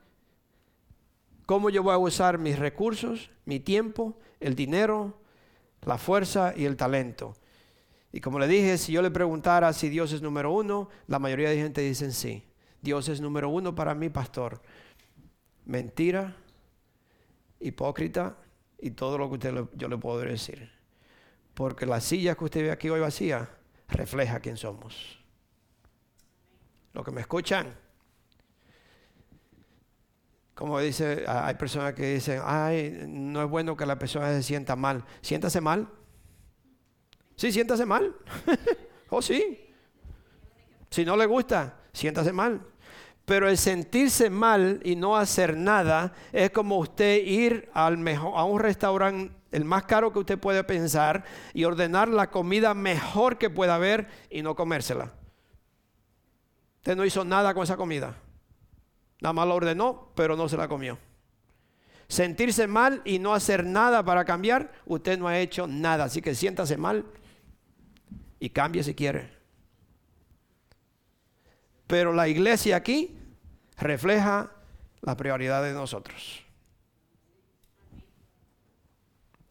cómo 1.45 1.69
yo 1.69 1.81
voy 1.81 1.93
a 1.93 1.97
usar 1.97 2.39
mis 2.39 2.59
recursos, 2.59 3.31
mi 3.45 3.61
tiempo, 3.61 4.19
el 4.41 4.53
dinero, 4.53 5.21
la 5.85 5.97
fuerza 5.97 6.53
y 6.55 6.65
el 6.65 6.75
talento. 6.75 7.35
Y 8.11 8.21
como 8.21 8.39
le 8.39 8.47
dije, 8.47 8.77
si 8.77 8.91
yo 8.91 9.01
le 9.01 9.11
preguntara 9.11 9.73
si 9.73 9.89
Dios 9.89 10.11
es 10.13 10.21
número 10.21 10.51
uno, 10.51 10.89
la 11.07 11.19
mayoría 11.19 11.49
de 11.49 11.57
gente 11.57 11.81
dicen 11.81 12.11
sí. 12.11 12.43
Dios 12.81 13.09
es 13.09 13.19
número 13.19 13.49
uno 13.49 13.75
para 13.75 13.93
mí, 13.93 14.09
pastor. 14.09 14.61
Mentira, 15.65 16.35
hipócrita 17.59 18.37
y 18.79 18.91
todo 18.91 19.17
lo 19.17 19.27
que 19.29 19.33
usted 19.35 19.65
yo 19.73 19.87
le 19.87 19.97
puedo 19.97 20.19
decir. 20.19 20.71
Porque 21.53 21.85
la 21.85 21.99
silla 22.01 22.35
que 22.35 22.43
usted 22.43 22.61
ve 22.61 22.71
aquí 22.71 22.89
hoy 22.89 22.99
vacía 22.99 23.49
refleja 23.87 24.39
quién 24.39 24.57
somos. 24.57 25.19
Lo 26.93 27.03
que 27.03 27.11
me 27.11 27.21
escuchan. 27.21 27.84
Como 30.55 30.79
dice, 30.79 31.25
hay 31.27 31.55
personas 31.55 31.93
que 31.93 32.13
dicen, 32.13 32.41
ay, 32.45 33.03
no 33.07 33.43
es 33.43 33.49
bueno 33.49 33.75
que 33.75 33.85
la 33.85 33.99
persona 33.99 34.29
se 34.29 34.41
sienta 34.41 34.77
mal. 34.77 35.03
Siéntase 35.21 35.59
mal. 35.59 35.89
Sí, 37.35 37.51
siéntase 37.51 37.85
mal. 37.85 38.15
oh, 39.09 39.21
sí. 39.21 39.69
Si 40.89 41.03
no 41.03 41.17
le 41.17 41.25
gusta, 41.25 41.77
siéntase 41.91 42.31
mal. 42.31 42.61
Pero 43.25 43.49
el 43.49 43.57
sentirse 43.57 44.29
mal 44.29 44.79
y 44.85 44.95
no 44.95 45.17
hacer 45.17 45.57
nada 45.57 46.13
es 46.31 46.51
como 46.51 46.77
usted 46.77 47.21
ir 47.25 47.69
al 47.73 47.97
mejor, 47.97 48.33
a 48.37 48.45
un 48.45 48.61
restaurante, 48.61 49.35
el 49.51 49.65
más 49.65 49.83
caro 49.83 50.13
que 50.13 50.19
usted 50.19 50.39
puede 50.39 50.63
pensar, 50.63 51.25
y 51.53 51.65
ordenar 51.65 52.07
la 52.07 52.29
comida 52.29 52.73
mejor 52.73 53.37
que 53.37 53.49
pueda 53.49 53.75
haber 53.75 54.07
y 54.29 54.41
no 54.41 54.55
comérsela. 54.55 55.11
Usted 56.77 56.95
no 56.95 57.03
hizo 57.03 57.25
nada 57.25 57.53
con 57.53 57.63
esa 57.63 57.75
comida. 57.75 58.15
Nada 59.21 59.33
más 59.33 59.47
la 59.47 59.53
ordenó, 59.53 60.11
pero 60.15 60.35
no 60.35 60.49
se 60.49 60.57
la 60.57 60.67
comió. 60.67 60.97
Sentirse 62.07 62.67
mal 62.67 63.01
y 63.05 63.17
no 63.19 63.33
hacer 63.33 63.65
nada 63.65 64.03
para 64.03 64.25
cambiar, 64.25 64.71
usted 64.85 65.17
no 65.17 65.27
ha 65.27 65.39
hecho 65.39 65.67
nada. 65.67 66.05
Así 66.05 66.21
que 66.21 66.35
siéntase 66.35 66.77
mal 66.77 67.05
y 68.39 68.49
cambie 68.49 68.83
si 68.83 68.93
quiere. 68.93 69.33
Pero 71.87 72.13
la 72.13 72.27
iglesia 72.27 72.75
aquí 72.75 73.17
refleja 73.77 74.51
la 75.01 75.15
prioridad 75.17 75.63
de 75.63 75.73
nosotros. 75.73 76.43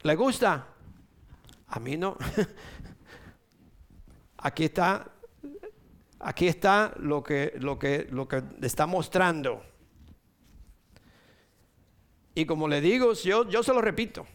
¿Le 0.02 0.14
gusta? 0.16 0.66
A 1.68 1.80
mí 1.80 1.96
no. 1.96 2.16
Aquí 4.38 4.64
está, 4.64 5.10
aquí 6.24 6.48
está 6.48 6.94
lo 6.98 7.22
que, 7.22 7.52
lo 7.60 7.78
que, 7.78 8.08
lo 8.10 8.26
que 8.26 8.42
está 8.62 8.86
mostrando. 8.86 9.62
Y 12.34 12.46
como 12.46 12.66
le 12.66 12.80
digo, 12.80 13.12
yo, 13.12 13.48
yo 13.48 13.62
se 13.62 13.72
lo 13.72 13.80
repito, 13.80 14.26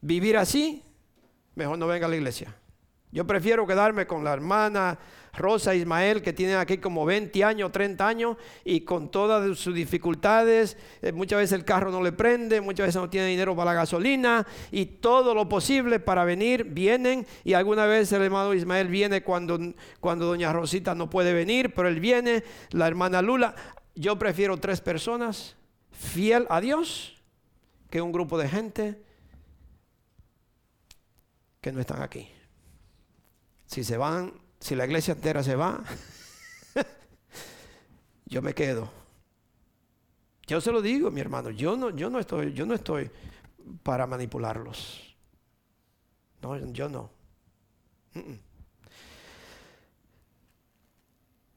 vivir 0.00 0.36
así, 0.36 0.82
mejor 1.54 1.78
no 1.78 1.86
venga 1.86 2.06
a 2.06 2.08
la 2.08 2.16
iglesia. 2.16 2.54
Yo 3.10 3.26
prefiero 3.26 3.66
quedarme 3.66 4.06
con 4.06 4.22
la 4.22 4.34
hermana 4.34 4.98
Rosa 5.38 5.74
Ismael, 5.74 6.20
que 6.20 6.32
tiene 6.32 6.56
aquí 6.56 6.78
como 6.78 7.06
20 7.06 7.42
años, 7.44 7.72
30 7.72 8.06
años, 8.06 8.36
y 8.64 8.80
con 8.80 9.10
todas 9.10 9.58
sus 9.58 9.74
dificultades, 9.74 10.76
eh, 11.00 11.12
muchas 11.12 11.38
veces 11.38 11.58
el 11.58 11.64
carro 11.64 11.90
no 11.90 12.02
le 12.02 12.12
prende, 12.12 12.60
muchas 12.60 12.88
veces 12.88 13.00
no 13.00 13.08
tiene 13.08 13.28
dinero 13.28 13.56
para 13.56 13.72
la 13.72 13.80
gasolina, 13.80 14.46
y 14.70 14.86
todo 14.86 15.34
lo 15.34 15.48
posible 15.48 16.00
para 16.00 16.24
venir, 16.24 16.64
vienen, 16.64 17.26
y 17.44 17.54
alguna 17.54 17.86
vez 17.86 18.12
el 18.12 18.22
hermano 18.22 18.52
Ismael 18.52 18.88
viene 18.88 19.22
cuando, 19.22 19.58
cuando 20.00 20.26
doña 20.26 20.52
Rosita 20.52 20.94
no 20.94 21.08
puede 21.08 21.32
venir, 21.32 21.72
pero 21.72 21.88
él 21.88 22.00
viene, 22.00 22.44
la 22.70 22.86
hermana 22.86 23.22
Lula. 23.22 23.54
Yo 23.94 24.18
prefiero 24.18 24.58
tres 24.58 24.80
personas 24.80 25.56
fiel 25.90 26.46
a 26.50 26.60
Dios 26.60 27.22
que 27.90 28.00
un 28.00 28.12
grupo 28.12 28.38
de 28.38 28.48
gente 28.48 29.02
que 31.60 31.72
no 31.72 31.80
están 31.80 32.02
aquí. 32.02 32.28
Si 33.68 33.84
se 33.84 33.98
van, 33.98 34.32
si 34.58 34.74
la 34.74 34.86
iglesia 34.86 35.12
entera 35.12 35.42
se 35.42 35.54
va, 35.54 35.84
yo 38.26 38.40
me 38.40 38.54
quedo. 38.54 38.90
Yo 40.46 40.62
se 40.62 40.72
lo 40.72 40.80
digo, 40.80 41.10
mi 41.10 41.20
hermano, 41.20 41.50
yo 41.50 41.76
no, 41.76 41.90
yo 41.90 42.08
no 42.08 42.18
estoy, 42.18 42.54
yo 42.54 42.64
no 42.64 42.74
estoy 42.74 43.10
para 43.82 44.06
manipularlos. 44.06 45.14
No, 46.40 46.56
yo 46.72 46.88
no. 46.88 47.10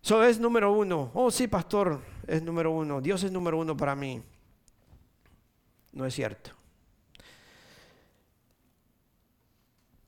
Eso 0.03 0.21
es 0.25 0.37
número 0.37 0.73
uno. 0.73 1.11
Oh, 1.13 1.31
sí, 1.31 1.47
pastor, 1.47 2.01
es 2.27 2.43
número 2.43 2.71
uno. 2.71 2.99
Dios 2.99 3.23
es 3.23 3.31
número 3.31 3.57
uno 3.57 3.77
para 3.77 3.95
mí. 3.95 4.21
No 5.93 6.05
es 6.05 6.13
cierto. 6.13 6.51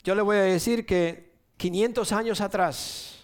Yo 0.03 0.15
le 0.15 0.21
voy 0.21 0.35
a 0.35 0.41
decir 0.41 0.85
que 0.85 1.32
500 1.63 2.11
años 2.11 2.41
atrás, 2.41 3.23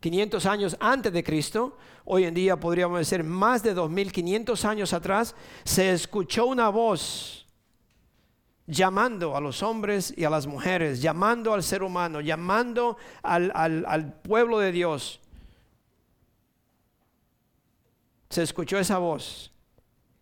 500 0.00 0.46
años 0.46 0.76
antes 0.80 1.12
de 1.12 1.22
Cristo, 1.22 1.78
hoy 2.04 2.24
en 2.24 2.34
día 2.34 2.58
podríamos 2.58 2.98
decir 2.98 3.22
más 3.22 3.62
de 3.62 3.72
2500 3.72 4.64
años 4.64 4.92
atrás, 4.92 5.36
se 5.62 5.92
escuchó 5.92 6.46
una 6.46 6.70
voz 6.70 7.46
llamando 8.66 9.36
a 9.36 9.40
los 9.40 9.62
hombres 9.62 10.12
y 10.16 10.24
a 10.24 10.30
las 10.30 10.48
mujeres, 10.48 11.00
llamando 11.00 11.54
al 11.54 11.62
ser 11.62 11.84
humano, 11.84 12.20
llamando 12.20 12.96
al, 13.22 13.52
al 13.54 14.14
pueblo 14.14 14.58
de 14.58 14.72
Dios. 14.72 15.20
Se 18.28 18.42
escuchó 18.42 18.76
esa 18.80 18.98
voz 18.98 19.52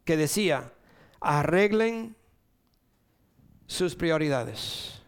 que 0.05 0.19
decía, 0.19 0.75
arreglen 1.23 2.15
sus 3.67 3.95
prioridades 3.95 5.00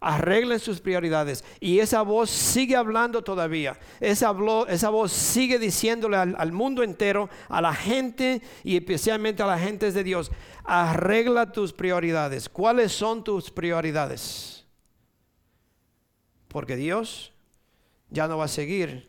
arreglen 0.00 0.60
sus 0.60 0.80
prioridades. 0.80 1.44
Y 1.60 1.80
esa 1.80 2.02
voz 2.02 2.30
sigue 2.30 2.76
hablando 2.76 3.22
todavía. 3.22 3.78
Esa, 4.00 4.30
voz 4.30 5.12
sigue 5.12 5.58
diciéndole 5.58 6.16
al, 6.16 6.52
mundo 6.52 6.82
entero, 6.82 7.28
a 7.48 7.60
la 7.60 7.74
gente 7.74 8.42
y 8.64 8.76
especialmente 8.76 9.42
a 9.42 9.46
la 9.46 9.58
gente 9.58 9.90
de 9.90 10.04
Dios, 10.04 10.30
arregla 10.64 11.52
tus 11.52 11.72
prioridades. 11.72 12.48
¿Cuáles 12.48 12.92
son 12.92 13.24
tus 13.24 13.50
prioridades? 13.50 14.64
Porque 16.48 16.76
Dios 16.76 17.32
ya 18.10 18.26
no 18.26 18.38
va 18.38 18.44
a 18.44 18.48
seguir 18.48 19.08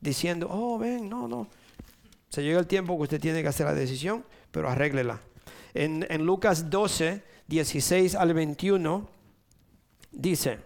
diciendo, 0.00 0.48
oh, 0.50 0.78
ven, 0.78 1.08
no, 1.08 1.26
no. 1.28 1.48
Se 2.28 2.42
llega 2.42 2.58
el 2.58 2.66
tiempo 2.66 2.96
que 2.96 3.04
usted 3.04 3.20
tiene 3.20 3.42
que 3.42 3.48
hacer 3.48 3.66
la 3.66 3.74
decisión, 3.74 4.24
pero 4.50 4.68
arréglela. 4.68 5.20
En, 5.78 6.24
Lucas 6.24 6.70
12, 6.70 7.22
16 7.46 8.14
al 8.14 8.32
21, 8.32 9.08
dice, 10.10 10.58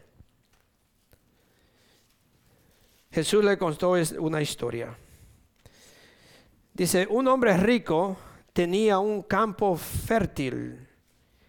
Jesús 3.11 3.45
le 3.45 3.59
contó 3.59 3.95
una 4.21 4.41
historia. 4.41 4.97
Dice, 6.73 7.09
un 7.11 7.27
hombre 7.27 7.57
rico 7.57 8.17
tenía 8.53 9.01
un 9.01 9.23
campo 9.23 9.77
fértil 9.77 10.87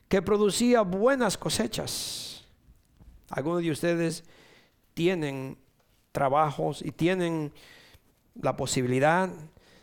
que 0.08 0.24
producía 0.24 0.82
buenas 0.82 1.38
cosechas. 1.38 2.48
Algunos 3.30 3.62
de 3.62 3.70
ustedes 3.70 4.24
tienen 4.96 5.56
trabajos 6.12 6.82
y 6.84 6.92
tienen 6.92 7.54
la 8.42 8.58
posibilidad 8.58 9.30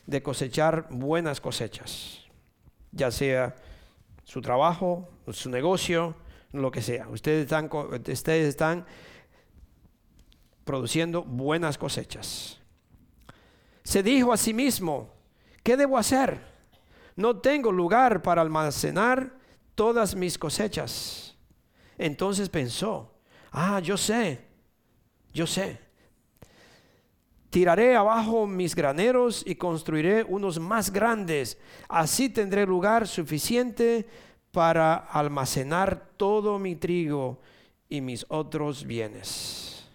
de 0.04 0.20
cosechar 0.20 0.88
buenas 0.90 1.40
cosechas, 1.40 2.24
ya 2.90 3.12
sea 3.12 3.54
su 4.28 4.42
trabajo, 4.42 5.08
su 5.32 5.48
negocio, 5.48 6.14
lo 6.52 6.70
que 6.70 6.82
sea. 6.82 7.08
Ustedes 7.08 7.44
están, 7.44 7.70
ustedes 7.72 8.46
están 8.46 8.84
produciendo 10.64 11.22
buenas 11.24 11.78
cosechas. 11.78 12.60
Se 13.82 14.02
dijo 14.02 14.30
a 14.30 14.36
sí 14.36 14.52
mismo, 14.52 15.14
¿qué 15.62 15.78
debo 15.78 15.96
hacer? 15.96 16.42
No 17.16 17.38
tengo 17.38 17.72
lugar 17.72 18.20
para 18.20 18.42
almacenar 18.42 19.34
todas 19.74 20.14
mis 20.14 20.36
cosechas. 20.36 21.34
Entonces 21.96 22.50
pensó, 22.50 23.14
ah, 23.50 23.80
yo 23.80 23.96
sé, 23.96 24.46
yo 25.32 25.46
sé. 25.46 25.87
Tiraré 27.50 27.96
abajo 27.96 28.46
mis 28.46 28.74
graneros 28.74 29.42
y 29.46 29.54
construiré 29.54 30.22
unos 30.22 30.58
más 30.58 30.92
grandes. 30.92 31.58
Así 31.88 32.28
tendré 32.28 32.66
lugar 32.66 33.08
suficiente 33.08 34.06
para 34.52 34.96
almacenar 34.96 36.10
todo 36.18 36.58
mi 36.58 36.76
trigo 36.76 37.40
y 37.88 38.02
mis 38.02 38.26
otros 38.28 38.84
bienes. 38.84 39.88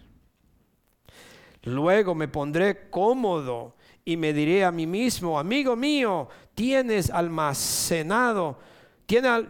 Luego 1.62 2.14
me 2.14 2.26
pondré 2.26 2.90
cómodo 2.90 3.76
y 4.04 4.16
me 4.16 4.32
diré 4.32 4.64
a 4.64 4.72
mí 4.72 4.86
mismo, 4.86 5.38
amigo 5.38 5.76
mío, 5.76 6.28
tienes 6.54 7.08
almacenado, 7.08 8.58
tiene, 9.06 9.46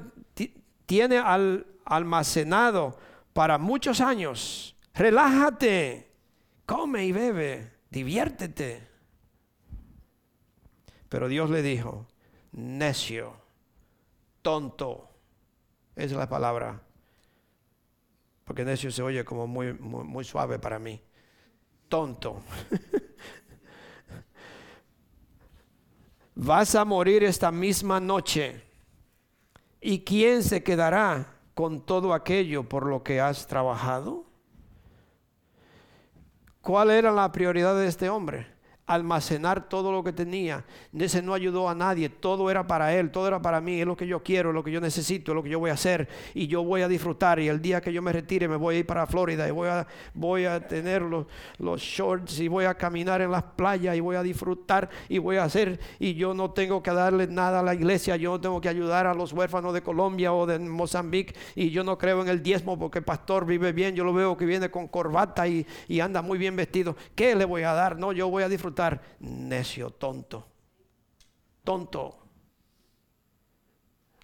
tiene 0.85 1.19
al, 1.19 1.67
almacenado 1.87 2.99
para 3.33 3.57
muchos 3.57 4.01
años. 4.03 4.77
Relájate, 4.93 6.13
come 6.67 7.07
y 7.07 7.13
bebe 7.13 7.74
diviértete. 7.95 8.89
Pero 11.09 11.29
Dios 11.29 11.49
le 11.49 11.63
dijo, 11.63 12.09
necio, 12.51 13.37
tonto, 14.43 15.09
es 15.95 16.13
la 16.13 16.29
palabra. 16.29 16.83
porque 18.45 18.65
necio 18.65 18.91
se 18.91 19.03
oye 19.03 19.25
como 19.25 19.47
muy, 19.47 19.73
muy, 19.73 20.05
muy 20.05 20.25
suave 20.25 20.59
para 20.59 20.79
mí. 20.79 21.01
Tonto. 21.89 22.43
Vas 26.35 26.75
a 26.75 26.85
morir 26.85 27.23
esta 27.23 27.53
misma 27.53 28.01
noche. 28.01 28.63
¿Y 29.81 30.01
quién 30.01 30.43
se 30.43 30.63
quedará 30.63 31.39
con 31.55 31.87
todo 31.87 32.13
aquello 32.13 32.69
por 32.69 32.87
lo 32.87 33.05
que 33.05 33.21
has 33.21 33.47
trabajado? 33.47 34.24
¿Cuál 36.65 36.91
era 36.91 37.13
la 37.13 37.31
prioridad 37.31 37.77
de 37.77 37.87
este 37.87 38.09
hombre? 38.09 38.47
Almacenar 38.87 39.69
todo 39.69 39.93
lo 39.93 40.05
que 40.05 40.13
tenía. 40.13 40.65
Ese 40.99 41.23
no 41.23 41.33
ayudó 41.33 41.69
a 41.71 41.75
nadie, 41.75 42.11
todo 42.11 42.51
era 42.51 42.67
para 42.67 42.95
él, 42.95 43.11
todo 43.11 43.27
era 43.27 43.41
para 43.41 43.61
mí, 43.61 43.81
es 43.81 43.87
lo 43.87 43.97
que 43.97 44.07
yo 44.07 44.23
quiero, 44.23 44.51
es 44.51 44.55
lo 44.55 44.63
que 44.63 44.71
yo 44.71 44.81
necesito, 44.81 45.33
es 45.33 45.37
lo 45.37 45.43
que 45.43 45.49
yo 45.49 45.59
voy 45.59 45.71
a 45.71 45.75
hacer 45.75 46.07
y 46.35 46.47
yo 46.49 46.63
voy 46.63 46.83
a 46.83 46.89
disfrutar 46.89 47.41
y 47.41 47.49
el 47.49 47.63
día 47.63 47.81
que 47.81 47.93
yo 47.93 48.03
me 48.03 48.13
retire 48.13 48.47
me 48.47 48.57
voy 48.57 48.77
a 48.77 48.79
ir 48.81 48.87
para 48.87 49.07
Florida 49.07 49.49
y 49.49 49.51
voy 49.53 49.69
a, 49.69 49.87
voy 50.13 50.45
a 50.45 50.67
tener 50.67 51.03
los, 51.03 51.27
shorts 51.81 52.41
y 52.41 52.49
voy 52.49 52.67
a 52.67 52.75
caminar 52.75 53.23
en 53.23 53.31
las 53.31 53.43
playas 53.43 53.97
y 53.97 54.01
voy 54.01 54.17
a 54.17 54.23
disfrutar 54.23 54.91
y 55.09 55.19
voy 55.19 55.37
a 55.37 55.45
hacer 55.45 55.81
y 55.99 56.15
yo 56.15 56.35
no 56.35 56.51
tengo 56.51 56.83
que 56.83 56.91
darle 56.91 57.27
nada 57.27 57.61
a 57.61 57.63
la 57.63 57.75
iglesia, 57.75 58.17
yo 58.17 58.33
no 58.33 58.41
tengo 58.41 58.61
que 58.61 58.69
ayudar 58.69 59.07
a 59.07 59.15
los 59.15 59.33
huérfanos 59.33 59.73
de 59.73 59.83
Colombia 59.83 60.33
o 60.35 60.47
de 60.47 60.59
Mozambique 60.59 61.35
y 61.55 61.71
yo 61.71 61.85
no 61.85 61.97
creo 61.97 62.21
en 62.21 62.29
el 62.29 62.43
diezmo 62.43 62.79
porque 62.79 62.99
el 62.99 63.05
pastor 63.05 63.47
vive 63.47 63.73
bien, 63.73 63.95
yo 63.95 64.05
lo 64.05 64.13
veo 64.13 64.37
que 64.37 64.45
viene 64.45 64.71
con 64.71 64.89
corbata 64.89 65.49
y, 65.49 65.67
y 65.89 66.01
anda 66.01 66.21
muy 66.21 66.37
bien 66.37 66.55
vestido, 66.55 66.97
¿qué 67.15 67.35
le 67.35 67.47
voy 67.47 67.63
a 67.63 67.73
dar? 67.73 67.99
No, 67.99 68.13
yo 68.13 68.29
voy 68.29 68.43
a 68.43 68.49
disfrutar 68.49 68.74
necio, 69.21 69.91
tonto, 69.91 70.47
tonto. 71.63 72.19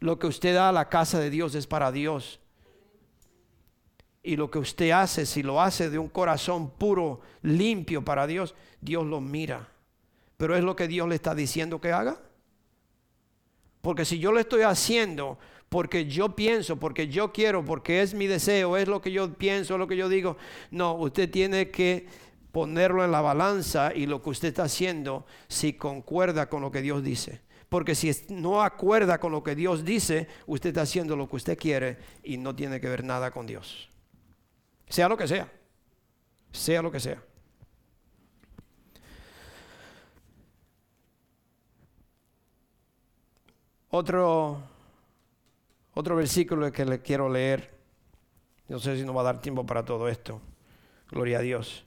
Lo 0.01 0.19
que 0.19 0.27
usted 0.27 0.55
da 0.55 0.71
a 0.71 0.73
la 0.73 0.89
casa 0.89 1.19
de 1.19 1.31
Dios 1.31 1.55
es 1.55 1.67
para 1.67 1.93
Dios. 1.93 2.41
Y 4.23 4.37
lo 4.37 4.51
que 4.51 4.59
usted 4.59 4.91
hace, 4.91 5.27
si 5.27 5.43
lo 5.43 5.61
hace 5.61 5.91
de 5.91 5.99
un 5.99 6.09
corazón 6.09 6.71
puro, 6.71 7.21
limpio 7.43 8.05
para 8.05 8.27
Dios, 8.27 8.55
Dios 8.81 9.07
lo 9.07 9.21
mira. 9.21 9.69
Pero 10.37 10.57
es 10.57 10.65
lo 10.65 10.77
que 10.77 10.89
Dios 10.89 11.09
le 11.09 11.15
está 11.15 11.35
diciendo 11.35 11.81
que 11.81 11.93
haga. 11.93 12.19
Porque 13.81 14.05
si 14.05 14.19
yo 14.19 14.33
lo 14.33 14.41
estoy 14.41 14.63
haciendo 14.63 15.39
porque 15.71 16.07
yo 16.07 16.35
pienso, 16.35 16.77
porque 16.81 17.07
yo 17.07 17.33
quiero, 17.33 17.65
porque 17.65 18.03
es 18.03 18.13
mi 18.13 18.27
deseo, 18.27 18.77
es 18.77 18.89
lo 18.89 19.01
que 19.01 19.13
yo 19.13 19.33
pienso, 19.33 19.75
es 19.75 19.79
lo 19.79 19.87
que 19.87 19.97
yo 19.97 20.09
digo, 20.09 20.37
no, 20.73 20.95
usted 20.95 21.31
tiene 21.31 21.71
que 21.71 22.09
ponerlo 22.53 23.05
en 23.05 23.13
la 23.13 23.21
balanza 23.21 23.95
y 23.95 24.07
lo 24.07 24.23
que 24.23 24.31
usted 24.31 24.49
está 24.49 24.65
haciendo 24.65 25.27
si 25.49 25.75
concuerda 25.75 26.49
con 26.49 26.63
lo 26.63 26.71
que 26.71 26.83
Dios 26.83 27.03
dice. 27.03 27.43
Porque 27.69 27.95
si 27.95 28.11
no 28.31 28.63
acuerda 28.63 29.19
con 29.19 29.31
lo 29.31 29.45
que 29.45 29.55
Dios 29.55 29.85
dice, 29.85 30.27
usted 30.47 30.71
está 30.71 30.83
haciendo 30.83 31.15
lo 31.15 31.29
que 31.29 31.37
usted 31.37 31.59
quiere 31.59 31.99
y 32.25 32.37
no 32.37 32.55
tiene 32.55 32.81
que 32.81 32.89
ver 32.89 33.05
nada 33.05 33.31
con 33.31 33.47
Dios. 33.47 33.89
Sea 34.89 35.09
lo 35.09 35.17
que 35.17 35.29
sea. 35.29 35.51
Sea 36.51 36.83
lo 36.83 36.91
que 36.91 36.99
sea. 36.99 37.23
Otro, 43.91 44.61
otro 45.95 46.17
versículo 46.17 46.73
que 46.73 46.85
le 46.85 47.01
quiero 47.01 47.29
leer. 47.29 47.79
No 48.67 48.81
sé 48.81 48.97
si 48.97 49.05
nos 49.05 49.17
va 49.17 49.21
a 49.21 49.25
dar 49.25 49.41
tiempo 49.41 49.65
para 49.65 49.85
todo 49.85 50.09
esto. 50.09 50.41
Gloria 51.09 51.39
a 51.39 51.43
Dios 51.43 51.85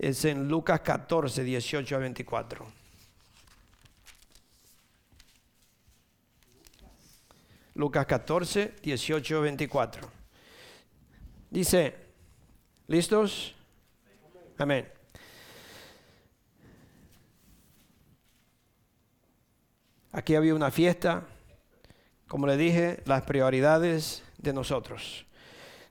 es 0.00 0.24
en 0.24 0.48
Lucas 0.48 0.80
14, 0.80 1.44
18 1.44 1.94
a 1.94 1.98
24. 1.98 2.66
Lucas 7.74 8.06
14, 8.06 8.76
18 8.82 9.36
a 9.36 9.40
24. 9.40 10.10
Dice, 11.50 11.94
¿listos? 12.86 13.54
Amén. 14.56 14.88
Aquí 20.12 20.34
había 20.34 20.54
una 20.54 20.70
fiesta, 20.70 21.26
como 22.26 22.46
le 22.46 22.56
dije, 22.56 23.02
las 23.04 23.22
prioridades 23.22 24.22
de 24.38 24.54
nosotros. 24.54 25.26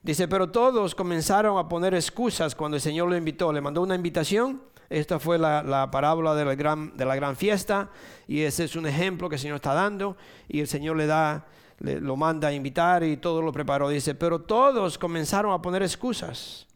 Dice, 0.02 0.28
pero 0.28 0.50
todos 0.50 0.94
comenzaron 0.94 1.58
a 1.58 1.68
poner 1.68 1.94
excusas 1.94 2.54
cuando 2.54 2.76
el 2.76 2.80
Señor 2.80 3.08
lo 3.08 3.16
invitó. 3.16 3.52
Le 3.52 3.60
mandó 3.60 3.82
una 3.82 3.94
invitación. 3.94 4.62
Esta 4.88 5.18
fue 5.18 5.38
la, 5.38 5.88
parábola 5.90 6.34
de 6.34 6.44
la, 6.44 6.54
gran, 6.54 6.96
de 6.96 7.04
la 7.04 7.14
gran 7.16 7.36
fiesta. 7.36 7.90
Y 8.26 8.40
ese 8.40 8.64
es 8.64 8.76
un 8.76 8.86
ejemplo 8.86 9.28
que 9.28 9.36
el 9.36 9.40
Señor 9.40 9.56
está 9.56 9.74
dando. 9.74 10.16
Y 10.48 10.60
el 10.60 10.68
Señor 10.68 10.96
le 10.96 11.06
da, 11.06 11.46
lo 11.78 12.16
manda 12.16 12.48
a 12.48 12.52
invitar 12.52 13.04
y 13.04 13.18
todo 13.18 13.42
lo 13.42 13.52
preparó. 13.52 13.90
Dice, 13.90 14.14
pero 14.14 14.40
todos 14.40 14.96
comenzaron 14.96 15.52
a 15.52 15.60
poner 15.60 15.82
excusas. 15.82 16.66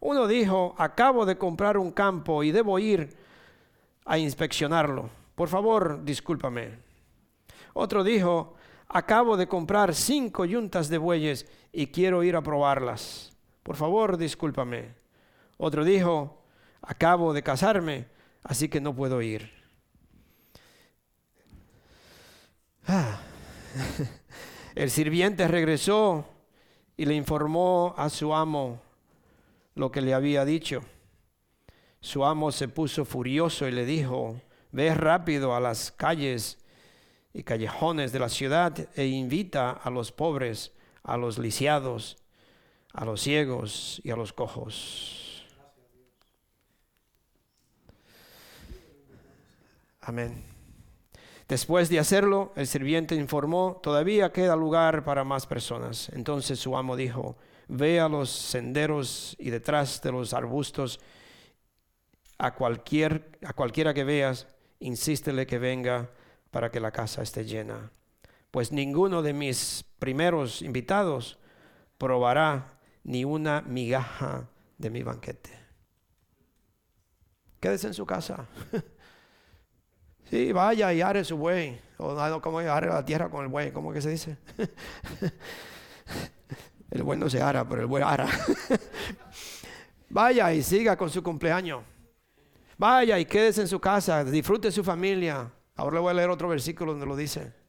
Uno 0.00 0.26
dijo, 0.26 0.74
acabo 0.76 1.24
de 1.24 1.38
comprar 1.38 1.78
un 1.78 1.92
campo 1.92 2.42
y 2.42 2.50
debo 2.50 2.78
ir 2.80 3.16
a 4.04 4.18
inspeccionarlo. 4.18 5.08
Por 5.34 5.48
favor, 5.48 6.04
discúlpame. 6.04 6.78
Otro 7.74 8.02
dijo, 8.02 8.54
acabo 8.88 9.36
de 9.36 9.46
comprar 9.46 9.94
cinco 9.94 10.44
yuntas 10.44 10.88
de 10.88 10.98
bueyes 10.98 11.46
y 11.76 11.88
quiero 11.88 12.24
ir 12.24 12.36
a 12.36 12.42
probarlas. 12.42 13.36
Por 13.62 13.76
favor, 13.76 14.16
discúlpame. 14.16 14.94
Otro 15.58 15.84
dijo, 15.84 16.42
acabo 16.80 17.34
de 17.34 17.42
casarme, 17.42 18.06
así 18.42 18.70
que 18.70 18.80
no 18.80 18.96
puedo 18.96 19.20
ir. 19.20 19.52
Ah. 22.86 23.20
El 24.74 24.90
sirviente 24.90 25.46
regresó 25.48 26.24
y 26.96 27.04
le 27.04 27.14
informó 27.14 27.94
a 27.98 28.08
su 28.08 28.34
amo 28.34 28.80
lo 29.74 29.92
que 29.92 30.00
le 30.00 30.14
había 30.14 30.46
dicho. 30.46 30.80
Su 32.00 32.24
amo 32.24 32.52
se 32.52 32.68
puso 32.68 33.04
furioso 33.04 33.68
y 33.68 33.72
le 33.72 33.84
dijo, 33.84 34.40
ve 34.72 34.94
rápido 34.94 35.54
a 35.54 35.60
las 35.60 35.92
calles 35.92 36.56
y 37.34 37.42
callejones 37.42 38.12
de 38.12 38.18
la 38.18 38.30
ciudad 38.30 38.88
e 38.96 39.04
invita 39.08 39.72
a 39.72 39.90
los 39.90 40.10
pobres, 40.10 40.72
a 41.06 41.16
los 41.16 41.38
lisiados, 41.38 42.18
a 42.92 43.04
los 43.04 43.20
ciegos 43.20 44.00
y 44.04 44.10
a 44.10 44.16
los 44.16 44.32
cojos. 44.32 45.46
Amén. 50.00 50.44
Después 51.48 51.88
de 51.88 52.00
hacerlo, 52.00 52.52
el 52.56 52.66
sirviente 52.66 53.14
informó, 53.14 53.80
todavía 53.82 54.32
queda 54.32 54.56
lugar 54.56 55.04
para 55.04 55.22
más 55.22 55.46
personas. 55.46 56.08
Entonces 56.10 56.58
su 56.58 56.76
amo 56.76 56.96
dijo, 56.96 57.36
ve 57.68 58.00
a 58.00 58.08
los 58.08 58.30
senderos 58.30 59.36
y 59.38 59.50
detrás 59.50 60.02
de 60.02 60.10
los 60.10 60.34
arbustos, 60.34 61.00
a, 62.38 62.54
cualquier, 62.54 63.38
a 63.44 63.52
cualquiera 63.52 63.94
que 63.94 64.04
veas, 64.04 64.48
insístele 64.80 65.46
que 65.46 65.58
venga 65.58 66.10
para 66.50 66.70
que 66.70 66.80
la 66.80 66.90
casa 66.90 67.22
esté 67.22 67.44
llena. 67.44 67.92
Pues 68.56 68.72
ninguno 68.72 69.20
de 69.20 69.34
mis 69.34 69.84
primeros 69.98 70.62
invitados 70.62 71.38
probará 71.98 72.78
ni 73.04 73.22
una 73.22 73.60
migaja 73.60 74.48
de 74.78 74.88
mi 74.88 75.02
banquete. 75.02 75.50
Quédese 77.60 77.88
en 77.88 77.92
su 77.92 78.06
casa. 78.06 78.46
Sí, 80.30 80.52
vaya 80.52 80.90
y 80.94 81.02
are 81.02 81.22
su 81.22 81.36
buey. 81.36 81.78
O 81.98 82.14
no, 82.14 82.40
como 82.40 82.60
are 82.60 82.88
la 82.88 83.04
tierra 83.04 83.28
con 83.28 83.44
el 83.44 83.50
buey, 83.50 83.72
¿cómo 83.72 83.92
que 83.92 84.00
se 84.00 84.08
dice? 84.08 84.38
El 86.90 87.02
buey 87.02 87.18
no 87.18 87.28
se 87.28 87.42
ara, 87.42 87.68
pero 87.68 87.82
el 87.82 87.86
buey 87.86 88.02
ara. 88.02 88.26
Vaya 90.08 90.54
y 90.54 90.62
siga 90.62 90.96
con 90.96 91.10
su 91.10 91.22
cumpleaños. 91.22 91.84
Vaya 92.78 93.18
y 93.18 93.26
quédese 93.26 93.60
en 93.60 93.68
su 93.68 93.78
casa, 93.78 94.24
disfrute 94.24 94.72
su 94.72 94.82
familia, 94.82 95.52
Ahora 95.76 95.96
le 95.96 96.00
voy 96.00 96.10
a 96.10 96.14
leer 96.14 96.30
otro 96.30 96.48
versículo 96.48 96.92
donde 96.92 97.06
lo 97.06 97.16
dice. 97.16 97.65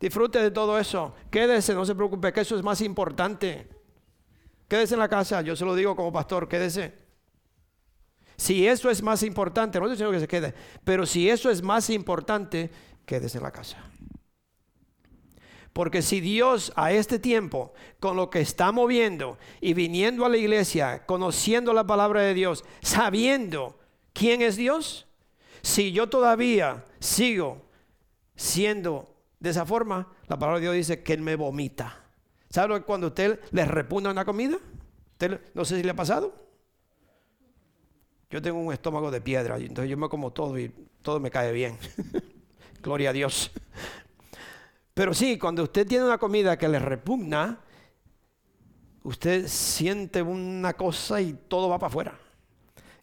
Disfrute 0.00 0.40
de 0.40 0.50
todo 0.50 0.78
eso. 0.78 1.14
Quédese, 1.30 1.74
no 1.74 1.84
se 1.84 1.94
preocupe, 1.94 2.32
que 2.32 2.40
eso 2.40 2.56
es 2.56 2.62
más 2.62 2.80
importante. 2.80 3.68
Quédese 4.66 4.94
en 4.94 5.00
la 5.00 5.08
casa, 5.08 5.42
yo 5.42 5.54
se 5.54 5.64
lo 5.64 5.74
digo 5.74 5.94
como 5.94 6.10
pastor, 6.10 6.48
quédese. 6.48 6.94
Si 8.36 8.66
eso 8.66 8.88
es 8.88 9.02
más 9.02 9.22
importante, 9.22 9.78
no 9.78 9.84
estoy 9.84 9.96
diciendo 9.96 10.12
que 10.12 10.20
se 10.20 10.28
quede, 10.28 10.54
pero 10.82 11.04
si 11.04 11.28
eso 11.28 11.50
es 11.50 11.62
más 11.62 11.90
importante, 11.90 12.70
quédese 13.04 13.36
en 13.36 13.44
la 13.44 13.50
casa. 13.50 13.76
Porque 15.74 16.00
si 16.00 16.20
Dios 16.20 16.72
a 16.74 16.92
este 16.92 17.18
tiempo, 17.18 17.74
con 18.00 18.16
lo 18.16 18.30
que 18.30 18.40
está 18.40 18.72
moviendo 18.72 19.38
y 19.60 19.74
viniendo 19.74 20.24
a 20.24 20.30
la 20.30 20.38
iglesia, 20.38 21.04
conociendo 21.04 21.74
la 21.74 21.86
palabra 21.86 22.22
de 22.22 22.32
Dios, 22.32 22.64
sabiendo 22.80 23.78
quién 24.14 24.40
es 24.40 24.56
Dios, 24.56 25.06
si 25.62 25.92
yo 25.92 26.08
todavía 26.08 26.84
sigo 26.98 27.68
siendo 28.34 29.19
de 29.40 29.50
esa 29.50 29.64
forma, 29.64 30.06
la 30.28 30.38
palabra 30.38 30.60
de 30.60 30.66
Dios 30.66 30.74
dice 30.74 31.02
que 31.02 31.14
Él 31.14 31.22
me 31.22 31.34
vomita. 31.34 32.04
¿Sabe 32.50 32.82
cuando 32.82 33.08
usted 33.08 33.40
le 33.50 33.64
repugna 33.64 34.10
una 34.10 34.24
comida? 34.24 34.58
no 35.54 35.64
sé 35.64 35.76
si 35.76 35.82
le 35.82 35.90
ha 35.90 35.96
pasado. 35.96 36.34
Yo 38.30 38.40
tengo 38.40 38.58
un 38.58 38.72
estómago 38.72 39.10
de 39.10 39.20
piedra, 39.20 39.56
entonces 39.58 39.90
yo 39.90 39.96
me 39.96 40.08
como 40.08 40.32
todo 40.32 40.58
y 40.58 40.68
todo 41.02 41.20
me 41.20 41.30
cae 41.30 41.52
bien. 41.52 41.78
Gloria 42.82 43.10
a 43.10 43.12
Dios. 43.12 43.50
Pero 44.94 45.14
sí, 45.14 45.38
cuando 45.38 45.64
usted 45.64 45.86
tiene 45.86 46.04
una 46.04 46.18
comida 46.18 46.56
que 46.56 46.68
le 46.68 46.78
repugna, 46.78 47.60
usted 49.02 49.48
siente 49.48 50.22
una 50.22 50.74
cosa 50.74 51.20
y 51.20 51.32
todo 51.32 51.68
va 51.68 51.78
para 51.78 51.88
afuera. 51.88 52.18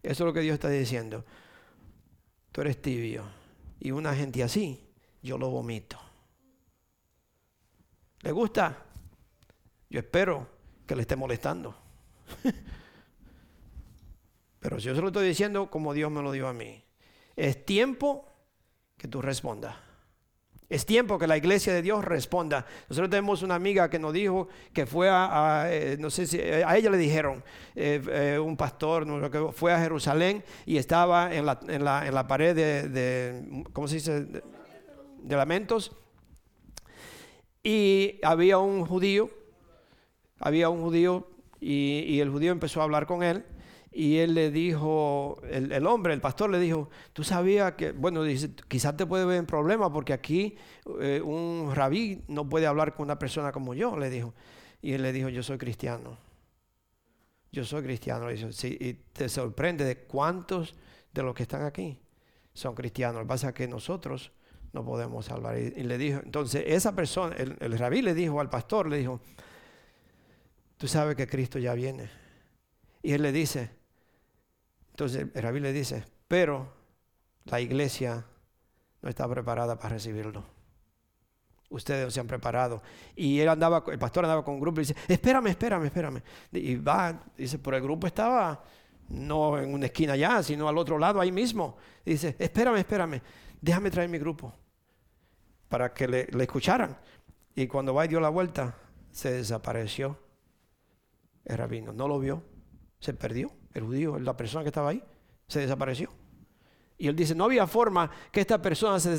Eso 0.02 0.24
es 0.24 0.26
lo 0.26 0.32
que 0.32 0.40
Dios 0.40 0.54
está 0.54 0.68
diciendo. 0.68 1.24
Tú 2.52 2.60
eres 2.60 2.80
tibio. 2.80 3.24
Y 3.80 3.90
una 3.90 4.14
gente 4.14 4.42
así, 4.42 4.80
yo 5.22 5.38
lo 5.38 5.50
vomito. 5.50 6.07
¿Le 8.22 8.32
gusta? 8.32 8.84
Yo 9.90 10.00
espero 10.00 10.46
que 10.86 10.96
le 10.96 11.02
esté 11.02 11.16
molestando. 11.16 11.76
Pero 14.60 14.80
si 14.80 14.86
yo 14.86 14.94
se 14.94 15.00
lo 15.00 15.08
estoy 15.08 15.28
diciendo 15.28 15.70
como 15.70 15.94
Dios 15.94 16.10
me 16.10 16.22
lo 16.22 16.32
dio 16.32 16.48
a 16.48 16.52
mí, 16.52 16.84
es 17.36 17.64
tiempo 17.64 18.26
que 18.96 19.08
tú 19.08 19.22
respondas. 19.22 19.76
Es 20.68 20.84
tiempo 20.84 21.18
que 21.18 21.26
la 21.26 21.38
iglesia 21.38 21.72
de 21.72 21.80
Dios 21.80 22.04
responda. 22.04 22.66
Nosotros 22.90 23.08
tenemos 23.08 23.42
una 23.42 23.54
amiga 23.54 23.88
que 23.88 23.98
nos 23.98 24.12
dijo 24.12 24.48
que 24.74 24.84
fue 24.84 25.08
a, 25.10 25.64
eh, 25.70 25.96
no 25.98 26.10
sé 26.10 26.26
si, 26.26 26.38
a 26.38 26.76
ella 26.76 26.90
le 26.90 26.98
dijeron, 26.98 27.42
eh, 27.74 28.02
eh, 28.10 28.38
un 28.38 28.54
pastor 28.54 29.30
que 29.30 29.52
fue 29.52 29.72
a 29.72 29.78
Jerusalén 29.78 30.44
y 30.66 30.76
estaba 30.76 31.34
en 31.34 31.46
la, 31.46 31.58
en 31.68 31.84
la, 31.84 32.06
en 32.06 32.14
la 32.14 32.26
pared 32.26 32.54
de, 32.54 33.64
¿cómo 33.72 33.88
se 33.88 33.94
dice? 33.94 34.26
De, 34.26 35.36
lamentos. 35.36 35.96
Y 37.62 38.18
había 38.22 38.58
un 38.58 38.84
judío, 38.86 39.30
había 40.38 40.68
un 40.68 40.82
judío 40.82 41.28
y, 41.60 42.20
el 42.20 42.30
judío 42.30 42.52
empezó 42.52 42.80
a 42.80 42.84
hablar 42.84 43.06
con 43.06 43.22
él 43.22 43.44
y 43.90 44.18
él 44.18 44.34
le 44.34 44.50
dijo, 44.50 45.40
el, 45.50 45.86
hombre, 45.86 46.14
el 46.14 46.20
pastor 46.20 46.50
le 46.50 46.60
dijo, 46.60 46.88
tú 47.12 47.24
sabías 47.24 47.72
que, 47.72 47.92
bueno, 47.92 48.22
dice, 48.22 48.50
quizás 48.68 48.96
te 48.96 49.06
puede 49.06 49.24
ver 49.24 49.38
en 49.38 49.46
problema 49.46 49.92
porque 49.92 50.12
aquí 50.12 50.56
eh, 51.00 51.20
un 51.20 51.72
rabí 51.74 52.22
no 52.28 52.48
puede 52.48 52.66
hablar 52.66 52.94
con 52.94 53.04
una 53.04 53.18
persona 53.18 53.50
como 53.50 53.74
yo, 53.74 53.96
le 53.96 54.10
dijo. 54.10 54.34
Y 54.80 54.92
él 54.92 55.02
le 55.02 55.12
dijo, 55.12 55.28
yo 55.28 55.42
soy 55.42 55.58
cristiano. 55.58 56.16
Yo 57.50 57.64
soy 57.64 57.82
cristiano. 57.82 58.30
Y, 58.30 58.52
sí, 58.52 58.76
y 58.78 58.92
te 58.94 59.28
sorprende 59.28 59.84
de 59.84 60.04
cuántos 60.04 60.76
de 61.12 61.22
los 61.22 61.34
que 61.34 61.42
están 61.42 61.64
aquí 61.64 61.98
son 62.52 62.74
cristianos. 62.74 63.16
Lo 63.16 63.22
que 63.22 63.28
pasa 63.28 63.48
es 63.48 63.54
que 63.54 63.66
nosotros 63.66 64.30
no 64.72 64.84
podemos 64.84 65.30
hablar. 65.30 65.58
Y, 65.58 65.82
le 65.82 65.98
dijo, 65.98 66.20
entonces 66.24 66.64
esa 66.66 66.94
persona, 66.94 67.34
el, 67.36 67.78
rabí 67.78 68.02
le 68.02 68.14
dijo 68.14 68.40
al 68.40 68.50
pastor, 68.50 68.88
le 68.88 68.98
dijo, 68.98 69.20
tú 70.76 70.88
sabes 70.88 71.16
que 71.16 71.26
Cristo 71.26 71.58
ya 71.58 71.74
viene. 71.74 72.10
Y 73.02 73.12
él 73.12 73.22
le 73.22 73.32
dice, 73.32 73.70
entonces 74.90 75.26
el 75.34 75.42
rabí 75.42 75.60
le 75.60 75.72
dice, 75.72 76.04
pero 76.26 76.72
la 77.44 77.60
iglesia 77.60 78.26
no 79.00 79.08
está 79.08 79.28
preparada 79.28 79.78
para 79.78 79.94
recibirlo. 79.94 80.44
Ustedes 81.70 82.04
no 82.04 82.10
se 82.10 82.20
han 82.20 82.26
preparado. 82.26 82.82
Y 83.14 83.40
él 83.40 83.48
andaba, 83.48 83.84
el 83.88 83.98
pastor 83.98 84.24
andaba 84.24 84.44
con 84.44 84.54
un 84.54 84.60
grupo 84.60 84.80
y 84.80 84.84
dice, 84.84 84.96
espérame, 85.06 85.48
espérame, 85.48 85.84
espérame. 85.84 86.22
Y 86.52 86.76
va, 86.76 87.20
dice, 87.36 87.58
pero 87.58 87.76
el 87.76 87.82
grupo 87.82 88.06
estaba 88.06 88.62
no 89.08 89.58
en 89.58 89.72
una 89.72 89.86
esquina 89.86 90.14
allá, 90.14 90.42
sino 90.42 90.68
al 90.68 90.78
otro 90.78 90.98
lado, 90.98 91.20
ahí 91.20 91.32
mismo. 91.32 91.76
Dice, 92.04 92.36
espérame, 92.38 92.78
espérame, 92.78 93.20
déjame 93.60 93.90
traer 93.90 94.08
mi 94.08 94.18
grupo 94.18 94.52
para 95.68 95.92
que 95.92 96.08
le, 96.08 96.28
escucharan. 96.40 96.96
Y 97.54 97.66
cuando 97.66 97.94
va 97.94 98.04
y 98.04 98.08
dio 98.08 98.20
la 98.20 98.28
vuelta, 98.28 98.76
se 99.10 99.32
desapareció 99.32 100.18
el 101.44 101.58
rabino. 101.58 101.92
No 101.92 102.08
lo 102.08 102.18
vio, 102.18 102.42
se 103.00 103.14
perdió 103.14 103.52
el 103.74 103.84
judío, 103.84 104.18
la 104.18 104.36
persona 104.36 104.62
que 104.62 104.68
estaba 104.68 104.90
ahí, 104.90 105.02
se 105.46 105.60
desapareció. 105.60 106.10
Y 106.96 107.06
él 107.06 107.14
dice, 107.14 107.34
no 107.34 107.44
había 107.44 107.66
forma 107.66 108.10
que 108.32 108.40
esta 108.40 108.60
persona 108.60 108.98
se, 108.98 109.10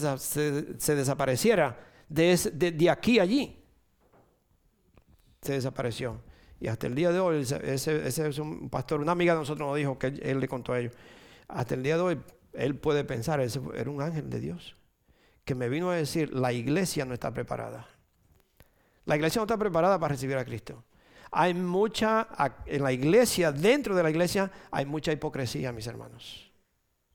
desapareciera 0.96 1.80
de, 2.10 2.36
de, 2.54 2.90
aquí 2.90 3.20
a 3.20 3.24
allí. 3.24 3.64
Se 5.42 5.54
desapareció. 5.54 6.22
Y 6.60 6.68
hasta 6.68 6.88
el 6.88 6.96
día 6.96 7.12
de 7.12 7.20
hoy, 7.20 7.42
ese, 7.42 8.08
es 8.08 8.40
un 8.40 8.70
pastor, 8.70 9.00
una 9.00 9.14
amiga 9.14 9.34
de 9.34 9.40
nosotros 9.40 9.66
nos 9.66 9.78
dijo 9.78 9.98
que 9.98 10.08
él, 10.08 10.42
le 10.42 10.48
contó 10.50 10.74
a 10.74 10.80
ellos. 10.80 10.94
Hasta 11.48 11.74
el 11.76 11.84
día 11.84 11.96
de 11.96 12.02
hoy, 12.02 12.22
él 12.54 12.76
puede 12.76 13.04
pensar, 13.04 13.40
ese 13.40 13.62
era 13.76 13.90
un 13.90 14.02
ángel 14.02 14.30
de 14.30 14.40
Dios, 14.40 14.76
que 15.46 15.56
me 15.56 15.70
vino 15.70 15.90
a 15.90 15.96
decir, 15.96 16.34
la 16.34 16.54
iglesia 16.54 17.06
no 17.06 17.14
está 17.14 17.34
preparada. 17.34 17.88
La 19.06 19.16
iglesia 19.16 19.40
no 19.40 19.44
está 19.44 19.58
preparada 19.58 20.00
para 20.00 20.14
recibir 20.14 20.38
a 20.38 20.46
Cristo. 20.46 20.84
Hay 21.32 21.54
mucha, 21.54 22.28
en 22.66 22.84
la 22.84 22.92
iglesia, 22.92 23.52
dentro 23.52 23.96
de 23.96 24.04
la 24.04 24.10
iglesia, 24.10 24.52
hay 24.72 24.86
mucha 24.86 25.12
hipocresía, 25.12 25.72
mis 25.72 25.88
hermanos. 25.88 26.52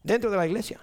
Dentro 0.03 0.31
de 0.31 0.37
la 0.37 0.47
iglesia. 0.47 0.81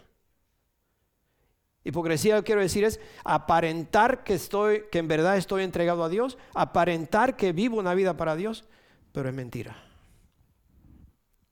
Hipocresía, 1.84 2.42
quiero 2.44 2.62
decir, 2.62 2.84
es 2.84 3.00
aparentar 3.24 4.24
que 4.24 4.36
estoy, 4.36 4.84
que 4.92 5.00
en 5.00 5.08
verdad 5.08 5.38
estoy 5.38 5.64
entregado 5.64 6.04
a 6.04 6.10
Dios, 6.10 6.38
aparentar 6.54 7.36
que 7.36 7.54
vivo 7.54 7.80
una 7.80 7.94
vida 7.94 8.16
para 8.18 8.36
Dios, 8.36 8.66
pero 9.12 9.30
es 9.30 9.36
mentira. 9.36 9.76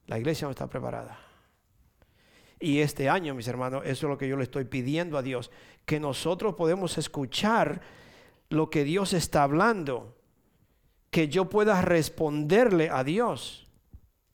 La 0.06 0.18
iglesia 0.20 0.46
no 0.46 0.52
está 0.52 0.68
preparada. 0.68 1.29
Y 2.60 2.80
este 2.80 3.10
año, 3.10 3.34
mis 3.34 3.48
hermanos, 3.48 3.84
eso 3.86 4.08
es 4.08 4.10
lo 4.10 4.18
que 4.18 4.28
yo 4.28 4.36
le 4.36 4.44
estoy 4.44 4.66
pidiendo 4.66 5.18
a 5.18 5.22
Dios, 5.22 5.52
que 5.86 6.00
nosotros 6.00 6.56
podemos 6.56 6.98
escuchar 6.98 7.82
lo 8.50 8.70
que 8.70 8.84
Dios 8.84 9.14
está 9.14 9.44
hablando 9.44 10.20
que 11.12 11.28
yo 11.28 11.50
pueda 11.50 11.82
responderle 11.82 12.90
a 12.90 13.04
Dios. 13.04 13.68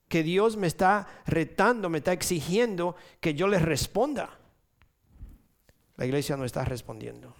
Que 0.08 0.22
Dios 0.22 0.56
me 0.56 0.66
está 0.66 1.08
retando, 1.26 1.88
me 1.88 1.98
está 1.98 2.12
exigiendo 2.12 2.96
que 3.20 3.34
yo 3.34 3.48
le 3.48 3.58
responda. 3.58 4.38
La 5.96 6.06
iglesia 6.06 6.36
no 6.36 6.44
está 6.44 6.64
respondiendo. 6.64 7.34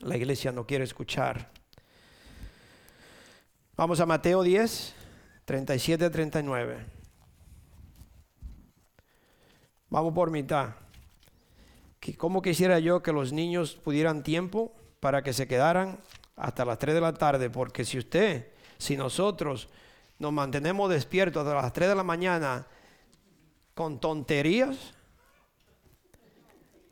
La 0.00 0.16
iglesia 0.16 0.52
no 0.52 0.66
quiere 0.66 0.84
escuchar. 0.84 1.50
Vamos 3.76 4.00
a 4.00 4.06
Mateo 4.06 4.42
10, 4.42 4.94
37 5.44 6.10
39. 6.10 6.95
Vamos 9.96 10.12
por 10.12 10.30
mitad. 10.30 10.74
¿Cómo 12.18 12.42
quisiera 12.42 12.78
yo 12.80 13.02
que 13.02 13.14
los 13.14 13.32
niños 13.32 13.76
pudieran 13.82 14.22
tiempo 14.22 14.70
para 15.00 15.22
que 15.22 15.32
se 15.32 15.48
quedaran 15.48 15.98
hasta 16.36 16.66
las 16.66 16.78
3 16.78 16.96
de 16.96 17.00
la 17.00 17.14
tarde, 17.14 17.48
porque 17.48 17.82
si 17.82 17.96
usted, 17.96 18.46
si 18.76 18.94
nosotros 18.94 19.70
nos 20.18 20.34
mantenemos 20.34 20.90
despiertos 20.90 21.46
hasta 21.46 21.62
las 21.62 21.72
3 21.72 21.88
de 21.88 21.94
la 21.94 22.02
mañana 22.02 22.66
con 23.74 23.98
tonterías, 23.98 24.76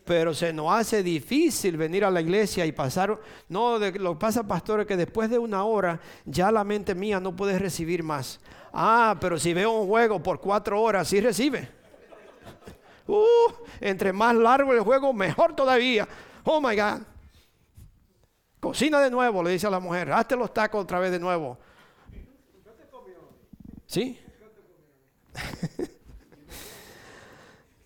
pero 0.06 0.32
se 0.32 0.54
nos 0.54 0.72
hace 0.72 1.02
difícil 1.02 1.76
venir 1.76 2.06
a 2.06 2.10
la 2.10 2.22
iglesia 2.22 2.64
y 2.64 2.72
pasar, 2.72 3.20
no, 3.50 3.78
de, 3.78 3.98
lo 3.98 4.18
pasa 4.18 4.44
pastor 4.44 4.86
que 4.86 4.96
después 4.96 5.28
de 5.28 5.38
una 5.38 5.64
hora 5.64 6.00
ya 6.24 6.50
la 6.50 6.64
mente 6.64 6.94
mía 6.94 7.20
no 7.20 7.36
puede 7.36 7.58
recibir 7.58 8.02
más. 8.02 8.40
Ah, 8.72 9.18
pero 9.20 9.38
si 9.38 9.52
veo 9.52 9.72
un 9.72 9.88
juego 9.88 10.22
por 10.22 10.40
cuatro 10.40 10.80
horas, 10.80 11.06
sí 11.06 11.20
recibe. 11.20 11.83
Uh, 13.06 13.52
entre 13.80 14.12
más 14.12 14.34
largo 14.34 14.72
el 14.72 14.80
juego, 14.80 15.12
mejor 15.12 15.54
todavía. 15.54 16.08
Oh 16.44 16.60
my 16.60 16.76
God. 16.76 17.02
Cocina 18.60 19.00
de 19.00 19.10
nuevo, 19.10 19.42
le 19.42 19.50
dice 19.50 19.66
a 19.66 19.70
la 19.70 19.80
mujer. 19.80 20.10
Hazte 20.10 20.36
los 20.36 20.52
tacos 20.54 20.82
otra 20.82 20.98
vez 20.98 21.10
de 21.10 21.18
nuevo. 21.18 21.58
¿Sí? 23.86 24.18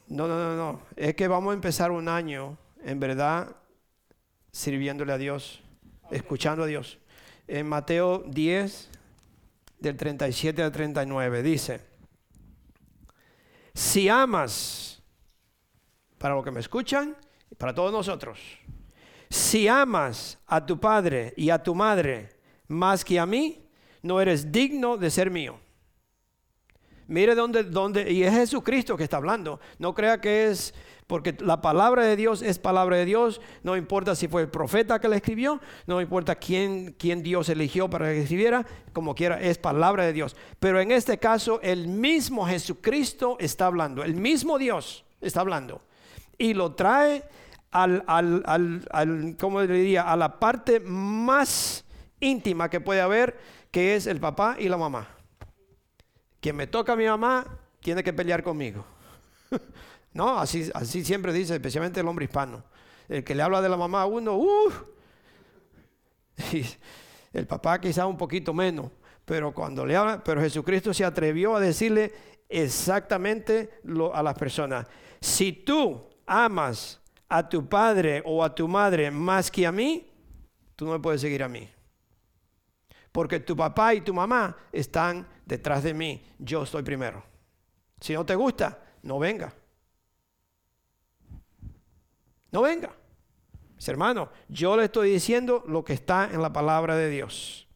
no, 0.06 0.28
no, 0.28 0.38
no, 0.38 0.56
no. 0.56 0.82
Es 0.94 1.14
que 1.14 1.26
vamos 1.26 1.50
a 1.50 1.54
empezar 1.54 1.90
un 1.90 2.08
año, 2.08 2.56
en 2.82 3.00
verdad, 3.00 3.56
sirviéndole 4.52 5.12
a 5.12 5.18
Dios, 5.18 5.62
escuchando 6.10 6.62
a 6.62 6.66
Dios. 6.66 6.98
En 7.48 7.68
Mateo 7.68 8.22
10, 8.26 8.90
del 9.80 9.96
37 9.96 10.62
al 10.62 10.72
39, 10.72 11.42
dice, 11.42 11.80
si 13.74 14.08
amas, 14.08 14.87
para 16.18 16.34
los 16.34 16.44
que 16.44 16.50
me 16.50 16.60
escuchan, 16.60 17.16
para 17.56 17.74
todos 17.74 17.92
nosotros, 17.92 18.38
si 19.30 19.68
amas 19.68 20.38
a 20.46 20.64
tu 20.64 20.78
padre 20.78 21.34
y 21.36 21.50
a 21.50 21.62
tu 21.62 21.74
madre 21.74 22.30
más 22.68 23.04
que 23.04 23.18
a 23.18 23.26
mí, 23.26 23.64
no 24.02 24.20
eres 24.20 24.52
digno 24.52 24.96
de 24.96 25.10
ser 25.10 25.30
mío. 25.30 25.58
Mire 27.06 27.34
dónde, 27.34 27.64
dónde, 27.64 28.12
y 28.12 28.22
es 28.22 28.34
Jesucristo 28.34 28.96
que 28.96 29.04
está 29.04 29.16
hablando. 29.16 29.60
No 29.78 29.94
crea 29.94 30.20
que 30.20 30.48
es, 30.48 30.74
porque 31.06 31.34
la 31.40 31.62
palabra 31.62 32.04
de 32.04 32.16
Dios 32.16 32.42
es 32.42 32.58
palabra 32.58 32.98
de 32.98 33.06
Dios. 33.06 33.40
No 33.62 33.78
importa 33.78 34.14
si 34.14 34.28
fue 34.28 34.42
el 34.42 34.50
profeta 34.50 35.00
que 35.00 35.08
la 35.08 35.16
escribió, 35.16 35.58
no 35.86 36.02
importa 36.02 36.34
quién, 36.36 36.94
quién 36.98 37.22
Dios 37.22 37.48
eligió 37.48 37.88
para 37.88 38.08
que 38.08 38.20
escribiera, 38.20 38.66
como 38.92 39.14
quiera, 39.14 39.40
es 39.40 39.56
palabra 39.56 40.04
de 40.04 40.12
Dios. 40.12 40.36
Pero 40.58 40.80
en 40.80 40.92
este 40.92 41.16
caso, 41.16 41.60
el 41.62 41.88
mismo 41.88 42.46
Jesucristo 42.46 43.38
está 43.40 43.66
hablando, 43.66 44.04
el 44.04 44.14
mismo 44.14 44.58
Dios 44.58 45.06
está 45.22 45.40
hablando. 45.40 45.80
Y 46.38 46.54
lo 46.54 46.74
trae 46.74 47.24
al, 47.70 48.04
al, 48.06 49.36
¿cómo 49.38 49.60
le 49.60 49.74
diría? 49.74 50.10
A 50.10 50.16
la 50.16 50.38
parte 50.38 50.80
más 50.80 51.84
íntima 52.20 52.70
que 52.70 52.80
puede 52.80 53.00
haber, 53.00 53.38
que 53.70 53.96
es 53.96 54.06
el 54.06 54.20
papá 54.20 54.56
y 54.58 54.68
la 54.68 54.76
mamá. 54.76 55.08
Quien 56.40 56.56
me 56.56 56.66
toca 56.66 56.92
a 56.92 56.96
mi 56.96 57.06
mamá 57.06 57.44
tiene 57.80 58.02
que 58.02 58.12
pelear 58.12 58.42
conmigo. 58.42 58.84
no, 60.12 60.38
así, 60.38 60.70
así 60.74 61.04
siempre 61.04 61.32
dice, 61.32 61.54
especialmente 61.54 62.00
el 62.00 62.08
hombre 62.08 62.24
hispano. 62.24 62.64
El 63.08 63.24
que 63.24 63.34
le 63.34 63.42
habla 63.42 63.60
de 63.60 63.68
la 63.68 63.76
mamá 63.76 64.02
a 64.02 64.06
uno, 64.06 64.36
uh, 64.36 64.72
el 67.32 67.46
papá 67.46 67.80
quizá 67.80 68.06
un 68.06 68.16
poquito 68.16 68.54
menos, 68.54 68.90
Pero 69.24 69.52
cuando 69.52 69.84
le 69.84 69.96
habla, 69.96 70.22
pero 70.22 70.40
Jesucristo 70.40 70.94
se 70.94 71.04
atrevió 71.04 71.56
a 71.56 71.60
decirle 71.60 72.12
exactamente 72.48 73.80
lo, 73.82 74.14
a 74.14 74.22
las 74.22 74.38
personas. 74.38 74.86
Si 75.20 75.52
tú 75.52 76.07
amas 76.28 77.00
a 77.28 77.48
tu 77.48 77.68
padre 77.68 78.22
o 78.24 78.44
a 78.44 78.54
tu 78.54 78.68
madre 78.68 79.10
más 79.10 79.50
que 79.50 79.66
a 79.66 79.72
mí, 79.72 80.10
tú 80.76 80.84
no 80.86 80.92
me 80.92 80.98
puedes 81.00 81.20
seguir 81.20 81.42
a 81.42 81.48
mí. 81.48 81.68
Porque 83.10 83.40
tu 83.40 83.56
papá 83.56 83.94
y 83.94 84.00
tu 84.02 84.14
mamá 84.14 84.56
están 84.70 85.26
detrás 85.44 85.82
de 85.82 85.94
mí. 85.94 86.22
Yo 86.38 86.62
estoy 86.62 86.82
primero. 86.82 87.22
Si 88.00 88.12
no 88.12 88.24
te 88.24 88.34
gusta, 88.34 88.78
no 89.02 89.18
venga. 89.18 89.52
No 92.52 92.62
venga. 92.62 92.90
Mis 93.74 93.88
hermanos, 93.88 94.28
yo 94.48 94.76
le 94.76 94.84
estoy 94.84 95.10
diciendo 95.10 95.64
lo 95.66 95.84
que 95.84 95.92
está 95.92 96.28
en 96.32 96.42
la 96.42 96.52
palabra 96.52 96.96
de 96.96 97.08
Dios. 97.10 97.66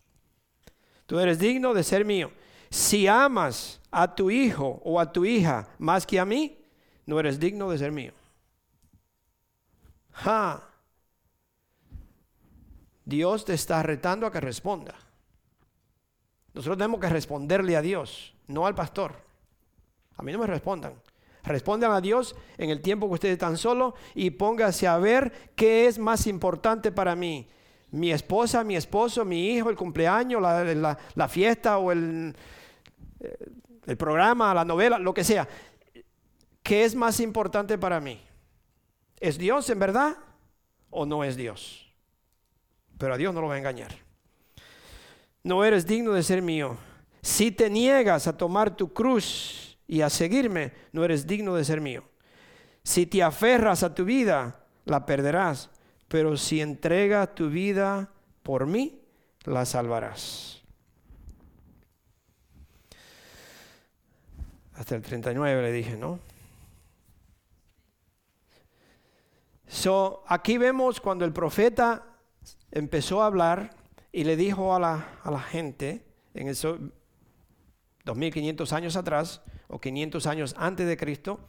Tú 1.06 1.18
eres 1.18 1.38
digno 1.38 1.74
de 1.74 1.82
ser 1.82 2.04
mío. 2.04 2.32
Si 2.70 3.06
amas 3.06 3.80
a 3.90 4.14
tu 4.14 4.30
hijo 4.30 4.80
o 4.84 4.98
a 4.98 5.12
tu 5.12 5.24
hija 5.24 5.68
más 5.78 6.06
que 6.06 6.18
a 6.18 6.24
mí, 6.24 6.64
no 7.06 7.20
eres 7.20 7.38
digno 7.38 7.70
de 7.70 7.78
ser 7.78 7.92
mío. 7.92 8.12
Ja. 10.12 10.68
Dios 13.04 13.44
te 13.44 13.54
está 13.54 13.82
retando 13.82 14.26
a 14.26 14.32
que 14.32 14.40
responda. 14.40 14.94
Nosotros 16.54 16.76
tenemos 16.76 17.00
que 17.00 17.08
responderle 17.08 17.76
a 17.76 17.82
Dios, 17.82 18.34
no 18.46 18.66
al 18.66 18.74
pastor. 18.74 19.14
A 20.16 20.22
mí 20.22 20.32
no 20.32 20.38
me 20.38 20.46
respondan. 20.46 20.94
Respondan 21.44 21.90
a 21.92 22.00
Dios 22.00 22.36
en 22.56 22.70
el 22.70 22.80
tiempo 22.80 23.08
que 23.08 23.14
ustedes 23.14 23.32
están 23.32 23.56
solos 23.56 23.94
y 24.14 24.30
póngase 24.30 24.86
a 24.86 24.98
ver 24.98 25.50
qué 25.56 25.86
es 25.86 25.98
más 25.98 26.26
importante 26.26 26.92
para 26.92 27.16
mí. 27.16 27.48
Mi 27.90 28.12
esposa, 28.12 28.62
mi 28.62 28.76
esposo, 28.76 29.24
mi 29.24 29.48
hijo, 29.50 29.68
el 29.68 29.76
cumpleaños, 29.76 30.40
la, 30.40 31.28
fiesta 31.28 31.78
o 31.78 31.90
eh, 31.92 32.32
el 33.86 33.96
programa, 33.96 34.54
la 34.54 34.64
novela, 34.64 34.98
lo 34.98 35.12
que 35.12 35.24
sea. 35.24 35.48
¿Qué 36.62 36.84
es 36.84 36.94
más 36.94 37.18
importante 37.18 37.76
para 37.76 38.00
mí? 38.00 38.20
¿Es 39.22 39.38
Dios 39.38 39.70
en 39.70 39.78
verdad 39.78 40.16
o 40.90 41.06
no 41.06 41.22
es 41.22 41.36
Dios? 41.36 41.94
Pero 42.98 43.14
a 43.14 43.16
Dios 43.16 43.32
no 43.32 43.40
lo 43.40 43.46
va 43.46 43.54
a 43.54 43.58
engañar. 43.58 43.92
No 45.44 45.64
eres 45.64 45.86
digno 45.86 46.12
de 46.12 46.24
ser 46.24 46.42
mío. 46.42 46.76
Si 47.22 47.52
te 47.52 47.70
niegas 47.70 48.26
a 48.26 48.36
tomar 48.36 48.76
tu 48.76 48.92
cruz 48.92 49.78
y 49.86 50.00
a 50.00 50.10
seguirme, 50.10 50.72
no 50.90 51.04
eres 51.04 51.24
digno 51.24 51.54
de 51.54 51.64
ser 51.64 51.80
mío. 51.80 52.02
Si 52.82 53.06
te 53.06 53.22
aferras 53.22 53.84
a 53.84 53.94
tu 53.94 54.04
vida, 54.04 54.64
la 54.86 55.06
perderás, 55.06 55.70
pero 56.08 56.36
si 56.36 56.60
entregas 56.60 57.32
tu 57.36 57.48
vida 57.48 58.10
por 58.42 58.66
mí, 58.66 59.02
la 59.44 59.64
salvarás. 59.64 60.64
Hasta 64.74 64.96
el 64.96 65.02
39 65.02 65.62
le 65.62 65.70
dije, 65.70 65.96
¿no? 65.96 66.18
So, 69.82 70.22
aquí 70.28 70.58
vemos 70.58 71.00
cuando 71.00 71.24
el 71.24 71.32
profeta 71.32 72.04
empezó 72.70 73.20
a 73.20 73.26
hablar 73.26 73.74
y 74.12 74.22
le 74.22 74.36
dijo 74.36 74.76
a 74.76 74.78
la, 74.78 75.18
a 75.24 75.28
la 75.32 75.40
gente, 75.40 76.06
en 76.34 76.46
esos 76.46 76.78
2500 78.04 78.72
años 78.74 78.94
atrás, 78.94 79.42
o 79.66 79.80
500 79.80 80.24
años 80.28 80.54
antes 80.56 80.86
de 80.86 80.96
Cristo, 80.96 81.40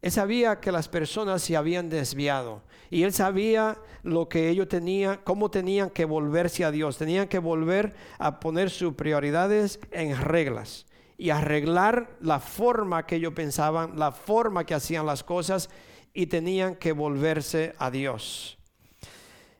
él 0.00 0.10
sabía 0.10 0.60
que 0.60 0.72
las 0.72 0.88
personas 0.88 1.42
se 1.42 1.58
habían 1.58 1.90
desviado 1.90 2.62
y 2.88 3.02
él 3.02 3.12
sabía 3.12 3.76
lo 4.02 4.30
que 4.30 4.48
ellos 4.48 4.66
tenían, 4.66 5.20
cómo 5.24 5.50
tenían 5.50 5.90
que 5.90 6.06
volverse 6.06 6.64
a 6.64 6.70
Dios, 6.70 6.96
tenían 6.96 7.28
que 7.28 7.38
volver 7.38 7.94
a 8.18 8.40
poner 8.40 8.70
sus 8.70 8.94
prioridades 8.94 9.78
en 9.90 10.18
reglas 10.18 10.86
y 11.18 11.28
arreglar 11.28 12.16
la 12.22 12.40
forma 12.40 13.04
que 13.04 13.16
ellos 13.16 13.34
pensaban, 13.34 13.98
la 13.98 14.10
forma 14.10 14.64
que 14.64 14.72
hacían 14.72 15.04
las 15.04 15.22
cosas 15.22 15.68
y 16.14 16.26
tenían 16.26 16.76
que 16.76 16.92
volverse 16.92 17.74
a 17.78 17.90
Dios. 17.90 18.58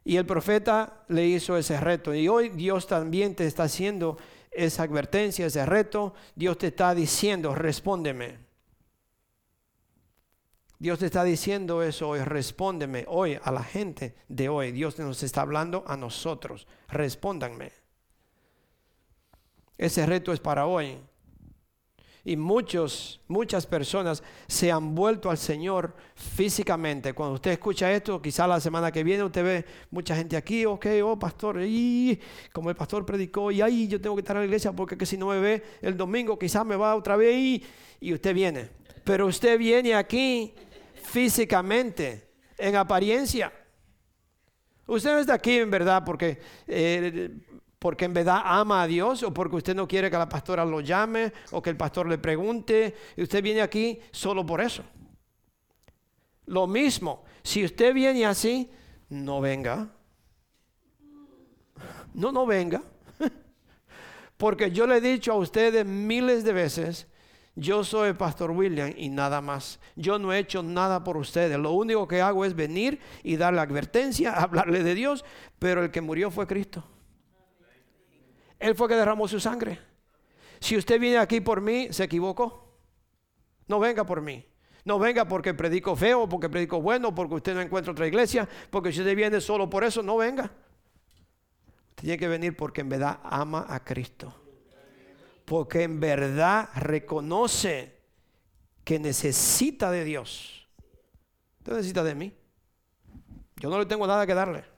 Y 0.05 0.17
el 0.17 0.27
profeta 0.27 1.05
le 1.09 1.27
hizo 1.27 1.57
ese 1.57 1.79
reto 1.79 2.15
y 2.15 2.29
hoy 2.29 2.49
Dios 2.51 2.87
también 2.87 3.35
te 3.35 3.47
está 3.47 3.65
haciendo 3.65 4.19
esa 4.51 4.83
advertencia, 4.83 5.47
ese 5.47 5.65
reto, 5.65 6.15
Dios 6.35 6.59
te 6.59 6.69
está 6.69 6.95
diciendo, 6.95 7.55
respóndeme. 7.55 8.39
Dios 10.79 10.99
te 10.99 11.07
está 11.07 11.23
diciendo 11.23 11.81
eso 11.83 12.09
hoy, 12.09 12.21
respóndeme 12.21 13.05
hoy 13.07 13.39
a 13.41 13.53
la 13.53 13.63
gente 13.63 14.17
de 14.29 14.49
hoy. 14.49 14.73
Dios 14.73 14.99
nos 14.99 15.23
está 15.23 15.43
hablando 15.43 15.85
a 15.87 15.97
nosotros, 15.97 16.67
respóndanme. 16.89 17.71
Ese 19.79 20.05
reto 20.07 20.33
es 20.33 20.41
para 20.41 20.67
hoy. 20.67 20.99
Y 22.25 22.37
muchos, 22.37 23.21
muchas 23.27 23.67
personas 23.67 24.23
se 24.47 24.71
han 24.71 24.95
vuelto 24.95 25.29
al 25.29 25.39
Señor 25.39 25.95
físicamente. 26.15 27.13
Cuando 27.15 27.35
usted 27.35 27.51
escucha 27.51 27.93
esto, 27.93 28.23
quizá 28.23 28.47
la 28.47 28.61
semana 28.61 28.93
que 28.93 29.03
viene 29.03 29.25
usted 29.25 29.43
ve 29.43 29.65
mucha 29.91 30.15
gente 30.15 30.37
aquí, 30.37 30.65
ok, 30.65 30.87
oh 31.03 31.19
pastor, 31.19 31.63
y 31.63 32.21
como 32.53 32.71
el 32.71 32.77
pastor 32.77 33.05
predicó, 33.05 33.51
y 33.51 33.61
ahí 33.61 33.89
yo 33.89 34.01
tengo 34.01 34.15
que 34.15 34.21
estar 34.21 34.37
en 34.37 34.43
la 34.43 34.47
iglesia 34.47 34.73
porque 34.73 34.97
que 34.97 35.05
si 35.05 35.17
no 35.17 35.27
me 35.27 35.41
ve 35.41 35.63
el 35.81 35.97
domingo, 35.97 36.39
quizás 36.39 36.65
me 36.65 36.77
va 36.77 36.95
otra 36.95 37.17
vez 37.17 37.37
y, 37.37 37.65
y 38.01 38.15
usted 38.15 38.33
viene. 38.35 38.71
Pero 39.03 39.27
usted 39.27 39.59
viene 39.59 39.95
aquí 39.95 40.55
físicamente, 41.03 42.29
en 42.57 42.77
apariencia. 42.77 43.53
Usted 44.87 45.11
no 45.11 45.19
está 45.19 45.35
aquí 45.35 45.59
en 45.59 45.71
verdad 45.71 46.03
porque 46.05 46.39
eh, 46.67 47.31
porque 47.83 48.05
en 48.05 48.15
verdad 48.15 48.43
ama 48.45 48.83
a 48.83 48.87
Dios 48.87 49.25
o 49.25 49.35
porque 49.35 49.57
usted 49.57 49.75
no 49.75 49.89
quiere 49.89 50.09
que 50.09 50.17
la 50.17 50.29
pastora 50.29 50.65
lo 50.65 50.81
llame 50.81 51.33
o 51.51 51.61
que 51.61 51.71
el 51.71 51.77
pastor 51.77 52.07
le 52.07 52.17
pregunte. 52.17 52.95
Y 53.17 53.25
usted 53.25 53.43
viene 53.43 53.61
aquí 53.61 53.99
solo 54.13 54.47
por 54.47 54.61
eso. 54.61 54.85
Lo 56.47 56.69
mismo, 56.69 57.25
si 57.43 57.65
usted 57.65 57.93
viene 57.93 58.25
así, 58.25 58.71
no 59.09 59.41
venga. 59.41 59.89
No, 62.15 62.31
no 62.31 62.47
venga. 62.47 62.85
Porque 64.37 64.71
yo 64.71 64.87
le 64.87 64.99
he 64.99 65.01
dicho 65.01 65.33
a 65.33 65.37
ustedes 65.39 65.85
miles 65.85 66.45
de 66.45 66.53
veces, 66.53 67.09
yo 67.57 67.83
soy 67.83 68.11
el 68.11 68.17
pastor 68.17 68.53
William 68.53 68.95
y 68.97 69.09
nada 69.09 69.41
más. 69.41 69.81
Yo 69.97 70.21
no 70.21 70.33
he 70.33 70.39
hecho 70.39 70.63
nada 70.63 71.03
por 71.03 71.17
ustedes. 71.17 71.59
Lo 71.59 71.73
único 71.73 72.07
que 72.07 72.21
hago 72.21 72.45
es 72.45 72.55
venir 72.55 73.01
y 73.25 73.37
darle 73.37 73.61
advertencia, 73.61 74.35
hablarle 74.41 74.85
de 74.85 74.95
Dios, 74.95 75.25
pero 75.59 75.83
el 75.83 75.91
que 75.91 76.01
murió 76.01 76.31
fue 76.31 76.47
Cristo. 76.47 76.85
Él 78.63 78.77
fue 78.77 78.89
que 78.89 78.95
derramó 78.95 79.27
su 79.27 79.41
sangre. 79.41 79.81
Si 80.61 80.77
usted 80.77 81.01
viene 81.01 81.19
aquí 81.19 81.41
por 81.41 81.61
mí, 81.61 81.89
se 81.91 82.05
equivocó. 82.05 82.79
No 83.67 83.81
venga 83.81 84.07
por 84.07 84.21
mí. 84.21 84.47
No 84.85 85.01
venga 85.01 85.27
porque 85.27 85.53
predico 85.53 85.97
feo, 85.97 86.29
porque 86.29 86.49
predico 86.49 86.81
bueno, 86.81 87.13
porque 87.13 87.35
usted 87.35 87.55
no 87.55 87.61
encuentra 87.61 87.93
otra 87.93 88.07
iglesia, 88.07 88.49
porque 88.71 88.93
si 88.93 89.01
usted 89.01 89.17
viene 89.17 89.41
solo 89.41 89.69
por 89.69 89.83
eso, 89.83 90.01
no 90.03 90.17
venga. 90.17 90.51
tiene 91.97 92.17
que 92.17 92.29
venir 92.29 92.57
porque 92.57 92.83
en 92.83 92.89
verdad 92.89 93.19
ama 93.25 93.67
a 93.69 93.83
Cristo. 93.83 94.33
Porque 95.45 95.83
en 95.83 95.99
verdad 95.99 96.69
reconoce 96.77 97.99
que 98.85 99.01
necesita 99.01 99.91
de 99.91 100.05
Dios. 100.05 100.69
Usted 101.59 101.73
necesita 101.73 102.05
de 102.05 102.15
mí. 102.15 102.33
Yo 103.57 103.71
no 103.71 103.79
le 103.79 103.87
tengo 103.87 104.07
nada 104.07 104.25
que 104.25 104.35
darle. 104.35 104.72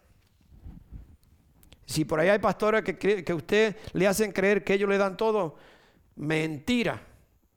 Si 1.86 2.04
por 2.04 2.20
ahí 2.20 2.28
hay 2.28 2.38
pastores 2.38 2.82
que, 2.82 3.24
que 3.24 3.34
usted 3.34 3.76
le 3.92 4.06
hacen 4.06 4.32
creer 4.32 4.64
que 4.64 4.74
ellos 4.74 4.88
le 4.88 4.98
dan 4.98 5.16
todo, 5.16 5.56
mentira. 6.16 7.02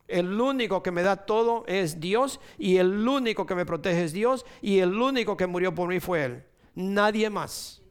El 0.08 0.40
único 0.40 0.82
que 0.82 0.92
me 0.92 1.04
da 1.04 1.18
todo 1.26 1.66
es 1.68 2.00
Dios 2.00 2.40
y 2.58 2.78
el 2.78 3.08
único 3.08 3.46
que 3.46 3.56
me 3.56 3.66
protege 3.66 4.06
es 4.06 4.14
Dios 4.14 4.46
y 4.62 4.80
el 4.80 4.94
único 4.94 5.36
que 5.36 5.48
murió 5.48 5.76
por 5.76 5.90
mí 5.90 6.00
fue 6.00 6.24
Él. 6.24 6.44
Nadie 6.76 7.30
más. 7.30 7.82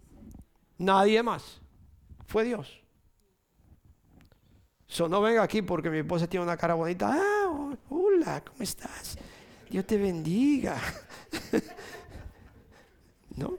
Nadie 0.78 1.22
más. 1.22 1.61
Fue 2.26 2.45
Dios. 2.45 2.80
So, 4.87 5.09
no 5.09 5.20
venga 5.20 5.43
aquí 5.43 5.62
porque 5.62 5.91
mi 5.91 5.99
esposa 5.99 6.26
tiene 6.26 6.45
una 6.45 6.57
cara 6.57 6.74
bonita. 6.74 7.11
Ah, 7.12 7.74
hola, 7.91 8.43
¿cómo 8.45 8.62
estás? 8.62 9.18
Dios 9.68 9.84
te 9.84 9.99
bendiga. 9.99 10.80
¿No? 13.37 13.59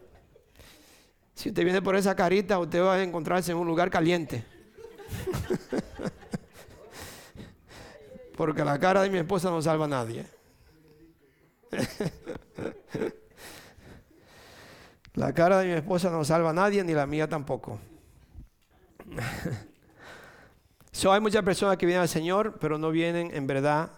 Si 1.48 1.52
usted 1.52 1.64
viene 1.64 1.82
por 1.82 1.96
esa 1.96 2.14
carita, 2.14 2.60
usted 2.60 2.84
va 2.84 2.96
a 2.96 3.02
encontrarse 3.02 3.54
en 3.54 3.58
un 3.58 3.66
lugar 3.66 3.90
caliente. 3.90 4.44
Porque 8.36 8.66
la 8.66 8.78
cara 8.78 9.02
de 9.04 9.10
mi 9.10 9.18
esposa 9.18 9.50
no 9.50 9.62
salva 9.62 9.86
a 9.86 9.88
nadie. 9.88 10.26
La 15.14 15.32
cara 15.32 15.60
de 15.60 15.68
mi 15.68 15.72
esposa 15.72 16.10
no 16.10 16.26
salva 16.26 16.50
a 16.50 16.54
nadie, 16.54 16.84
ni 16.84 16.92
la 16.92 17.08
mía 17.08 17.30
tampoco. 17.30 17.80
So, 20.92 21.14
hay 21.14 21.22
muchas 21.22 21.44
personas 21.44 21.78
que 21.78 21.86
vienen 21.86 22.02
al 22.02 22.10
Señor, 22.10 22.58
pero 22.60 22.78
no 22.78 22.92
vienen 22.92 23.34
en 23.34 23.48
verdad 23.48 23.92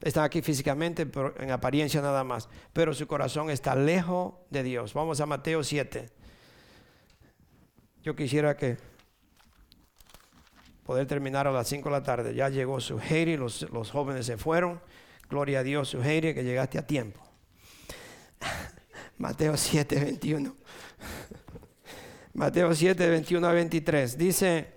están 0.00 0.24
aquí 0.24 0.42
físicamente, 0.42 1.06
pero 1.06 1.34
en 1.38 1.50
apariencia 1.50 2.00
nada 2.00 2.24
más. 2.24 2.48
Pero 2.72 2.94
su 2.94 3.06
corazón 3.06 3.50
está 3.50 3.74
lejos 3.74 4.34
de 4.50 4.62
Dios. 4.62 4.94
Vamos 4.94 5.20
a 5.20 5.26
Mateo 5.26 5.62
7. 5.62 6.08
Yo 8.02 8.16
quisiera 8.16 8.56
que 8.56 8.78
poder 10.84 11.06
terminar 11.06 11.46
a 11.46 11.52
las 11.52 11.68
5 11.68 11.88
de 11.88 11.92
la 11.92 12.02
tarde. 12.02 12.34
Ya 12.34 12.48
llegó 12.48 12.80
su 12.80 12.98
Heidi, 12.98 13.36
los, 13.36 13.62
los 13.70 13.90
jóvenes 13.90 14.26
se 14.26 14.36
fueron. 14.36 14.80
Gloria 15.28 15.60
a 15.60 15.62
Dios, 15.62 15.88
su 15.88 16.02
Heidi, 16.02 16.34
que 16.34 16.42
llegaste 16.42 16.78
a 16.78 16.86
tiempo. 16.86 17.20
Mateo 19.18 19.56
7, 19.56 20.00
21. 20.00 20.56
Mateo 22.32 22.74
7, 22.74 23.08
21 23.08 23.46
a 23.46 23.52
23. 23.52 24.16
Dice, 24.16 24.72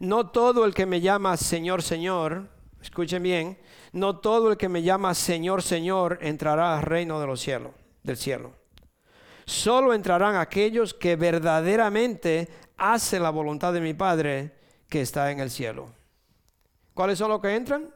no 0.00 0.30
todo 0.30 0.64
el 0.64 0.74
que 0.74 0.84
me 0.84 1.00
llama 1.00 1.36
Señor, 1.36 1.82
Señor, 1.82 2.48
escuchen 2.82 3.22
bien, 3.22 3.58
no 3.94 4.18
todo 4.18 4.50
el 4.50 4.56
que 4.56 4.68
me 4.68 4.82
llama 4.82 5.14
Señor, 5.14 5.62
Señor 5.62 6.18
entrará 6.20 6.76
al 6.76 6.82
reino 6.82 7.20
de 7.20 7.26
los 7.26 7.40
cielos, 7.40 7.72
del 8.02 8.16
cielo. 8.16 8.52
Solo 9.46 9.94
entrarán 9.94 10.36
aquellos 10.36 10.94
que 10.94 11.16
verdaderamente 11.16 12.48
hacen 12.76 13.22
la 13.22 13.30
voluntad 13.30 13.72
de 13.72 13.80
mi 13.80 13.94
Padre 13.94 14.52
que 14.88 15.00
está 15.00 15.30
en 15.30 15.38
el 15.38 15.50
cielo. 15.50 15.88
¿Cuáles 16.92 17.18
son 17.18 17.30
los 17.30 17.40
que 17.40 17.54
entran? 17.54 17.94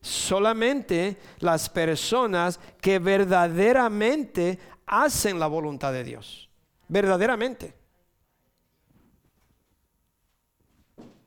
Solamente 0.00 1.16
las 1.40 1.68
personas 1.68 2.60
que 2.80 2.98
verdaderamente 2.98 4.58
hacen 4.86 5.40
la 5.40 5.46
voluntad 5.48 5.92
de 5.92 6.04
Dios. 6.04 6.48
Verdaderamente. 6.86 7.74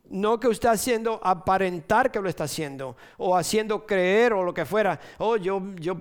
No 0.09 0.39
que 0.39 0.47
usted 0.47 0.69
haciendo 0.69 1.19
aparentar 1.23 2.11
que 2.11 2.21
lo 2.21 2.29
está 2.29 2.45
haciendo 2.45 2.95
o 3.17 3.35
haciendo 3.35 3.85
creer 3.85 4.33
o 4.33 4.43
lo 4.43 4.53
que 4.53 4.65
fuera. 4.65 4.99
Oh, 5.17 5.37
yo, 5.37 5.61
yo. 5.75 5.97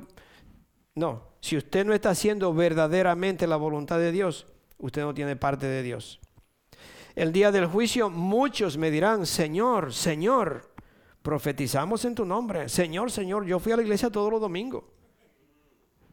No, 0.94 1.22
si 1.40 1.57
usted 1.57 1.84
no 1.84 1.92
está 1.92 2.11
haciendo 2.11 2.52
verdaderamente 2.54 3.46
la 3.46 3.57
voluntad 3.57 3.98
de 3.98 4.12
Dios, 4.12 4.46
usted 4.78 5.02
no 5.02 5.14
tiene 5.14 5.36
parte 5.36 5.66
de 5.66 5.82
Dios. 5.82 6.20
El 7.14 7.32
día 7.32 7.50
del 7.50 7.66
juicio 7.66 8.11
muchos 8.11 8.76
me 8.76 8.90
dirán, 8.90 9.26
Señor, 9.26 9.92
Señor, 9.92 10.70
profetizamos 11.22 12.04
en 12.04 12.14
tu 12.14 12.24
nombre. 12.24 12.68
Señor, 12.68 13.11
Señor, 13.11 13.46
yo 13.46 13.59
fui 13.59 13.72
a 13.72 13.76
la 13.76 13.82
iglesia 13.82 14.11
todos 14.11 14.30
los 14.30 14.40
domingos. 14.40 14.84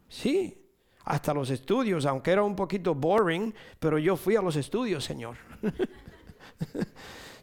Sí, 0.08 0.64
hasta 1.06 1.34
los 1.34 1.50
estudios, 1.50 2.06
aunque 2.06 2.32
era 2.32 2.44
un 2.44 2.56
poquito 2.56 2.96
boring, 2.96 3.54
pero 3.80 3.98
yo 3.98 4.16
fui 4.16 4.36
a 4.36 4.42
los 4.42 4.56
estudios, 4.56 5.04
Señor. 5.04 5.36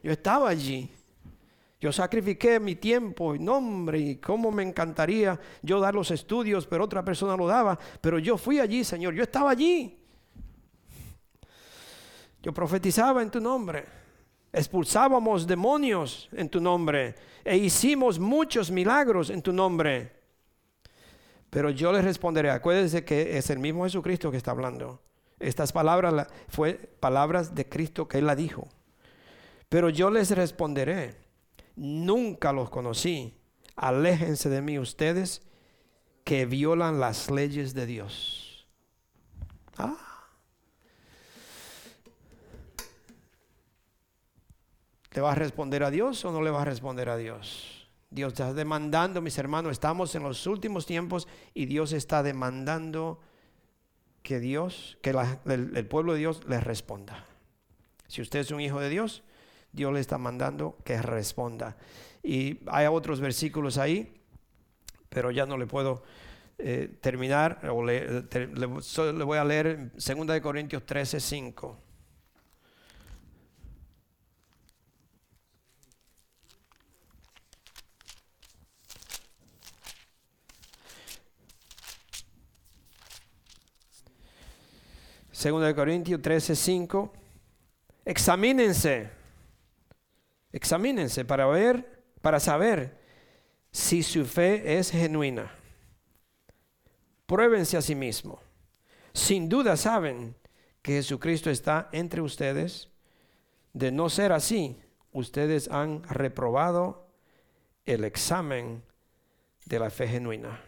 yo 0.02 0.12
estaba 0.12 0.48
allí. 0.48 0.90
Yo 1.80 1.90
sacrifiqué 1.92 2.60
mi 2.60 2.76
tiempo 2.76 3.34
y 3.34 3.38
nombre 3.38 3.98
y 3.98 4.16
cómo 4.16 4.50
me 4.50 4.62
encantaría 4.62 5.40
yo 5.62 5.80
dar 5.80 5.94
los 5.94 6.10
estudios, 6.10 6.66
pero 6.66 6.84
otra 6.84 7.02
persona 7.02 7.36
lo 7.36 7.46
daba. 7.46 7.78
Pero 8.02 8.18
yo 8.18 8.36
fui 8.36 8.60
allí, 8.60 8.84
Señor. 8.84 9.14
Yo 9.14 9.22
estaba 9.22 9.50
allí. 9.50 9.98
Yo 12.42 12.52
profetizaba 12.52 13.22
en 13.22 13.30
tu 13.30 13.40
nombre. 13.40 13.86
Expulsábamos 14.52 15.46
demonios 15.46 16.28
en 16.32 16.50
tu 16.50 16.60
nombre. 16.60 17.14
E 17.44 17.56
hicimos 17.56 18.18
muchos 18.18 18.70
milagros 18.70 19.30
en 19.30 19.40
tu 19.40 19.52
nombre. 19.52 20.12
Pero 21.48 21.70
yo 21.70 21.92
les 21.92 22.04
responderé, 22.04 22.50
acuérdense 22.50 23.04
que 23.04 23.38
es 23.38 23.48
el 23.48 23.58
mismo 23.58 23.84
Jesucristo 23.84 24.30
que 24.30 24.36
está 24.36 24.50
hablando. 24.50 25.00
Estas 25.38 25.72
palabras 25.72 26.28
fue 26.48 26.74
palabras 26.74 27.54
de 27.54 27.66
Cristo 27.66 28.06
que 28.06 28.18
él 28.18 28.26
la 28.26 28.36
dijo. 28.36 28.68
Pero 29.70 29.88
yo 29.88 30.10
les 30.10 30.32
responderé, 30.32 31.16
nunca 31.76 32.52
los 32.52 32.68
conocí. 32.68 33.38
Aléjense 33.76 34.50
de 34.50 34.60
mí 34.60 34.78
ustedes 34.78 35.42
que 36.24 36.44
violan 36.44 37.00
las 37.00 37.30
leyes 37.30 37.72
de 37.72 37.86
Dios. 37.86 38.68
Ah. 39.78 39.96
¿Le 45.12 45.20
va 45.20 45.32
a 45.32 45.34
responder 45.36 45.84
a 45.84 45.90
Dios 45.90 46.24
o 46.24 46.32
no 46.32 46.42
le 46.42 46.50
va 46.50 46.62
a 46.62 46.64
responder 46.64 47.08
a 47.08 47.16
Dios? 47.16 47.88
Dios 48.10 48.32
está 48.32 48.52
demandando, 48.52 49.20
mis 49.20 49.38
hermanos, 49.38 49.70
estamos 49.72 50.12
en 50.16 50.24
los 50.24 50.48
últimos 50.48 50.84
tiempos 50.84 51.28
y 51.54 51.66
Dios 51.66 51.92
está 51.92 52.24
demandando 52.24 53.20
que 54.22 54.40
Dios, 54.40 54.98
que 55.00 55.10
el, 55.10 55.86
pueblo 55.86 56.14
de 56.14 56.18
Dios 56.18 56.42
le 56.48 56.60
responda. 56.60 57.24
Si 58.08 58.20
usted 58.20 58.40
es 58.40 58.50
un 58.50 58.60
hijo 58.60 58.80
de 58.80 58.88
Dios, 58.88 59.22
Dios 59.72 59.92
le 59.92 60.00
está 60.00 60.18
mandando 60.18 60.76
que 60.84 61.00
responda. 61.00 61.76
Y 62.22 62.60
hay 62.66 62.86
otros 62.86 63.20
versículos 63.20 63.78
ahí, 63.78 64.12
pero 65.08 65.30
ya 65.30 65.46
no 65.46 65.56
le 65.56 65.66
puedo 65.66 66.02
eh, 66.58 66.98
terminar, 67.00 67.60
o 67.70 67.84
le, 67.84 68.22
le, 68.22 68.66
voy 69.24 69.38
a 69.38 69.44
leer 69.44 69.92
2 69.92 70.40
Corintios 70.40 70.84
13, 70.84 71.18
5. 71.20 71.78
Segundo 85.40 85.64
de 85.66 85.74
Corintios 85.74 86.20
13, 86.20 86.54
5. 86.54 87.12
Examínense. 88.04 89.19
Examínense 90.52 91.24
para 91.24 91.46
ver, 91.46 92.04
para 92.20 92.40
saber 92.40 92.98
si 93.70 94.02
su 94.02 94.24
fe 94.24 94.78
es 94.78 94.90
genuina. 94.90 95.52
Pruébense 97.26 97.76
a 97.76 97.82
sí 97.82 97.94
mismo. 97.94 98.40
Sin 99.12 99.48
duda 99.48 99.76
saben 99.76 100.34
que 100.82 100.92
Jesucristo 100.92 101.50
está 101.50 101.88
entre 101.92 102.20
ustedes. 102.20 102.88
De 103.72 103.92
no 103.92 104.10
ser 104.10 104.32
así, 104.32 104.80
ustedes 105.12 105.68
han 105.68 106.02
reprobado 106.04 107.08
el 107.84 108.04
examen 108.04 108.82
de 109.66 109.78
la 109.78 109.90
fe 109.90 110.08
genuina. 110.08 110.60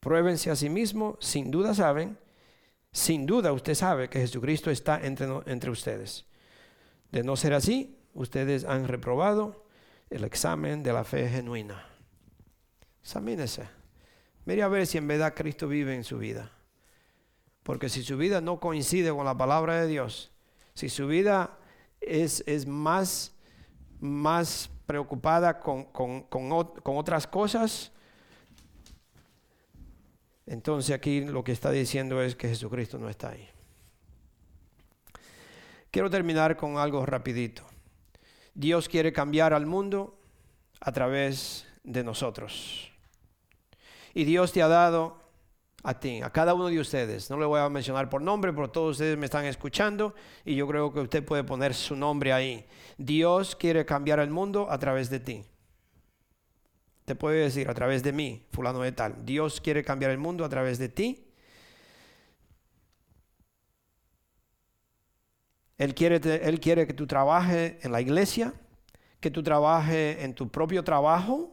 Pruébense 0.00 0.50
a 0.50 0.56
sí 0.56 0.68
mismo, 0.68 1.16
sin 1.20 1.50
duda 1.50 1.74
saben 1.74 2.18
sin 2.94 3.26
duda 3.26 3.52
usted 3.52 3.74
sabe 3.74 4.08
que 4.08 4.20
Jesucristo 4.20 4.70
está 4.70 5.00
entre, 5.04 5.26
entre 5.46 5.68
ustedes. 5.68 6.24
De 7.14 7.22
no 7.22 7.36
ser 7.36 7.54
así, 7.54 7.96
ustedes 8.12 8.64
han 8.64 8.88
reprobado 8.88 9.68
el 10.10 10.24
examen 10.24 10.82
de 10.82 10.92
la 10.92 11.04
fe 11.04 11.28
genuina. 11.28 11.86
Examínese. 13.02 13.68
Mire 14.44 14.64
a 14.64 14.68
ver 14.68 14.84
si 14.84 14.98
en 14.98 15.06
verdad 15.06 15.32
Cristo 15.32 15.68
vive 15.68 15.94
en 15.94 16.02
su 16.02 16.18
vida. 16.18 16.50
Porque 17.62 17.88
si 17.88 18.02
su 18.02 18.16
vida 18.16 18.40
no 18.40 18.58
coincide 18.58 19.12
con 19.12 19.24
la 19.24 19.36
palabra 19.36 19.80
de 19.80 19.86
Dios, 19.86 20.32
si 20.74 20.88
su 20.88 21.06
vida 21.06 21.56
es, 22.00 22.42
es 22.48 22.66
más, 22.66 23.32
más 24.00 24.68
preocupada 24.84 25.60
con, 25.60 25.84
con 25.84 26.96
otras 26.96 27.28
cosas, 27.28 27.92
entonces 30.46 30.92
aquí 30.92 31.20
lo 31.20 31.44
que 31.44 31.52
está 31.52 31.70
diciendo 31.70 32.20
es 32.20 32.34
que 32.34 32.48
Jesucristo 32.48 32.98
no 32.98 33.08
está 33.08 33.28
ahí. 33.28 33.53
Quiero 35.94 36.10
terminar 36.10 36.56
con 36.56 36.76
algo 36.76 37.06
rapidito. 37.06 37.62
Dios 38.52 38.88
quiere 38.88 39.12
cambiar 39.12 39.54
al 39.54 39.64
mundo 39.64 40.18
a 40.80 40.90
través 40.90 41.68
de 41.84 42.02
nosotros. 42.02 42.90
Y 44.12 44.24
Dios 44.24 44.50
te 44.50 44.60
ha 44.60 44.66
dado 44.66 45.20
a 45.84 46.00
ti, 46.00 46.20
a 46.20 46.30
cada 46.30 46.52
uno 46.52 46.66
de 46.66 46.80
ustedes. 46.80 47.30
No 47.30 47.38
le 47.38 47.46
voy 47.46 47.60
a 47.60 47.68
mencionar 47.68 48.10
por 48.10 48.22
nombre, 48.22 48.52
pero 48.52 48.72
todos 48.72 48.96
ustedes 48.96 49.16
me 49.16 49.26
están 49.26 49.44
escuchando 49.44 50.16
y 50.44 50.56
yo 50.56 50.66
creo 50.66 50.92
que 50.92 50.98
usted 50.98 51.24
puede 51.24 51.44
poner 51.44 51.74
su 51.74 51.94
nombre 51.94 52.32
ahí. 52.32 52.66
Dios 52.98 53.54
quiere 53.54 53.86
cambiar 53.86 54.18
el 54.18 54.30
mundo 54.30 54.66
a 54.68 54.78
través 54.78 55.10
de 55.10 55.20
ti 55.20 55.44
te 57.04 57.14
puede 57.14 57.42
decir 57.42 57.68
a 57.68 57.74
través 57.74 58.02
de 58.02 58.12
mí, 58.12 58.42
fulano 58.50 58.80
de 58.80 58.90
tal, 58.90 59.26
Dios 59.26 59.60
quiere 59.60 59.84
cambiar 59.84 60.10
el 60.10 60.16
mundo 60.16 60.44
a 60.44 60.48
través 60.48 60.78
de 60.78 60.88
ti. 60.88 61.24
Él 65.78 65.94
quiere, 65.94 66.20
él 66.46 66.60
quiere 66.60 66.86
que 66.86 66.94
tú 66.94 67.06
trabajes 67.06 67.76
en 67.84 67.92
la 67.92 68.00
iglesia, 68.00 68.54
que 69.20 69.30
tú 69.30 69.42
trabajes 69.42 70.22
en 70.22 70.34
tu 70.34 70.48
propio 70.48 70.84
trabajo, 70.84 71.50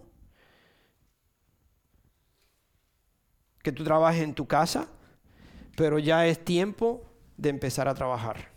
que 3.63 3.71
tú 3.71 3.83
trabajes 3.83 4.21
en 4.21 4.33
tu 4.33 4.47
casa, 4.47 4.89
pero 5.75 5.99
ya 5.99 6.27
es 6.27 6.43
tiempo 6.43 7.03
de 7.37 7.49
empezar 7.49 7.87
a 7.87 7.95
trabajar. 7.95 8.51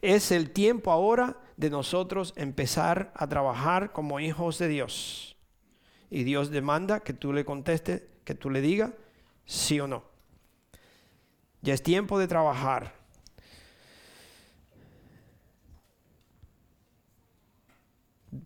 Es 0.00 0.32
el 0.32 0.50
tiempo 0.50 0.90
ahora 0.90 1.40
de 1.56 1.70
nosotros 1.70 2.32
empezar 2.36 3.12
a 3.14 3.26
trabajar 3.26 3.92
como 3.92 4.20
hijos 4.20 4.58
de 4.58 4.68
Dios 4.68 5.36
y 6.10 6.24
Dios 6.24 6.50
demanda 6.50 7.00
que 7.00 7.12
tú 7.12 7.32
le 7.32 7.44
contestes, 7.44 8.02
que 8.24 8.34
tú 8.34 8.50
le 8.50 8.60
digas 8.60 8.92
sí 9.44 9.80
o 9.80 9.86
no. 9.86 10.04
Ya 11.60 11.74
es 11.74 11.82
tiempo 11.82 12.18
de 12.18 12.28
trabajar. 12.28 12.97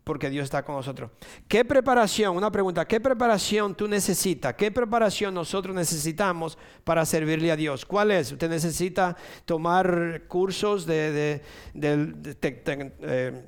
Porque 0.04 0.30
Dios 0.30 0.44
está 0.44 0.64
con 0.64 0.76
nosotros. 0.76 1.10
¿Qué 1.48 1.64
preparación? 1.64 2.36
Una 2.36 2.50
pregunta, 2.50 2.86
¿qué 2.86 3.00
preparación 3.00 3.74
tú 3.74 3.88
necesitas? 3.88 4.54
¿Qué 4.54 4.70
preparación 4.70 5.34
nosotros 5.34 5.74
necesitamos 5.74 6.58
para 6.84 7.04
servirle 7.06 7.50
a 7.52 7.56
Dios? 7.56 7.84
¿Cuál 7.84 8.10
es? 8.10 8.32
¿Usted 8.32 8.48
necesita 8.48 9.16
tomar 9.44 10.22
cursos 10.28 10.86
de, 10.86 11.42
eh, 11.74 13.42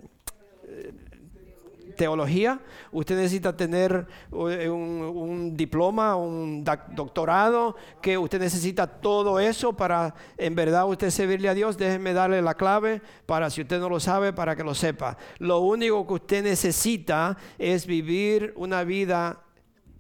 teología, 1.96 2.60
usted 2.92 3.16
necesita 3.16 3.56
tener 3.56 4.06
eh, 4.50 4.68
un, 4.68 5.56
diploma, 5.56 6.16
un 6.16 6.64
doctorado, 6.64 7.76
que 8.00 8.18
usted 8.18 8.40
necesita 8.40 8.86
todo 8.86 9.40
eso 9.40 9.72
para 9.72 10.14
en 10.36 10.54
verdad 10.54 10.88
usted 10.88 11.10
servirle 11.10 11.48
a 11.48 11.54
Dios. 11.54 11.76
Déjeme 11.76 12.12
darle 12.12 12.42
la 12.42 12.54
clave 12.54 13.02
para 13.26 13.50
si 13.50 13.62
usted 13.62 13.80
no 13.80 13.88
lo 13.88 14.00
sabe, 14.00 14.32
para 14.32 14.56
que 14.56 14.64
lo 14.64 14.74
sepa. 14.74 15.16
Lo 15.38 15.60
único 15.60 16.06
que 16.06 16.14
usted 16.14 16.44
necesita 16.44 17.36
es 17.58 17.86
vivir 17.86 18.52
una 18.56 18.84
vida 18.84 19.42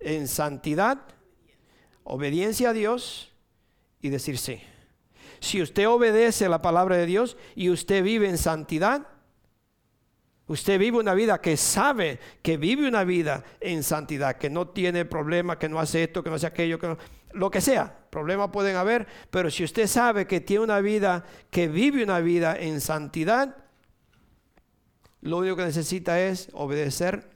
en 0.00 0.28
santidad, 0.28 1.00
obediencia 2.02 2.70
a 2.70 2.72
Dios 2.72 3.32
y 4.00 4.10
decir 4.10 4.38
sí. 4.38 4.60
Si 5.40 5.60
usted 5.60 5.88
obedece 5.88 6.48
la 6.48 6.62
palabra 6.62 6.96
de 6.96 7.06
Dios 7.06 7.36
y 7.54 7.70
usted 7.70 8.02
vive 8.02 8.28
en 8.28 8.38
santidad, 8.38 9.06
Usted 10.46 10.78
vive 10.78 10.98
una 10.98 11.14
vida 11.14 11.40
que 11.40 11.56
sabe 11.56 12.18
que 12.42 12.56
vive 12.58 12.86
una 12.86 13.04
vida 13.04 13.42
en 13.60 13.82
santidad, 13.82 14.36
que 14.36 14.50
no 14.50 14.68
tiene 14.68 15.06
problema, 15.06 15.58
que 15.58 15.68
no 15.68 15.80
hace 15.80 16.04
esto, 16.04 16.22
que 16.22 16.28
no 16.28 16.36
hace 16.36 16.46
aquello, 16.46 16.78
que 16.78 16.96
lo 17.32 17.50
que 17.50 17.60
sea. 17.62 18.06
Problemas 18.10 18.50
pueden 18.50 18.76
haber, 18.76 19.06
pero 19.30 19.50
si 19.50 19.64
usted 19.64 19.86
sabe 19.86 20.26
que 20.26 20.40
tiene 20.40 20.64
una 20.64 20.80
vida, 20.80 21.24
que 21.50 21.66
vive 21.66 22.04
una 22.04 22.20
vida 22.20 22.56
en 22.58 22.80
santidad, 22.80 23.56
lo 25.22 25.38
único 25.38 25.56
que 25.56 25.64
necesita 25.64 26.20
es 26.20 26.50
obedecer 26.52 27.30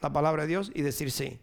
la 0.00 0.12
palabra 0.12 0.42
de 0.42 0.48
Dios 0.48 0.72
y 0.74 0.82
decir 0.82 1.12
sí. 1.12 1.38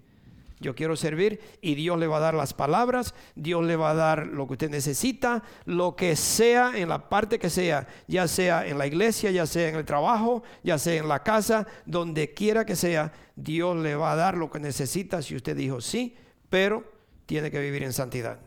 Yo 0.59 0.73
quiero 0.73 0.95
servir 0.95 1.41
y 1.61 1.75
Dios 1.75 1.99
le 1.99 2.07
va 2.07 2.17
a 2.17 2.21
dar 2.21 2.33
las 2.33 2.53
palabras, 2.53 3.13
Dios 3.35 3.63
le 3.65 3.75
va 3.75 3.91
a 3.91 3.95
dar 3.95 4.27
lo 4.27 4.47
que 4.47 4.53
usted 4.53 4.69
necesita, 4.69 5.43
lo 5.65 5.95
que 5.95 6.15
sea 6.15 6.71
en 6.75 6.87
la 6.89 7.09
parte 7.09 7.39
que 7.39 7.49
sea, 7.49 7.87
ya 8.07 8.27
sea 8.27 8.65
en 8.65 8.77
la 8.77 8.87
iglesia, 8.87 9.31
ya 9.31 9.45
sea 9.45 9.67
en 9.67 9.75
el 9.75 9.85
trabajo, 9.85 10.43
ya 10.63 10.77
sea 10.77 10.95
en 10.95 11.09
la 11.09 11.23
casa, 11.23 11.67
donde 11.85 12.33
quiera 12.33 12.65
que 12.65 12.77
sea, 12.77 13.11
Dios 13.35 13.75
le 13.75 13.95
va 13.95 14.13
a 14.13 14.15
dar 14.15 14.37
lo 14.37 14.49
que 14.49 14.59
necesita 14.59 15.21
si 15.21 15.35
usted 15.35 15.57
dijo 15.57 15.81
sí, 15.81 16.15
pero 16.49 16.85
tiene 17.25 17.51
que 17.51 17.59
vivir 17.59 17.83
en 17.83 17.91
santidad. 17.91 18.39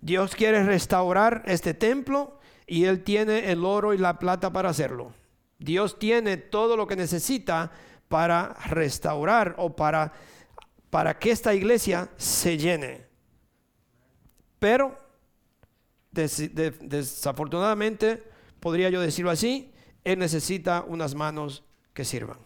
Dios 0.00 0.34
quiere 0.34 0.64
restaurar 0.64 1.42
este 1.46 1.74
templo 1.74 2.38
y 2.66 2.86
Él 2.86 3.04
tiene 3.04 3.52
el 3.52 3.64
oro 3.64 3.94
y 3.94 3.98
la 3.98 4.18
plata 4.18 4.52
para 4.52 4.70
hacerlo. 4.70 5.12
Dios 5.58 5.98
tiene 5.98 6.38
todo 6.38 6.76
lo 6.76 6.86
que 6.86 6.96
necesita 6.96 7.70
para 8.08 8.54
restaurar 8.66 9.54
o 9.58 9.76
para 9.76 10.12
para 10.90 11.18
que 11.18 11.30
esta 11.30 11.54
iglesia 11.54 12.10
se 12.16 12.58
llene. 12.58 13.06
Pero 14.58 14.98
desafortunadamente, 16.10 18.22
podría 18.58 18.90
yo 18.90 19.00
decirlo 19.00 19.30
así, 19.30 19.72
Él 20.04 20.18
necesita 20.18 20.84
unas 20.86 21.14
manos 21.14 21.62
que 21.94 22.04
sirvan. 22.04 22.38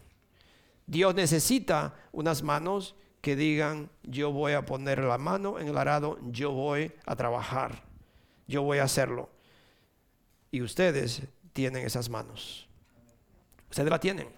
Dios 0.86 1.14
necesita 1.14 1.94
unas 2.12 2.42
manos 2.42 2.94
que 3.22 3.36
digan, 3.36 3.88
yo 4.02 4.32
voy 4.32 4.52
a 4.52 4.66
poner 4.66 4.98
la 4.98 5.16
mano 5.16 5.58
en 5.58 5.68
el 5.68 5.78
arado, 5.78 6.18
yo 6.30 6.52
voy 6.52 6.92
a 7.06 7.16
trabajar, 7.16 7.82
yo 8.46 8.62
voy 8.62 8.78
a 8.78 8.84
hacerlo. 8.84 9.30
Y 10.50 10.60
ustedes 10.60 11.22
tienen 11.54 11.86
esas 11.86 12.10
manos. 12.10 12.68
Ustedes 13.70 13.88
la 13.88 13.98
tienen. 13.98 14.28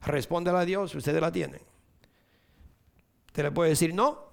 Respóndela 0.00 0.60
a 0.60 0.64
Dios, 0.64 0.94
ustedes 0.94 1.20
la 1.20 1.32
tienen. 1.32 1.60
Usted 3.34 3.42
le 3.42 3.50
puede 3.50 3.70
decir 3.70 3.92
no 3.92 4.28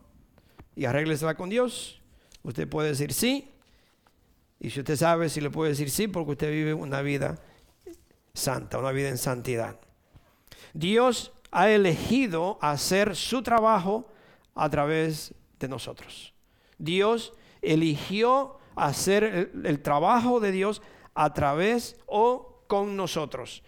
y 0.76 0.86
arréglesela 0.86 1.34
con 1.34 1.49
Dios. 1.49 1.99
Usted 2.44 2.69
puede 2.69 2.90
decir 2.90 3.14
sí. 3.14 3.49
Y 4.60 4.69
si 4.69 4.82
usted 4.82 4.95
sabe 4.95 5.28
si 5.28 5.41
le 5.41 5.49
puede 5.49 5.72
decir 5.72 5.90
sí, 5.90 6.07
porque 6.07 6.34
usted 6.34 6.52
vive 6.52 6.76
una 6.76 7.02
vida 7.02 7.40
santa, 8.36 8.78
una 8.78 8.91
vida 8.91 9.10
en 9.10 9.18
santidad. 9.18 9.80
Dios 10.76 11.32
ha 11.49 11.72
elegido 11.72 12.60
hacer 12.61 13.15
su 13.15 13.41
trabajo 13.41 14.07
a 14.53 14.69
través 14.69 15.34
de 15.60 15.68
nosotros. 15.68 16.36
Dios 16.78 17.34
eligió 17.64 18.60
hacer 18.76 19.23
el, 19.23 19.65
el, 19.65 19.82
trabajo 19.82 20.40
de 20.40 20.52
Dios 20.52 20.84
a 21.15 21.34
través 21.34 21.99
o 22.06 22.61
con 22.68 22.95
nosotros. 22.95 23.64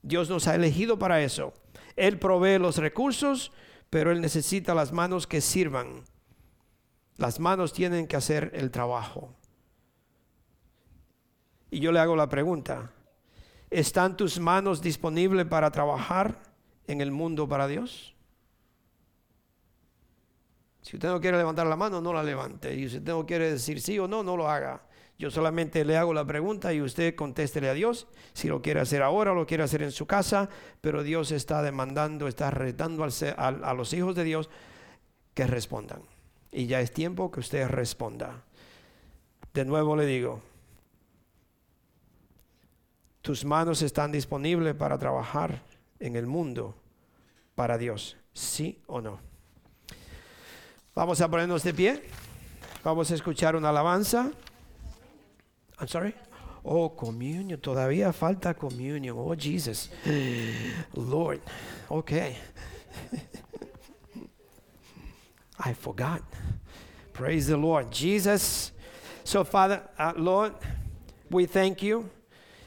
Dios 0.00 0.30
nos 0.30 0.48
ha 0.48 0.54
elegido 0.54 0.98
para 0.98 1.22
eso. 1.22 1.52
Él 1.94 2.18
provee 2.18 2.58
los 2.58 2.78
recursos, 2.78 3.52
pero 3.92 4.10
Él 4.10 4.22
necesita 4.22 4.74
las 4.74 4.90
manos 4.90 5.26
que 5.26 5.42
sirvan. 5.42 6.02
Las 7.18 7.38
manos 7.38 7.74
tienen 7.74 8.06
que 8.06 8.16
hacer 8.16 8.50
el 8.54 8.70
trabajo. 8.70 9.34
Y 11.70 11.78
yo 11.78 11.92
le 11.92 12.00
hago 12.00 12.16
la 12.16 12.26
pregunta, 12.26 12.90
¿están 13.68 14.16
tus 14.16 14.40
manos 14.40 14.80
disponibles 14.80 15.44
para 15.44 15.70
trabajar 15.70 16.40
en 16.86 17.02
el 17.02 17.10
mundo 17.10 17.46
para 17.46 17.68
Dios? 17.68 18.14
Si 20.80 20.96
usted 20.96 21.10
no 21.10 21.20
quiere 21.20 21.36
levantar 21.36 21.66
la 21.66 21.76
mano, 21.76 22.00
no 22.00 22.14
la 22.14 22.22
levante. 22.22 22.74
Y 22.74 22.88
si 22.88 22.96
usted 22.96 23.12
no 23.12 23.26
quiere 23.26 23.52
decir 23.52 23.78
sí 23.78 23.98
o 23.98 24.08
no, 24.08 24.22
no 24.22 24.38
lo 24.38 24.48
haga. 24.48 24.80
Yo 25.22 25.30
solamente 25.30 25.84
le 25.84 25.96
hago 25.96 26.12
la 26.12 26.24
pregunta 26.24 26.74
y 26.74 26.82
usted 26.82 27.14
contéstele 27.14 27.68
a 27.68 27.74
Dios 27.74 28.08
si 28.32 28.48
lo 28.48 28.60
quiere 28.60 28.80
hacer 28.80 29.02
ahora 29.02 29.32
lo 29.32 29.46
quiere 29.46 29.62
hacer 29.62 29.80
en 29.84 29.92
su 29.92 30.04
casa, 30.04 30.48
pero 30.80 31.04
Dios 31.04 31.30
está 31.30 31.62
demandando, 31.62 32.26
está 32.26 32.50
retando 32.50 33.04
a 33.04 33.74
los 33.74 33.92
hijos 33.92 34.16
de 34.16 34.24
Dios 34.24 34.50
que 35.32 35.46
respondan. 35.46 36.02
Y 36.50 36.66
ya 36.66 36.80
es 36.80 36.90
tiempo 36.90 37.30
que 37.30 37.38
usted 37.38 37.68
responda. 37.68 38.42
De 39.54 39.64
nuevo 39.64 39.94
le 39.94 40.06
digo, 40.06 40.40
tus 43.20 43.44
manos 43.44 43.80
están 43.82 44.10
disponibles 44.10 44.74
para 44.74 44.98
trabajar 44.98 45.62
en 46.00 46.16
el 46.16 46.26
mundo 46.26 46.74
para 47.54 47.78
Dios, 47.78 48.16
sí 48.32 48.82
o 48.88 49.00
no. 49.00 49.20
Vamos 50.96 51.20
a 51.20 51.30
ponernos 51.30 51.62
de 51.62 51.72
pie. 51.72 52.02
Vamos 52.82 53.12
a 53.12 53.14
escuchar 53.14 53.54
una 53.54 53.68
alabanza. 53.68 54.32
I'm 55.82 55.88
sorry? 55.88 56.14
Oh, 56.64 56.90
communion. 56.90 57.58
Todavía 57.60 58.12
falta 58.12 58.54
communion. 58.54 59.16
Oh, 59.18 59.34
Jesus. 59.34 59.90
Lord. 60.94 61.40
Okay. 61.90 62.36
I 65.58 65.74
forgot. 65.74 66.22
Praise 67.12 67.48
the 67.48 67.56
Lord. 67.56 67.90
Jesus. 67.90 68.70
So, 69.24 69.42
Father, 69.42 69.82
uh, 69.98 70.12
Lord, 70.16 70.52
we 71.28 71.46
thank 71.46 71.82
you. 71.82 72.08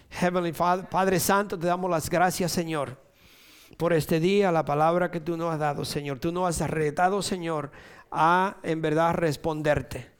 Heavenly 0.10 0.52
Father, 0.52 0.84
Padre 0.84 1.18
Santo, 1.20 1.58
te 1.58 1.68
damos 1.68 1.90
las 1.90 2.10
gracias, 2.10 2.52
Señor, 2.52 2.98
por 3.78 3.94
este 3.94 4.20
día, 4.20 4.52
la 4.52 4.66
palabra 4.66 5.10
que 5.10 5.22
tú 5.22 5.38
nos 5.38 5.54
has 5.54 5.60
dado, 5.60 5.86
Señor. 5.86 6.20
Tú 6.20 6.34
nos 6.34 6.62
has 6.62 6.70
retado, 6.70 7.22
Señor, 7.22 7.72
a 8.12 8.58
en 8.62 8.82
verdad 8.82 9.14
responderte. 9.14 10.15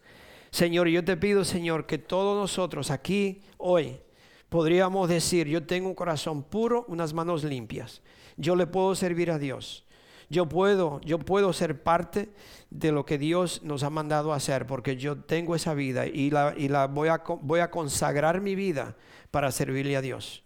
Señor, 0.56 0.88
yo 0.88 1.04
te 1.04 1.18
pido, 1.18 1.44
Señor, 1.44 1.86
que 1.86 1.98
todos 1.98 2.40
nosotros 2.40 2.90
aquí 2.90 3.42
hoy 3.58 4.00
podríamos 4.48 5.10
decir, 5.10 5.50
yo 5.50 5.66
tengo 5.66 5.90
un 5.90 5.96
corazón 5.96 6.44
puro, 6.44 6.86
unas 6.88 7.14
manos 7.14 7.44
limpias. 7.44 8.02
Yo 8.38 8.56
le 8.56 8.66
puedo 8.66 8.96
servir 8.96 9.32
a 9.32 9.38
Dios. 9.38 9.86
Yo 10.30 10.48
puedo, 10.48 11.02
yo 11.02 11.20
puedo 11.20 11.52
ser 11.52 11.84
parte 11.84 12.30
de 12.70 12.94
lo 12.94 13.06
que 13.06 13.18
Dios 13.18 13.64
nos 13.64 13.84
ha 13.84 13.90
mandado 13.90 14.32
a 14.32 14.38
hacer, 14.38 14.66
porque 14.66 14.96
yo 14.96 15.18
tengo 15.18 15.58
esa 15.58 15.74
vida 15.74 16.08
y 16.08 16.30
la, 16.30 16.54
y 16.56 16.70
la 16.70 16.88
voy, 16.88 17.10
a, 17.10 17.22
voy 17.42 17.60
a 17.60 17.70
consagrar 17.70 18.40
mi 18.40 18.56
vida 18.56 18.96
para 19.32 19.52
servirle 19.52 19.98
a 19.98 20.02
Dios. 20.02 20.42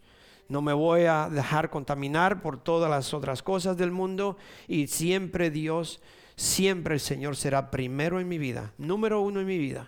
No 0.48 0.64
me 0.64 0.74
voy 0.74 1.02
a 1.02 1.30
dejar 1.30 1.70
contaminar 1.70 2.42
por 2.42 2.58
todas 2.58 2.90
las 2.90 3.14
otras 3.14 3.44
cosas 3.44 3.78
del 3.78 3.92
mundo 3.92 4.38
y 4.68 4.88
siempre 4.88 5.52
Dios, 5.52 6.02
siempre 6.36 6.96
el 6.96 7.00
Señor 7.00 7.36
será 7.36 7.70
primero 7.70 8.20
en 8.20 8.28
mi 8.28 8.40
vida, 8.40 8.74
número 8.80 9.22
uno 9.22 9.40
en 9.40 9.46
mi 9.46 9.60
vida. 9.60 9.88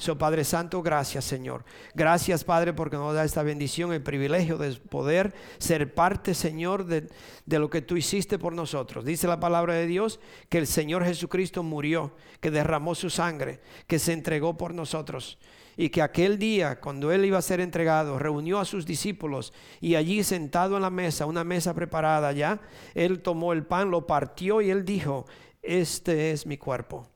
So, 0.00 0.16
Padre 0.16 0.44
Santo, 0.44 0.80
gracias, 0.80 1.26
Señor. 1.26 1.62
Gracias, 1.94 2.42
Padre, 2.42 2.72
porque 2.72 2.96
nos 2.96 3.14
da 3.14 3.22
esta 3.22 3.42
bendición, 3.42 3.92
el 3.92 4.02
privilegio 4.02 4.56
de 4.56 4.72
poder 4.72 5.34
ser 5.58 5.92
parte, 5.92 6.32
Señor, 6.32 6.86
de, 6.86 7.06
de 7.44 7.58
lo 7.58 7.68
que 7.68 7.82
tú 7.82 7.98
hiciste 7.98 8.38
por 8.38 8.54
nosotros. 8.54 9.04
Dice 9.04 9.28
la 9.28 9.38
palabra 9.40 9.74
de 9.74 9.86
Dios 9.86 10.18
que 10.48 10.56
el 10.56 10.66
Señor 10.66 11.04
Jesucristo 11.04 11.62
murió, 11.62 12.14
que 12.40 12.50
derramó 12.50 12.94
su 12.94 13.10
sangre, 13.10 13.60
que 13.86 13.98
se 13.98 14.14
entregó 14.14 14.56
por 14.56 14.72
nosotros 14.72 15.38
y 15.76 15.90
que 15.90 16.00
aquel 16.00 16.38
día, 16.38 16.80
cuando 16.80 17.12
él 17.12 17.26
iba 17.26 17.36
a 17.36 17.42
ser 17.42 17.60
entregado, 17.60 18.18
reunió 18.18 18.58
a 18.58 18.64
sus 18.64 18.86
discípulos 18.86 19.52
y 19.82 19.96
allí 19.96 20.24
sentado 20.24 20.76
en 20.76 20.82
la 20.82 20.88
mesa, 20.88 21.26
una 21.26 21.44
mesa 21.44 21.74
preparada 21.74 22.32
ya, 22.32 22.58
él 22.94 23.20
tomó 23.20 23.52
el 23.52 23.66
pan, 23.66 23.90
lo 23.90 24.06
partió 24.06 24.62
y 24.62 24.70
él 24.70 24.86
dijo, 24.86 25.26
este 25.62 26.30
es 26.30 26.46
mi 26.46 26.56
cuerpo, 26.56 27.06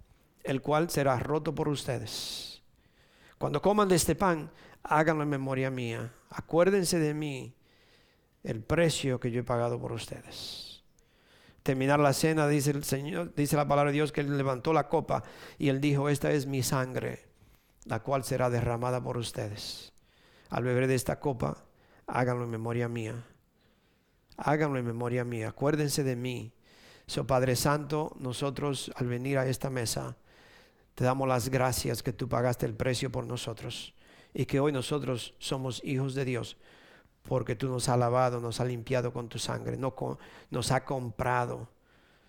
el 0.42 0.60
cual 0.60 0.90
será 0.90 1.18
roto 1.18 1.54
por 1.54 1.70
ustedes. 1.70 2.53
Cuando 3.38 3.60
coman 3.60 3.88
de 3.88 3.96
este 3.96 4.14
pan, 4.14 4.50
háganlo 4.82 5.22
en 5.22 5.28
memoria 5.28 5.70
mía. 5.70 6.12
Acuérdense 6.30 6.98
de 6.98 7.14
mí 7.14 7.54
el 8.42 8.62
precio 8.62 9.18
que 9.18 9.30
yo 9.30 9.40
he 9.40 9.44
pagado 9.44 9.80
por 9.80 9.92
ustedes. 9.92 10.82
Terminar 11.62 11.98
la 11.98 12.12
cena, 12.12 12.46
dice 12.46 12.72
el 12.72 12.84
Señor, 12.84 13.34
dice 13.34 13.56
la 13.56 13.66
palabra 13.66 13.90
de 13.90 13.94
Dios 13.94 14.12
que 14.12 14.20
él 14.20 14.36
levantó 14.36 14.72
la 14.72 14.88
copa 14.88 15.24
y 15.58 15.70
él 15.70 15.80
dijo, 15.80 16.10
esta 16.10 16.30
es 16.30 16.46
mi 16.46 16.62
sangre, 16.62 17.26
la 17.86 18.00
cual 18.00 18.22
será 18.22 18.50
derramada 18.50 19.02
por 19.02 19.16
ustedes. 19.16 19.92
Al 20.50 20.62
beber 20.62 20.86
de 20.86 20.94
esta 20.94 21.20
copa, 21.20 21.64
háganlo 22.06 22.44
en 22.44 22.50
memoria 22.50 22.86
mía. 22.88 23.24
Háganlo 24.36 24.78
en 24.78 24.84
memoria 24.84 25.24
mía. 25.24 25.48
Acuérdense 25.48 26.04
de 26.04 26.16
mí. 26.16 26.52
So 27.06 27.26
Padre 27.26 27.56
Santo, 27.56 28.14
nosotros 28.18 28.92
al 28.96 29.06
venir 29.06 29.38
a 29.38 29.46
esta 29.46 29.70
mesa, 29.70 30.16
te 30.94 31.04
damos 31.04 31.28
las 31.28 31.48
gracias 31.48 32.02
que 32.02 32.12
tú 32.12 32.28
pagaste 32.28 32.66
el 32.66 32.74
precio 32.74 33.10
por 33.10 33.26
nosotros 33.26 33.94
y 34.32 34.46
que 34.46 34.60
hoy 34.60 34.72
nosotros 34.72 35.34
somos 35.38 35.82
hijos 35.84 36.14
de 36.14 36.24
Dios 36.24 36.56
porque 37.22 37.56
tú 37.56 37.68
nos 37.68 37.88
has 37.88 37.98
lavado, 37.98 38.40
nos 38.40 38.60
has 38.60 38.68
limpiado 38.68 39.12
con 39.12 39.28
tu 39.28 39.38
sangre, 39.38 39.76
no 39.76 39.94
nos 40.50 40.70
ha 40.70 40.84
comprado. 40.84 41.68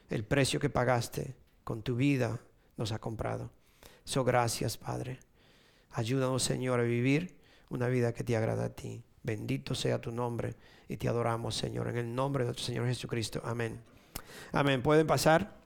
El 0.10 0.24
precio 0.24 0.60
que 0.60 0.70
pagaste 0.70 1.36
con 1.64 1.82
tu 1.82 1.96
vida 1.96 2.40
nos 2.78 2.92
ha 2.92 3.00
comprado. 3.00 3.50
So 4.06 4.24
gracias, 4.24 4.78
Padre. 4.78 5.20
Ayúdanos, 5.92 6.44
Señor, 6.44 6.80
a 6.80 6.84
vivir 6.84 7.36
una 7.70 7.88
vida 7.88 8.14
que 8.14 8.24
te 8.24 8.38
agrada 8.38 8.66
a 8.66 8.70
ti. 8.70 9.04
Bendito 9.24 9.76
sea 9.76 10.00
tu 10.00 10.12
nombre 10.12 10.56
y 10.88 10.98
te 10.98 11.10
adoramos, 11.10 11.56
Señor, 11.56 11.88
en 11.88 11.98
el 11.98 12.16
nombre 12.16 12.44
de 12.44 12.50
nuestro 12.50 12.66
Señor 12.66 12.86
Jesucristo. 12.86 13.42
Amén. 13.44 13.82
Amén. 14.52 14.82
Pueden 14.82 15.08
pasar. 15.08 15.65